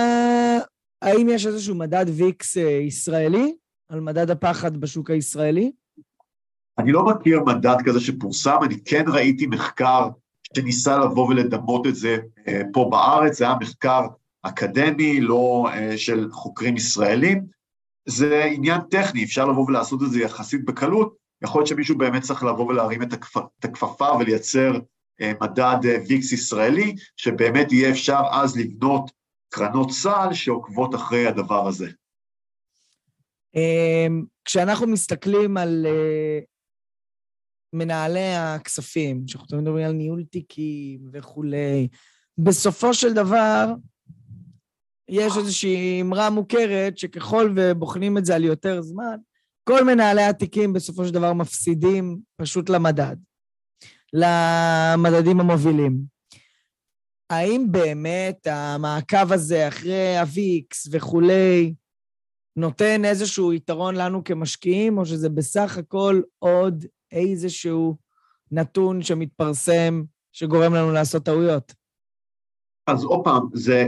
האם 1.03 1.28
יש 1.28 1.46
איזשהו 1.46 1.74
מדד 1.74 2.07
ויקס 2.09 2.57
ישראלי 2.57 3.55
על 3.88 4.00
מדד 4.00 4.30
הפחד 4.30 4.76
בשוק 4.76 5.11
הישראלי? 5.11 5.72
אני 6.78 6.92
לא 6.92 7.05
מכיר 7.05 7.40
מדד 7.46 7.76
כזה 7.84 8.00
שפורסם, 8.00 8.57
אני 8.64 8.84
כן 8.84 9.05
ראיתי 9.12 9.46
מחקר 9.46 10.09
שניסה 10.57 10.98
לבוא 10.98 11.28
ולדמות 11.28 11.86
את 11.86 11.94
זה 11.94 12.16
פה 12.72 12.88
בארץ, 12.90 13.38
זה 13.38 13.44
היה 13.44 13.57
מחקר 13.61 14.07
אקדמי, 14.43 15.20
לא 15.20 15.68
אה, 15.72 15.99
של 15.99 16.28
חוקרים 16.32 16.76
ישראלים. 16.76 17.47
זה 18.09 18.45
עניין 18.45 18.80
טכני, 18.90 19.24
אפשר 19.24 19.47
לבוא 19.47 19.66
ולעשות 19.68 20.03
את 20.03 20.11
זה 20.11 20.20
יחסית 20.20 20.64
בקלות, 20.64 21.16
יכול 21.43 21.61
להיות 21.61 21.68
שמישהו 21.68 21.99
באמת 21.99 22.22
צריך 22.22 22.43
לבוא 22.43 22.66
ולהרים 22.66 23.03
את, 23.03 23.12
הכפ... 23.12 23.36
את 23.36 23.64
הכפפה 23.64 24.12
ולייצר 24.20 24.72
אה, 25.20 25.32
מדד 25.40 25.76
אה, 25.84 25.97
ויקס 26.09 26.32
ישראלי, 26.32 26.95
שבאמת 27.16 27.72
יהיה 27.72 27.90
אפשר 27.90 28.20
אז 28.32 28.57
לבנות 28.57 29.11
קרנות 29.49 29.90
סל 29.90 30.28
שעוקבות 30.32 30.95
אחרי 30.95 31.26
הדבר 31.26 31.68
הזה. 31.68 31.90
אמ, 33.55 34.24
כשאנחנו 34.45 34.86
מסתכלים 34.86 35.57
על 35.57 35.86
מנהלי 37.72 38.34
הכספים, 38.36 39.22
שאנחנו 39.26 39.59
מדברים 39.59 39.86
על 39.86 39.93
ניהול 39.93 40.24
תיקים 40.24 41.01
וכולי, 41.12 41.88
בסופו 42.38 42.95
של 42.95 43.12
דבר, 43.12 43.66
יש 45.09 45.36
איזושהי 45.36 46.03
אמרה 46.03 46.30
מוכרת 46.30 46.98
שככל 46.98 47.53
ובוחנים 47.57 48.18
את 48.18 48.24
זה 48.24 48.34
על 48.34 48.44
יותר 48.44 48.82
זמן, 48.82 49.16
כל 49.64 49.84
מנהלי 49.84 50.22
התיקים 50.22 50.72
בסופו 50.72 51.05
של 51.07 51.14
דבר 51.14 51.32
מפסידים 51.32 52.18
פשוט 52.36 52.68
למדד, 52.68 53.16
למדדים 54.12 55.40
המובילים. 55.40 56.12
האם 57.30 57.66
באמת 57.70 58.46
המעקב 58.50 59.32
הזה 59.32 59.68
אחרי 59.68 60.18
הוויקס 60.18 60.88
וכולי 60.92 61.74
נותן 62.57 63.05
איזשהו 63.05 63.53
יתרון 63.53 63.94
לנו 63.94 64.24
כמשקיעים, 64.24 64.98
או 64.98 65.07
שזה 65.07 65.28
בסך 65.28 65.78
הכל 65.78 66.20
עוד 66.38 66.84
איזשהו 67.12 67.96
נתון 68.50 69.03
שמתפרסם 69.03 70.03
שגורם 70.32 70.74
לנו 70.74 70.92
לעשות 70.92 71.24
טעויות? 71.24 71.74
אז 72.86 73.05
עוד 73.05 73.24
פעם, 73.24 73.48
זה, 73.55 73.84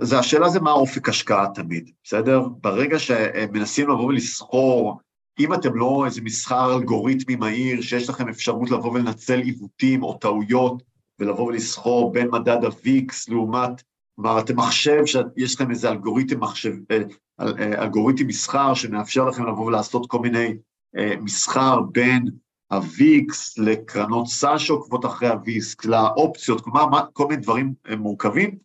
זה 0.00 0.18
השאלה 0.18 0.48
זה 0.48 0.60
מה 0.60 0.70
האופק 0.70 1.08
השקעה 1.08 1.46
תמיד, 1.54 1.90
בסדר? 2.04 2.42
ברגע 2.60 2.98
שמנסים 2.98 3.88
לבוא 3.88 4.04
ולסחור, 4.04 5.00
אם 5.38 5.54
אתם 5.54 5.74
לא 5.74 6.02
איזה 6.06 6.20
מסחר 6.22 6.76
אלגוריתמי 6.76 7.36
מהיר, 7.36 7.80
שיש 7.80 8.08
לכם 8.08 8.28
אפשרות 8.28 8.70
לבוא 8.70 8.92
ולנצל 8.92 9.38
עיוותים 9.38 10.02
או 10.02 10.14
טעויות, 10.14 10.82
ולבוא 11.18 11.46
ולסחור 11.46 12.12
בין 12.12 12.28
מדד 12.30 12.64
ה-VIX 12.64 13.14
לעומת, 13.28 13.82
כלומר, 14.16 14.38
אתם 14.38 14.56
מחשב 14.56 15.02
שיש 15.06 15.54
לכם 15.54 15.70
איזה 15.70 15.90
אלגוריתם 15.90 16.40
מחשב, 16.40 16.72
אה, 16.90 16.98
אה, 17.40 17.82
אלגוריתם 17.82 18.26
מסחר 18.26 18.74
שמאפשר 18.74 19.24
לכם 19.24 19.46
לבוא 19.46 19.66
ולעשות 19.66 20.10
כל 20.10 20.18
מיני 20.18 20.56
אה, 20.96 21.14
מסחר 21.20 21.80
בין 21.80 22.24
ה-VIX 22.70 23.34
לקרנות 23.56 24.26
סל 24.26 24.58
שעוקבות 24.58 25.04
אחרי 25.04 25.28
ה-VIX, 25.28 25.88
לאופציות, 25.88 26.60
כלומר, 26.60 26.84
כל 27.12 27.26
מיני 27.28 27.42
דברים 27.42 27.74
מורכבים, 27.98 28.58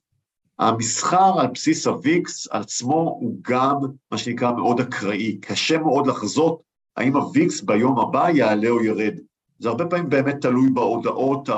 המסחר 0.60 1.40
על 1.40 1.48
בסיס 1.48 1.88
הוויקס 1.88 2.48
עצמו 2.52 3.18
הוא 3.20 3.38
גם 3.42 3.76
מה 4.12 4.18
שנקרא 4.18 4.52
מאוד 4.52 4.80
אקראי, 4.80 5.38
קשה 5.42 5.78
מאוד 5.78 6.08
לחזות 6.08 6.62
האם 6.98 7.16
הוויקס 7.16 7.62
ביום 7.62 8.00
הבא 8.00 8.30
יעלה 8.30 8.70
או 8.70 8.84
ירד. 8.84 9.14
זה 9.60 9.70
הרבה 9.70 9.86
פעמים 9.86 10.10
באמת 10.10 10.42
תלוי 10.42 10.70
בהודעות, 10.70 11.50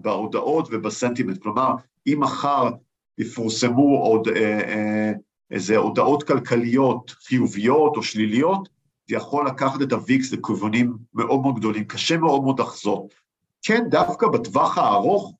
בהודעות 0.00 0.68
ובסנטימנט, 0.70 1.42
כלומר, 1.42 1.74
אם 2.06 2.18
מחר 2.20 2.70
יפורסמו 3.18 3.98
עוד 3.98 4.28
אה, 4.28 4.60
אה, 4.60 5.12
איזה 5.50 5.76
הודעות 5.76 6.22
כלכליות 6.22 7.10
חיוביות 7.10 7.96
או 7.96 8.02
שליליות, 8.02 8.68
זה 9.08 9.16
יכול 9.16 9.46
לקחת 9.46 9.82
את 9.82 9.92
הוויקס 9.92 10.32
לכיוונים 10.32 10.96
מאוד 11.14 11.40
מאוד 11.40 11.58
גדולים, 11.58 11.84
קשה 11.84 12.16
מאוד 12.16 12.42
מאוד 12.42 12.60
לחזות. 12.60 13.14
כן, 13.62 13.84
דווקא 13.88 14.28
בטווח 14.28 14.78
הארוך, 14.78 15.32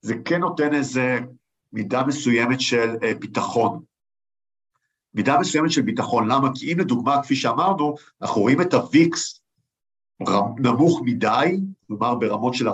זה 0.00 0.14
כן 0.24 0.40
נותן 0.40 0.74
איזה 0.74 1.18
מידה 1.76 2.02
מסוימת 2.06 2.60
של 2.60 2.96
אה, 3.02 3.14
ביטחון. 3.14 3.82
מידה 5.14 5.38
מסוימת 5.40 5.70
של 5.70 5.82
ביטחון, 5.82 6.28
למה? 6.28 6.48
כי 6.54 6.72
אם 6.72 6.78
לדוגמה, 6.78 7.22
כפי 7.22 7.36
שאמרנו, 7.36 7.94
אנחנו 8.22 8.40
רואים 8.40 8.60
את 8.60 8.74
הוויקס 8.74 9.40
נמוך 10.58 11.00
מדי, 11.04 11.60
כלומר 11.86 12.14
ברמות 12.14 12.54
של 12.54 12.68
14-15, 12.68 12.72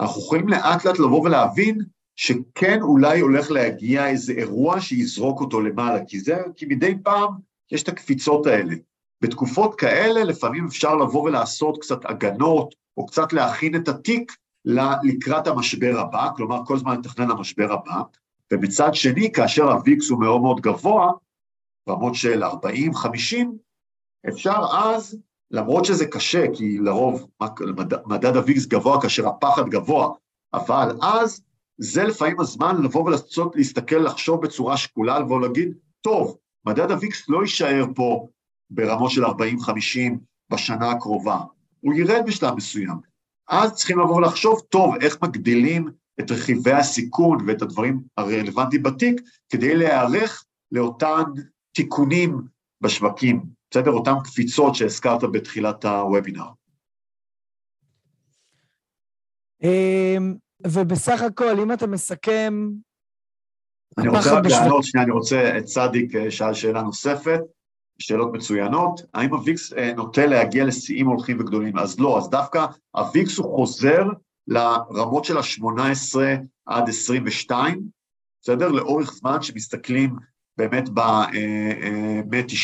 אנחנו 0.00 0.20
יכולים 0.20 0.48
לאט 0.48 0.84
לאט 0.84 0.98
לבוא 0.98 1.22
ולהבין 1.22 1.78
שכן 2.16 2.82
אולי 2.82 3.20
הולך 3.20 3.50
להגיע 3.50 4.08
איזה 4.08 4.32
אירוע 4.32 4.80
שיזרוק 4.80 5.40
אותו 5.40 5.60
למעלה, 5.60 6.04
כי 6.04 6.20
זה, 6.20 6.36
כי 6.56 6.66
מדי 6.66 6.94
פעם 7.02 7.30
יש 7.72 7.82
את 7.82 7.88
הקפיצות 7.88 8.46
האלה. 8.46 8.74
בתקופות 9.20 9.74
כאלה 9.74 10.24
לפעמים 10.24 10.66
אפשר 10.66 10.94
לבוא 10.94 11.22
ולעשות 11.22 11.78
קצת 11.80 11.98
הגנות, 12.04 12.74
או 12.96 13.06
קצת 13.06 13.32
להכין 13.32 13.76
את 13.76 13.88
התיק 13.88 14.32
לקראת 15.02 15.46
המשבר 15.46 15.98
הבא, 16.00 16.28
כלומר 16.36 16.64
כל 16.66 16.74
הזמן 16.74 16.98
לתכנן 16.98 17.28
למשבר 17.28 17.72
הבא, 17.72 18.02
ומצד 18.52 18.94
שני, 18.94 19.32
כאשר 19.32 19.72
הוויקס 19.72 20.10
הוא 20.10 20.20
מאוד 20.20 20.40
מאוד 20.40 20.60
גבוה, 20.60 21.12
רמות 21.88 22.14
של 22.14 22.42
40-50, 22.44 22.46
אפשר 24.28 24.60
אז, 24.72 25.18
למרות 25.50 25.84
שזה 25.84 26.06
קשה, 26.06 26.44
כי 26.54 26.78
לרוב 26.78 27.26
מדד 28.06 28.36
הוויקס 28.36 28.66
גבוה 28.66 29.02
כאשר 29.02 29.28
הפחד 29.28 29.68
גבוה, 29.68 30.08
אבל 30.54 30.96
אז 31.02 31.42
זה 31.78 32.04
לפעמים 32.04 32.40
הזמן 32.40 32.82
לבוא 32.82 33.04
ולעשות, 33.04 33.56
להסתכל, 33.56 33.96
לחשוב 33.96 34.42
בצורה 34.42 34.76
שקולה, 34.76 35.18
לבוא 35.18 35.36
ולהגיד, 35.36 35.74
טוב, 36.00 36.36
מדד 36.66 36.90
הוויקס 36.90 37.28
לא 37.28 37.42
יישאר 37.42 37.84
פה 37.94 38.28
ברמות 38.70 39.10
של 39.10 39.24
40-50 39.24 39.30
בשנה 40.52 40.90
הקרובה, 40.90 41.40
הוא 41.80 41.94
ירד 41.94 42.22
בשלב 42.26 42.54
מסוים. 42.54 43.13
אז 43.48 43.74
צריכים 43.74 43.98
לבוא 43.98 44.16
ולחשוב, 44.16 44.60
טוב, 44.68 44.94
איך 45.00 45.22
מגדילים 45.22 45.90
את 46.20 46.30
רכיבי 46.30 46.72
הסיכון 46.72 47.38
ואת 47.46 47.62
הדברים 47.62 48.02
הרלוונטיים 48.16 48.82
בתיק, 48.82 49.20
כדי 49.48 49.74
להיערך 49.74 50.44
לאותן 50.72 51.22
תיקונים 51.72 52.40
בשווקים, 52.80 53.42
בסדר? 53.70 53.90
אותן 53.90 54.14
קפיצות 54.24 54.74
שהזכרת 54.74 55.22
בתחילת 55.32 55.84
הוובינר. 55.84 56.46
אמ, 59.62 60.34
ובסך 60.66 61.22
הכל, 61.22 61.60
אם 61.62 61.72
אתה 61.72 61.86
מסכם... 61.86 62.68
אני 63.98 64.08
רוצה 64.08 64.38
רק 64.38 64.44
לענות, 64.46 64.84
שנייה, 64.84 65.04
אני 65.04 65.12
רוצה, 65.12 65.58
את 65.58 65.64
צדיק 65.64 66.14
אה, 66.14 66.30
שאל 66.30 66.54
שאלה 66.54 66.82
נוספת. 66.82 67.40
שאלות 67.98 68.32
מצוינות, 68.32 69.00
האם 69.14 69.34
הוויקס 69.34 69.72
אה, 69.72 69.92
נוטה 69.96 70.26
להגיע 70.26 70.64
לשיאים 70.64 71.06
הולכים 71.06 71.40
וגדולים? 71.40 71.78
אז 71.78 72.00
לא, 72.00 72.18
אז 72.18 72.30
דווקא 72.30 72.66
הוויקס 72.90 73.38
הוא 73.38 73.56
חוזר 73.56 74.04
לרמות 74.46 75.24
של 75.24 75.36
ה-18 75.36 76.18
עד 76.66 76.88
22, 76.88 77.82
בסדר? 78.42 78.68
לאורך 78.68 79.12
זמן 79.12 79.42
שמסתכלים 79.42 80.16
באמת 80.56 80.88
ב-90 80.88 81.00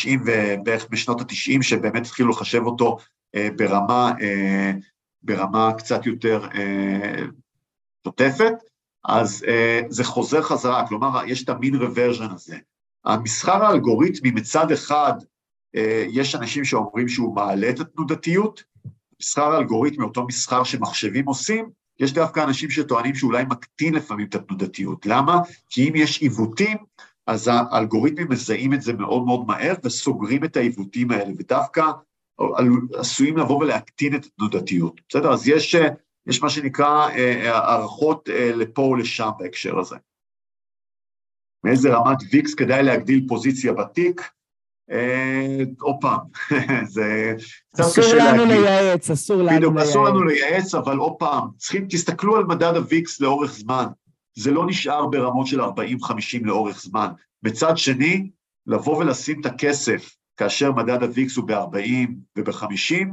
אה, 0.07 0.33
אה, 0.33 0.55
ובערך 0.59 0.87
בשנות 0.89 1.21
ה-90, 1.21 1.61
שבאמת 1.61 2.05
התחילו 2.05 2.29
לחשב 2.29 2.61
אותו 2.65 2.97
ברמה, 3.55 4.11
ברמה 5.23 5.73
קצת 5.77 6.05
יותר 6.05 6.47
שוטפת, 8.03 8.53
אז 9.05 9.45
זה 9.89 10.03
חוזר 10.03 10.41
חזרה, 10.41 10.87
כלומר, 10.87 11.21
יש 11.27 11.43
את 11.43 11.49
המין 11.49 11.75
רוורז'ן 11.75 12.29
הזה. 12.31 12.57
המסחר 13.05 13.65
האלגוריתמי 13.65 14.31
מצד 14.31 14.71
אחד, 14.71 15.13
אה, 15.75 16.05
יש 16.09 16.35
אנשים 16.35 16.65
שאומרים 16.65 17.07
שהוא 17.07 17.35
מעלה 17.35 17.69
את 17.69 17.79
התנודתיות, 17.79 18.63
מסחר 19.21 19.51
האלגוריתמי, 19.51 20.03
אותו 20.03 20.25
מסחר 20.27 20.63
שמחשבים 20.63 21.25
עושים, 21.25 21.69
יש 21.99 22.13
דווקא 22.13 22.43
אנשים 22.43 22.69
שטוענים 22.69 23.15
שאולי 23.15 23.43
מקטין 23.43 23.93
לפעמים 23.93 24.27
את 24.27 24.35
התנודתיות. 24.35 25.05
למה? 25.05 25.39
כי 25.69 25.89
אם 25.89 25.95
יש 25.95 26.21
עיוותים, 26.21 26.77
אז 27.27 27.49
האלגוריתמים 27.53 28.27
מזהים 28.29 28.73
את 28.73 28.81
זה 28.81 28.93
מאוד 28.93 29.25
מאוד 29.25 29.47
מהר 29.47 29.73
וסוגרים 29.83 30.43
את 30.43 30.57
העיוותים 30.57 31.11
האלה, 31.11 31.31
ודווקא 31.37 31.83
עשויים 32.93 33.37
לבוא 33.37 33.59
ולהקטין 33.59 34.15
את 34.15 34.25
התנודתיות. 34.25 35.01
בסדר? 35.09 35.33
אז 35.33 35.47
יש, 35.47 35.75
יש 36.27 36.41
מה 36.41 36.49
שנקרא 36.49 37.09
אה, 37.09 37.57
הערכות 37.57 38.29
אה, 38.29 38.51
לפה 38.55 38.81
ולשם 38.81 39.29
בהקשר 39.39 39.79
הזה. 39.79 39.95
מאיזה 41.63 41.89
רמת 41.93 42.17
ויקס 42.31 42.53
כדאי 42.53 42.83
להגדיל 42.83 43.25
פוזיציה 43.27 43.73
בתיק. 43.73 44.31
אה, 44.91 45.63
עוד 45.81 45.95
פעם, 46.01 46.19
זה 46.95 47.33
קצת 47.73 47.83
קשה 47.99 48.15
להגיד. 48.15 48.21
אסור 48.21 48.45
לנו 48.45 48.45
לייעץ, 48.45 49.11
אסור 49.11 49.41
לנו 49.41 49.71
לייעץ. 49.71 49.89
אסור 49.89 50.05
לנו 50.05 50.23
לייעץ, 50.23 50.75
אבל 50.75 50.97
עוד 50.97 51.13
פעם, 51.19 51.47
צריכים, 51.57 51.85
תסתכלו 51.89 52.37
על 52.37 52.43
מדד 52.43 52.75
הוויקס 52.75 53.21
לאורך 53.21 53.51
זמן. 53.51 53.85
זה 54.35 54.51
לא 54.51 54.65
נשאר 54.67 55.05
ברמות 55.05 55.47
של 55.47 55.61
40-50 55.61 55.65
לאורך 56.41 56.81
זמן. 56.81 57.07
מצד 57.43 57.77
שני, 57.77 58.29
לבוא 58.67 58.97
ולשים 58.97 59.41
את 59.41 59.45
הכסף 59.45 60.15
כאשר 60.37 60.71
מדד 60.71 61.03
הוויקס 61.03 61.37
הוא 61.37 61.47
ב-40 61.47 62.09
וב-50, 62.35 63.07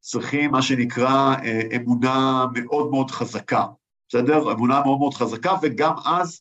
צריכים 0.00 0.50
מה 0.50 0.62
שנקרא 0.62 1.34
אה, 1.44 1.60
אמונה 1.76 2.46
מאוד 2.54 2.90
מאוד 2.90 3.10
חזקה, 3.10 3.64
בסדר? 4.08 4.52
אמונה 4.52 4.82
מאוד 4.84 4.98
מאוד 4.98 5.14
חזקה, 5.14 5.54
וגם 5.62 5.92
אז 6.04 6.40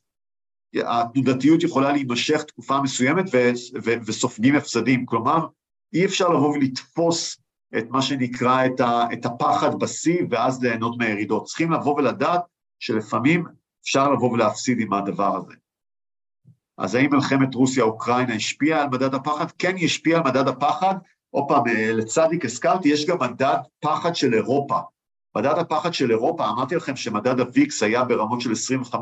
התנודתיות 0.75 1.63
יכולה 1.63 1.91
להימשך 1.91 2.43
תקופה 2.43 2.81
מסוימת 2.81 3.25
ו- 3.33 3.51
ו- 3.83 4.05
וסופגים 4.05 4.55
הפסדים. 4.55 5.05
כלומר, 5.05 5.47
אי 5.93 6.05
אפשר 6.05 6.29
לבוא 6.29 6.53
ולתפוס 6.53 7.37
את 7.77 7.89
מה 7.89 8.01
שנקרא 8.01 8.65
את, 8.65 8.79
ה- 8.79 9.05
את 9.13 9.25
הפחד 9.25 9.79
בשיא 9.79 10.23
ואז 10.29 10.63
ליהנות 10.63 10.97
מהירידות. 10.97 11.45
צריכים 11.45 11.71
לבוא 11.71 11.95
ולדעת 11.95 12.41
שלפעמים 12.79 13.45
אפשר 13.83 14.11
לבוא 14.11 14.31
ולהפסיד 14.31 14.79
עם 14.79 14.93
הדבר 14.93 15.35
הזה. 15.35 15.53
אז 16.77 16.95
האם 16.95 17.13
מלחמת 17.13 17.55
רוסיה-אוקראינה 17.55 18.33
השפיעה 18.33 18.81
על 18.81 18.89
מדד 18.89 19.13
הפחד? 19.13 19.51
כן, 19.51 19.75
היא 19.75 19.85
השפיעה 19.85 20.19
על 20.19 20.27
מדד 20.27 20.47
הפחד. 20.47 20.95
עוד 21.29 21.45
פעם, 21.47 21.67
אה, 21.67 21.91
לצדיק 21.93 22.45
הזכרתי, 22.45 22.89
יש 22.89 23.05
גם 23.05 23.17
מדד 23.21 23.57
פחד 23.79 24.15
של 24.15 24.33
אירופה. 24.33 24.79
מדד 25.37 25.57
הפחד 25.57 25.93
של 25.93 26.11
אירופה, 26.11 26.49
אמרתי 26.49 26.75
לכם 26.75 26.95
שמדד 26.95 27.39
הוויקס 27.39 27.83
היה 27.83 28.03
ברמות 28.03 28.41
של 28.41 28.51
25-35 28.51 28.93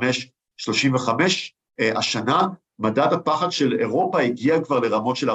אה, 1.20 1.59
השנה, 1.96 2.48
מדד 2.80 3.14
הפחד 3.14 3.52
של 3.52 3.78
אירופה 3.80 4.20
הגיע 4.20 4.64
כבר 4.64 4.80
לרמות 4.80 5.16
של 5.16 5.30
40-45, 5.30 5.34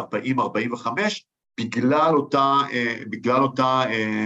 בגלל 1.60 2.14
אותה, 2.16 2.54
אה, 2.72 2.96
בגלל 3.10 3.42
אותה 3.42 3.82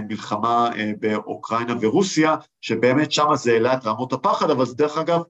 מלחמה 0.09 0.69
באוקראינה 0.99 1.73
ורוסיה, 1.81 2.35
שבאמת 2.61 3.11
שם 3.11 3.27
זה 3.35 3.51
העלה 3.51 3.73
את 3.73 3.85
רמות 3.85 4.13
הפחד, 4.13 4.49
אבל 4.49 4.65
דרך 4.75 4.97
אגב, 4.97 5.21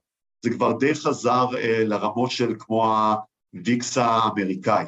זה 0.44 0.50
כבר 0.50 0.72
די 0.72 0.94
חזר 0.94 1.46
אה, 1.58 1.84
לרמות 1.84 2.30
של 2.30 2.54
כמו 2.58 2.94
הוויקס 3.54 3.98
האמריקאי. 3.98 4.84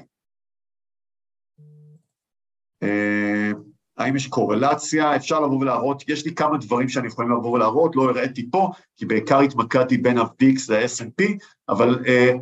אה, 4.02 4.06
האם 4.06 4.16
יש 4.16 4.26
קורלציה? 4.26 5.16
אפשר 5.16 5.40
לבוא 5.40 5.58
ולהראות, 5.60 6.08
יש 6.08 6.24
לי 6.24 6.34
כמה 6.34 6.58
דברים 6.58 6.88
שאני 6.88 7.06
יכול 7.06 7.32
לבוא 7.32 7.50
ולהראות, 7.50 7.96
לא 7.96 8.10
הראיתי 8.10 8.50
פה, 8.50 8.70
כי 8.96 9.06
בעיקר 9.06 9.40
התמקדתי 9.40 9.98
בין 9.98 10.18
הוויקס 10.18 10.70
ל-S&P, 10.70 11.24
אבל 11.68 12.04
אה, 12.06 12.32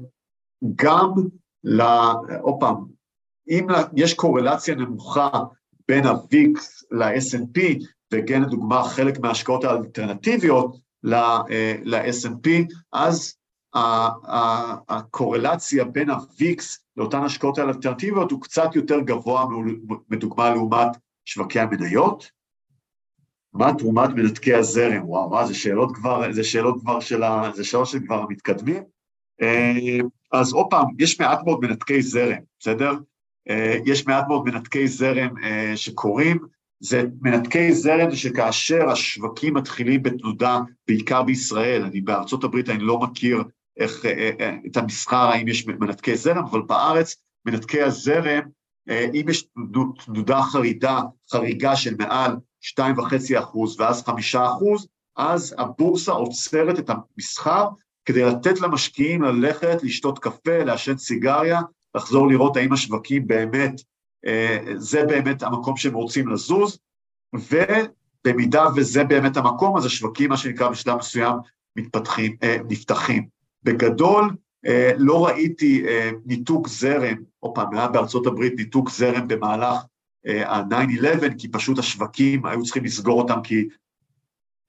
גם. 0.76 1.10
עוד 2.40 2.54
פעם, 2.60 2.76
אם 3.48 3.66
יש 3.96 4.14
קורלציה 4.14 4.74
נמוכה 4.74 5.30
בין 5.88 6.06
הוויקס 6.06 6.84
ל-S&P, 6.90 7.60
וכן 8.12 8.42
לדוגמה 8.42 8.82
חלק 8.84 9.18
מההשקעות 9.18 9.64
האלטרנטיביות, 9.64 10.76
ל-S&P, 11.02 12.48
אז 12.92 13.34
הקורלציה 14.88 15.84
בין 15.84 16.10
ה-VIX 16.10 16.62
לאותן 16.96 17.22
השקעות 17.22 17.58
האלטרנטיביות 17.58 18.30
הוא 18.30 18.40
קצת 18.40 18.76
יותר 18.76 19.00
גבוה 19.00 19.44
מדוגמה 20.10 20.50
לעומת 20.50 20.96
שווקי 21.30 21.60
המניות. 21.60 22.30
מה 23.52 23.74
תרומת 23.78 24.10
מנתקי 24.10 24.54
הזרם? 24.54 25.08
וואו, 25.08 25.30
מה, 25.30 25.46
זה 25.46 25.54
שאלות 25.54 25.94
כבר, 25.94 26.32
זה 26.32 26.44
שאלות 26.44 26.80
כבר 26.80 27.00
של 27.00 27.22
ה... 27.22 27.50
זה 27.54 27.64
שאלות 27.64 27.86
שכבר 27.86 28.26
מתקדמים. 28.28 28.82
אה, 29.42 29.98
אז 30.32 30.52
עוד 30.52 30.66
פעם, 30.70 30.86
יש 30.98 31.20
מעט 31.20 31.40
מאוד 31.44 31.60
מנתקי 31.60 32.02
זרם, 32.02 32.38
בסדר? 32.58 32.92
אה, 33.48 33.76
יש 33.86 34.06
מעט 34.06 34.28
מאוד 34.28 34.44
מנתקי 34.44 34.88
זרם 34.88 35.44
אה, 35.44 35.72
שקורים, 35.76 36.38
זה 36.80 37.02
מנתקי 37.20 37.72
זרם 37.72 38.14
שכאשר 38.14 38.90
השווקים 38.90 39.54
מתחילים 39.54 40.02
בתנודה, 40.02 40.58
בעיקר 40.88 41.22
בישראל, 41.22 41.82
אני 41.82 42.00
בארצות 42.00 42.44
הברית 42.44 42.68
אני 42.68 42.82
לא 42.82 42.98
מכיר 42.98 43.42
איך, 43.76 44.04
את 44.66 44.76
המסחר, 44.76 45.28
האם 45.28 45.48
יש 45.48 45.66
מנתקי 45.66 46.16
זרם, 46.16 46.44
אבל 46.44 46.62
בארץ 46.62 47.16
מנתקי 47.46 47.82
הזרם, 47.82 48.42
אם 48.88 49.24
יש 49.28 49.48
תנודה 50.04 50.42
חרידה, 50.42 51.00
חריגה 51.32 51.76
של 51.76 51.94
מעל 51.98 52.36
2.5 52.78 53.38
אחוז 53.38 53.80
ואז 53.80 54.04
5 54.06 54.34
אחוז, 54.34 54.86
אז 55.16 55.54
הבורסה 55.58 56.12
עוצרת 56.12 56.78
את 56.78 56.90
המסחר 56.90 57.68
כדי 58.04 58.22
לתת 58.22 58.60
למשקיעים 58.60 59.22
ללכת, 59.22 59.82
לשתות 59.82 60.18
קפה, 60.18 60.64
לעשן 60.64 60.96
סיגריה, 60.96 61.60
לחזור 61.94 62.28
לראות 62.28 62.56
האם 62.56 62.72
השווקים 62.72 63.26
באמת 63.26 63.80
אה, 64.26 64.58
זה 64.76 65.04
באמת 65.04 65.42
המקום 65.42 65.76
שהם 65.76 65.94
רוצים 65.94 66.28
לזוז, 66.28 66.78
ובמידה 67.32 68.66
וזה 68.76 69.04
באמת 69.04 69.36
המקום, 69.36 69.76
אז 69.76 69.84
השווקים, 69.86 70.30
מה 70.30 70.36
שנקרא 70.36 70.68
בשלב 70.68 70.98
מסוים, 70.98 71.36
מתפתחים, 71.76 72.36
אה, 72.42 72.56
נפתחים. 72.68 73.26
בגדול, 73.62 74.30
אה, 74.66 74.92
לא 74.96 75.26
ראיתי 75.26 75.84
ניתוק 76.26 76.68
זרם, 76.68 77.16
עוד 77.40 77.52
פעם, 77.54 77.92
בארצות 77.92 78.26
הברית 78.26 78.52
ניתוק 78.56 78.90
זרם 78.90 79.28
במהלך 79.28 79.82
ה-9-11, 80.26 81.38
כי 81.38 81.48
פשוט 81.48 81.78
השווקים 81.78 82.46
היו 82.46 82.64
צריכים 82.64 82.84
לסגור 82.84 83.22
אותם 83.22 83.40
כי 83.42 83.68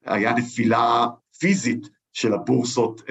היה 0.05 0.33
נפילה 0.33 1.07
פיזית 1.39 1.89
של 2.13 2.33
הבורסות 2.33 3.01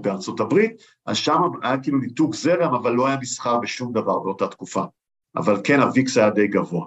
בארצות 0.00 0.40
הברית, 0.40 0.72
אז 1.06 1.16
שם 1.16 1.38
היה 1.62 1.78
כאילו 1.78 1.98
ניתוק 1.98 2.34
זרם, 2.34 2.74
אבל 2.74 2.92
לא 2.92 3.06
היה 3.06 3.16
מסחר 3.20 3.58
בשום 3.58 3.92
דבר 3.92 4.18
באותה 4.18 4.48
תקופה. 4.48 4.84
אבל 5.36 5.60
כן, 5.64 5.80
הוויקס 5.80 6.16
היה 6.16 6.30
די 6.30 6.46
גבוה. 6.46 6.86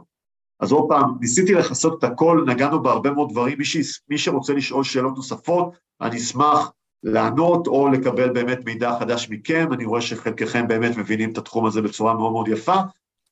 אז 0.59 0.71
עוד 0.71 0.85
פעם, 0.89 1.13
ניסיתי 1.21 1.53
לכסות 1.53 1.99
את 1.99 2.03
הכל, 2.03 2.45
נגענו 2.47 2.83
בהרבה 2.83 3.11
מאוד 3.11 3.29
דברים, 3.29 3.57
מי, 3.57 3.65
ש... 3.65 4.01
מי 4.09 4.17
שרוצה 4.17 4.53
לשאול 4.53 4.83
שאלות 4.83 5.15
נוספות, 5.15 5.73
אני 6.01 6.17
אשמח 6.17 6.71
לענות 7.03 7.67
או 7.67 7.89
לקבל 7.89 8.29
באמת 8.29 8.65
מידע 8.65 8.99
חדש 8.99 9.29
מכם, 9.29 9.73
אני 9.73 9.85
רואה 9.85 10.01
שחלקכם 10.01 10.67
באמת 10.67 10.97
מבינים 10.97 11.31
את 11.31 11.37
התחום 11.37 11.65
הזה 11.65 11.81
בצורה 11.81 12.13
מאוד 12.13 12.31
מאוד 12.31 12.47
יפה, 12.47 12.75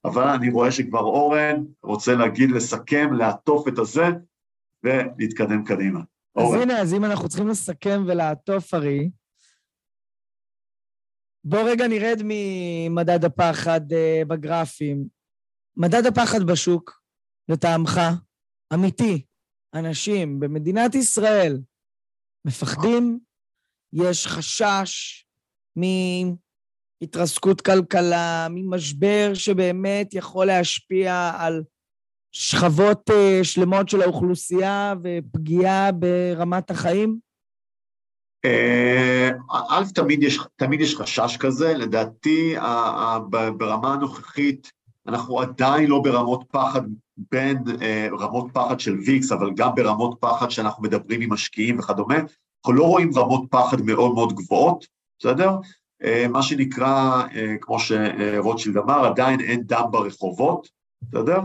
אבל 0.06 0.28
אני 0.28 0.50
רואה 0.50 0.72
שכבר 0.72 1.00
אורן 1.00 1.64
רוצה 1.84 2.16
להגיד, 2.16 2.52
לסכם, 2.52 3.14
לעטוף 3.14 3.68
את 3.68 3.78
הזה 3.78 4.06
ולהתקדם 4.84 5.64
קדימה. 5.66 6.00
אז 6.36 6.44
אורן. 6.44 6.62
הנה, 6.62 6.82
אז 6.82 6.94
אם 6.94 7.06
אנחנו 7.06 7.30
צריכים 7.30 7.48
לסכם 7.48 8.04
ולעטוף, 8.08 8.74
ארי, 8.74 9.10
בוא 11.44 11.60
רגע 11.70 11.88
נרד 11.88 12.22
ממדד 12.24 13.26
הפחד 13.26 13.82
uh, 13.92 14.26
בגרפים. 14.28 15.08
מדד 15.78 16.06
הפחד 16.06 16.44
בשוק, 16.52 17.02
לטעמך, 17.50 18.00
אמיתי, 18.74 19.26
אנשים 19.74 20.40
במדינת 20.40 20.96
ישראל 20.96 21.62
מפחדים, 22.46 23.20
יש 23.94 24.28
חשש 24.28 25.26
מהתרסקות 27.02 27.62
כלכלה, 27.62 28.48
ממשבר 28.50 29.32
שבאמת 29.34 30.14
יכול 30.14 30.46
להשפיע 30.46 31.32
על 31.38 31.64
שכבות 32.32 33.10
uh, 33.10 33.44
שלמות 33.44 33.90
של 33.90 34.02
האוכלוסייה 34.02 34.94
ופגיעה 35.04 35.92
ברמת 35.92 36.72
החיים? 36.72 37.18
אה, 38.46 39.30
א', 39.70 39.84
תמיד 39.96 40.24
יש, 40.24 40.40
תמיד 40.56 40.82
יש 40.82 40.96
חשש 40.96 41.38
כזה, 41.38 41.74
לדעתי 41.74 42.56
ברמה 43.58 43.94
הנוכחית 43.94 44.72
אנחנו 45.08 45.40
עדיין 45.40 45.90
לא 45.90 46.00
ברמות 46.00 46.44
פחד 46.52 46.82
בין 47.32 47.58
אה, 47.82 48.08
רמות 48.20 48.48
פחד 48.54 48.80
של 48.80 48.98
ויקס, 49.06 49.32
אבל 49.32 49.54
גם 49.56 49.76
ברמות 49.76 50.18
פחד 50.20 50.50
שאנחנו 50.50 50.84
מדברים 50.84 51.22
עם 51.22 51.34
משקיעים 51.34 51.80
וכדומה, 51.80 52.16
אנחנו 52.18 52.74
לא 52.74 52.84
רואים 52.84 53.12
רמות 53.16 53.42
פחד 53.52 53.82
מאוד 53.82 54.14
מאוד 54.14 54.34
גבוהות, 54.34 54.86
בסדר? 55.20 55.56
אה, 56.04 56.28
מה 56.30 56.44
שנקרא, 56.44 57.24
כמו 57.62 57.78
שרוטשילד 57.80 58.78
אמר, 58.78 59.06
עדיין 59.06 59.40
אין 59.40 59.62
דם 59.64 59.84
ברחובות, 59.92 60.68
בסדר? 61.02 61.40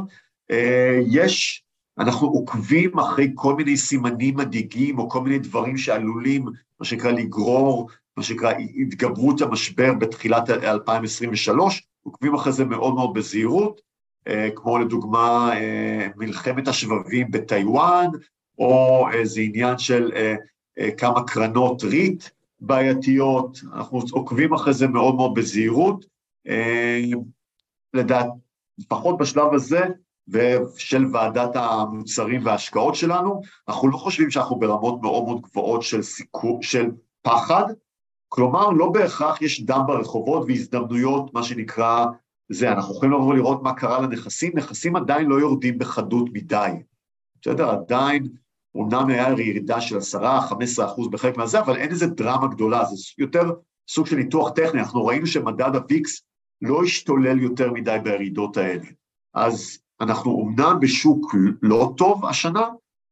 יש 1.06 1.64
אנחנו 1.98 2.28
עוקבים 2.28 2.98
אחרי 2.98 3.32
כל 3.34 3.54
מיני 3.54 3.76
סימנים 3.76 4.36
מדאיגים 4.36 4.98
או 4.98 5.08
כל 5.08 5.20
מיני 5.20 5.38
דברים 5.38 5.76
שעלולים, 5.76 6.44
מה 6.80 6.86
שנקרא, 6.86 7.10
לגרור, 7.10 7.90
מה 8.16 8.22
שנקרא, 8.22 8.52
התגברות 8.80 9.40
המשבר 9.40 9.94
בתחילת 9.94 10.50
2023, 10.50 11.82
עוקבים 12.02 12.34
אחרי 12.34 12.52
זה 12.52 12.64
מאוד 12.64 12.94
מאוד 12.94 13.14
בזהירות, 13.14 13.80
אה, 14.28 14.48
כמו 14.54 14.78
לדוגמה 14.78 15.50
אה, 15.54 16.08
מלחמת 16.16 16.68
השבבים 16.68 17.30
בטיוואן, 17.30 18.06
או 18.58 19.06
איזה 19.12 19.40
עניין 19.40 19.78
של 19.78 20.10
אה, 20.16 20.90
כמה 20.98 21.24
קרנות 21.26 21.84
ריט 21.84 22.24
בעייתיות, 22.60 23.58
אנחנו 23.72 24.00
עוקבים 24.12 24.54
אחרי 24.54 24.74
זה 24.74 24.88
מאוד 24.88 25.14
מאוד 25.14 25.34
בזהירות. 25.34 26.04
לדעת, 27.94 28.26
לפחות 28.78 29.18
בשלב 29.18 29.54
הזה, 29.54 29.80
ושל 30.28 31.06
ועדת 31.12 31.56
המוצרים 31.56 32.40
וההשקעות 32.44 32.94
שלנו, 32.94 33.40
אנחנו 33.68 33.88
לא 33.88 33.96
חושבים 33.96 34.30
שאנחנו 34.30 34.58
ברמות 34.58 35.02
מאוד 35.02 35.24
מאוד 35.24 35.40
גבוהות 35.40 35.82
של, 35.82 36.02
סיכו, 36.02 36.58
של 36.62 36.90
פחד, 37.22 37.64
כלומר 38.28 38.70
לא 38.70 38.90
בהכרח 38.90 39.42
יש 39.42 39.64
דם 39.64 39.80
ברחובות 39.86 40.44
והזדמנויות, 40.48 41.34
מה 41.34 41.42
שנקרא 41.42 42.06
זה, 42.48 42.72
אנחנו 42.72 42.94
יכולים 42.94 43.14
לבוא 43.14 43.34
לראות 43.34 43.62
מה 43.62 43.74
קרה 43.74 44.00
לנכסים, 44.00 44.52
נכסים 44.54 44.96
עדיין 44.96 45.26
לא 45.26 45.40
יורדים 45.40 45.78
בחדות 45.78 46.28
מדי, 46.32 46.72
בסדר? 47.42 47.70
עדיין 47.70 48.28
אומנם 48.76 49.08
היה 49.08 49.28
ירידה 49.30 49.80
של 49.80 49.96
10-15 49.96 50.84
אחוז 50.84 51.08
בחלק 51.10 51.36
מהזה, 51.36 51.60
אבל 51.60 51.76
אין 51.76 51.90
איזה 51.90 52.06
דרמה 52.06 52.46
גדולה, 52.46 52.84
זה 52.84 52.96
יותר 53.18 53.52
סוג 53.88 54.06
של 54.06 54.16
ניתוח 54.16 54.50
טכני, 54.50 54.80
אנחנו 54.80 55.06
ראינו 55.06 55.26
שמדד 55.26 55.74
הוויקס 55.74 56.22
לא 56.62 56.82
השתולל 56.82 57.42
יותר 57.42 57.72
מדי 57.72 57.96
בירידות 58.02 58.56
האלה. 58.56 58.86
אז 59.34 59.78
אנחנו 60.00 60.30
אומנם 60.30 60.78
בשוק 60.80 61.34
לא 61.62 61.92
טוב 61.96 62.24
השנה, 62.24 62.68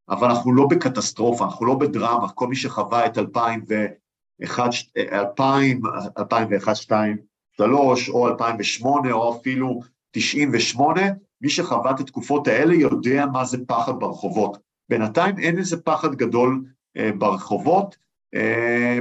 אבל 0.09 0.29
אנחנו 0.29 0.53
לא 0.53 0.67
בקטסטרופה, 0.67 1.45
אנחנו 1.45 1.67
לא 1.67 1.75
בדרמה, 1.75 2.29
כל 2.29 2.49
מי 2.49 2.57
שחווה 2.57 3.07
את 3.07 3.19
2001, 3.19 4.71
2000, 4.97 5.81
2001, 6.19 6.69
2002, 6.69 7.17
2003, 7.61 8.09
או 8.09 8.29
2008, 8.29 9.13
או 9.13 9.37
אפילו 9.37 9.81
98, 10.11 11.03
מי 11.41 11.49
שחווה 11.49 11.91
את 11.91 12.01
התקופות 12.01 12.49
האלה 12.49 12.75
יודע 12.75 13.27
מה 13.33 13.45
זה 13.45 13.59
פחד 13.67 13.93
ברחובות. 13.99 14.59
בינתיים 14.89 15.39
אין 15.39 15.59
איזה 15.59 15.83
פחד 15.83 16.15
גדול 16.15 16.65
אה, 16.97 17.11
ברחובות. 17.19 17.97
אה, 18.35 18.99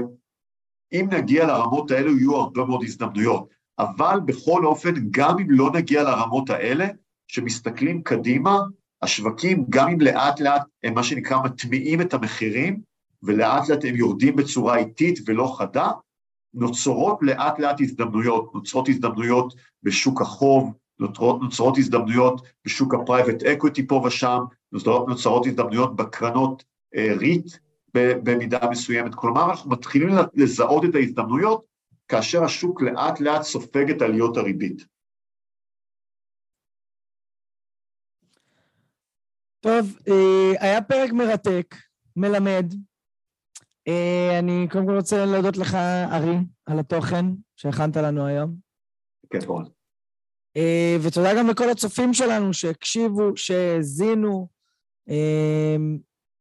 אם 0.93 1.07
נגיע 1.11 1.47
לרמות 1.47 1.91
האלו, 1.91 2.17
יהיו 2.17 2.35
הרבה 2.35 2.65
מאוד 2.65 2.83
הזדמנויות. 2.83 3.49
אבל 3.79 4.19
בכל 4.25 4.65
אופן, 4.65 4.93
גם 5.11 5.39
אם 5.39 5.51
לא 5.51 5.71
נגיע 5.71 6.03
לרמות 6.03 6.49
האלה, 6.49 6.87
שמסתכלים 7.27 8.03
קדימה, 8.03 8.59
השווקים, 9.01 9.65
גם 9.69 9.89
אם 9.89 10.01
לאט 10.01 10.39
לאט 10.39 10.61
הם 10.83 10.93
מה 10.93 11.03
שנקרא 11.03 11.43
מטמיעים 11.43 12.01
את 12.01 12.13
המחירים, 12.13 12.81
ולאט 13.23 13.69
לאט 13.69 13.85
הם 13.85 13.95
יורדים 13.95 14.35
בצורה 14.35 14.77
איטית 14.77 15.19
ולא 15.25 15.55
חדה, 15.57 15.91
נוצרות 16.53 17.19
לאט 17.21 17.59
לאט 17.59 17.81
הזדמנויות, 17.81 18.53
נוצרות 18.53 18.89
הזדמנויות 18.89 19.53
בשוק 19.83 20.21
החוב, 20.21 20.73
נוצרות, 21.03 21.41
נוצרות 21.41 21.77
הזדמנויות 21.77 22.41
בשוק 22.65 22.93
ה 22.93 22.99
private 22.99 23.43
equity 23.43 23.87
פה 23.87 24.03
ושם, 24.05 24.39
נוצרות, 24.71 25.07
נוצרות 25.07 25.45
הזדמנויות 25.45 25.95
בקרנות 25.95 26.63
אה, 26.95 27.13
REIT 27.17 27.45
במידה 27.93 28.69
מסוימת. 28.71 29.15
כלומר, 29.15 29.49
אנחנו 29.49 29.71
מתחילים 29.71 30.09
לזהות 30.33 30.85
את 30.85 30.95
ההזדמנויות 30.95 31.65
כאשר 32.07 32.43
השוק 32.43 32.81
לאט 32.81 33.19
לאט 33.19 33.41
סופג 33.41 33.89
את 33.89 34.01
עליות 34.01 34.37
הריבית. 34.37 34.85
טוב, 39.59 39.97
אה, 40.07 40.51
היה 40.59 40.81
פרק 40.81 41.11
מרתק, 41.11 41.75
מלמד. 42.15 42.73
אה, 43.87 44.39
אני 44.39 44.67
קודם 44.71 44.85
כל 44.85 44.95
רוצה 44.95 45.25
להודות 45.25 45.57
לך, 45.57 45.75
ארי, 46.11 46.35
על 46.65 46.79
התוכן 46.79 47.25
שהכנת 47.55 47.97
לנו 47.97 48.25
היום. 48.25 48.55
כן, 49.29 49.37
נכון. 49.37 49.72
ותודה 51.01 51.37
גם 51.37 51.47
לכל 51.47 51.69
הצופים 51.69 52.13
שלנו 52.13 52.53
שהקשיבו, 52.53 53.37
שהאזינו. 53.37 54.47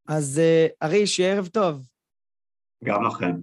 אז 0.08 0.40
ארי, 0.82 1.06
שיהיה 1.06 1.32
ערב 1.32 1.46
טוב. 1.46 1.88
גם 2.84 3.04
לכם. 3.04 3.40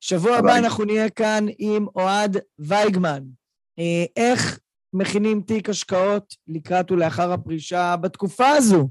שבוע 0.00 0.36
הבא 0.36 0.58
אנחנו 0.58 0.84
נהיה 0.84 1.10
כאן 1.10 1.46
עם 1.58 1.86
אוהד 1.96 2.36
וייגמן. 2.58 3.22
איך 4.16 4.58
מכינים 4.92 5.40
תיק 5.40 5.68
השקעות 5.68 6.36
לקראת 6.48 6.90
ולאחר 6.90 7.32
הפרישה 7.32 7.96
בתקופה 7.96 8.48
הזו. 8.48 8.88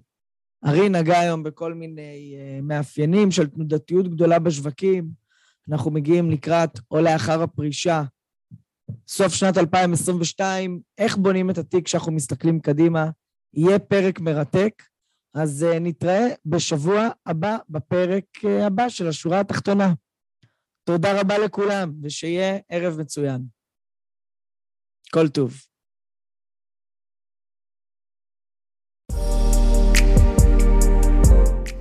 ארי 0.65 0.89
נגע 0.89 1.19
היום 1.19 1.43
בכל 1.43 1.73
מיני 1.73 2.35
מאפיינים 2.63 3.31
של 3.31 3.47
תנודתיות 3.47 4.07
גדולה 4.07 4.39
בשווקים. 4.39 5.07
אנחנו 5.71 5.91
מגיעים 5.91 6.31
לקראת 6.31 6.79
או 6.91 7.01
לאחר 7.01 7.41
הפרישה, 7.41 8.03
סוף 9.07 9.33
שנת 9.33 9.57
2022, 9.57 10.81
איך 10.97 11.17
בונים 11.17 11.49
את 11.49 11.57
התיק 11.57 11.85
כשאנחנו 11.85 12.11
מסתכלים 12.11 12.59
קדימה. 12.59 13.09
יהיה 13.53 13.79
פרק 13.79 14.19
מרתק, 14.19 14.83
אז 15.33 15.65
uh, 15.69 15.79
נתראה 15.79 16.27
בשבוע 16.45 17.09
הבא, 17.25 17.57
בפרק 17.69 18.25
uh, 18.37 18.47
הבא 18.67 18.89
של 18.89 19.07
השורה 19.07 19.39
התחתונה. 19.39 19.93
תודה 20.83 21.21
רבה 21.21 21.37
לכולם, 21.37 21.93
ושיהיה 22.03 22.59
ערב 22.69 22.99
מצוין. 22.99 23.41
כל 25.13 25.29
טוב. 25.29 25.70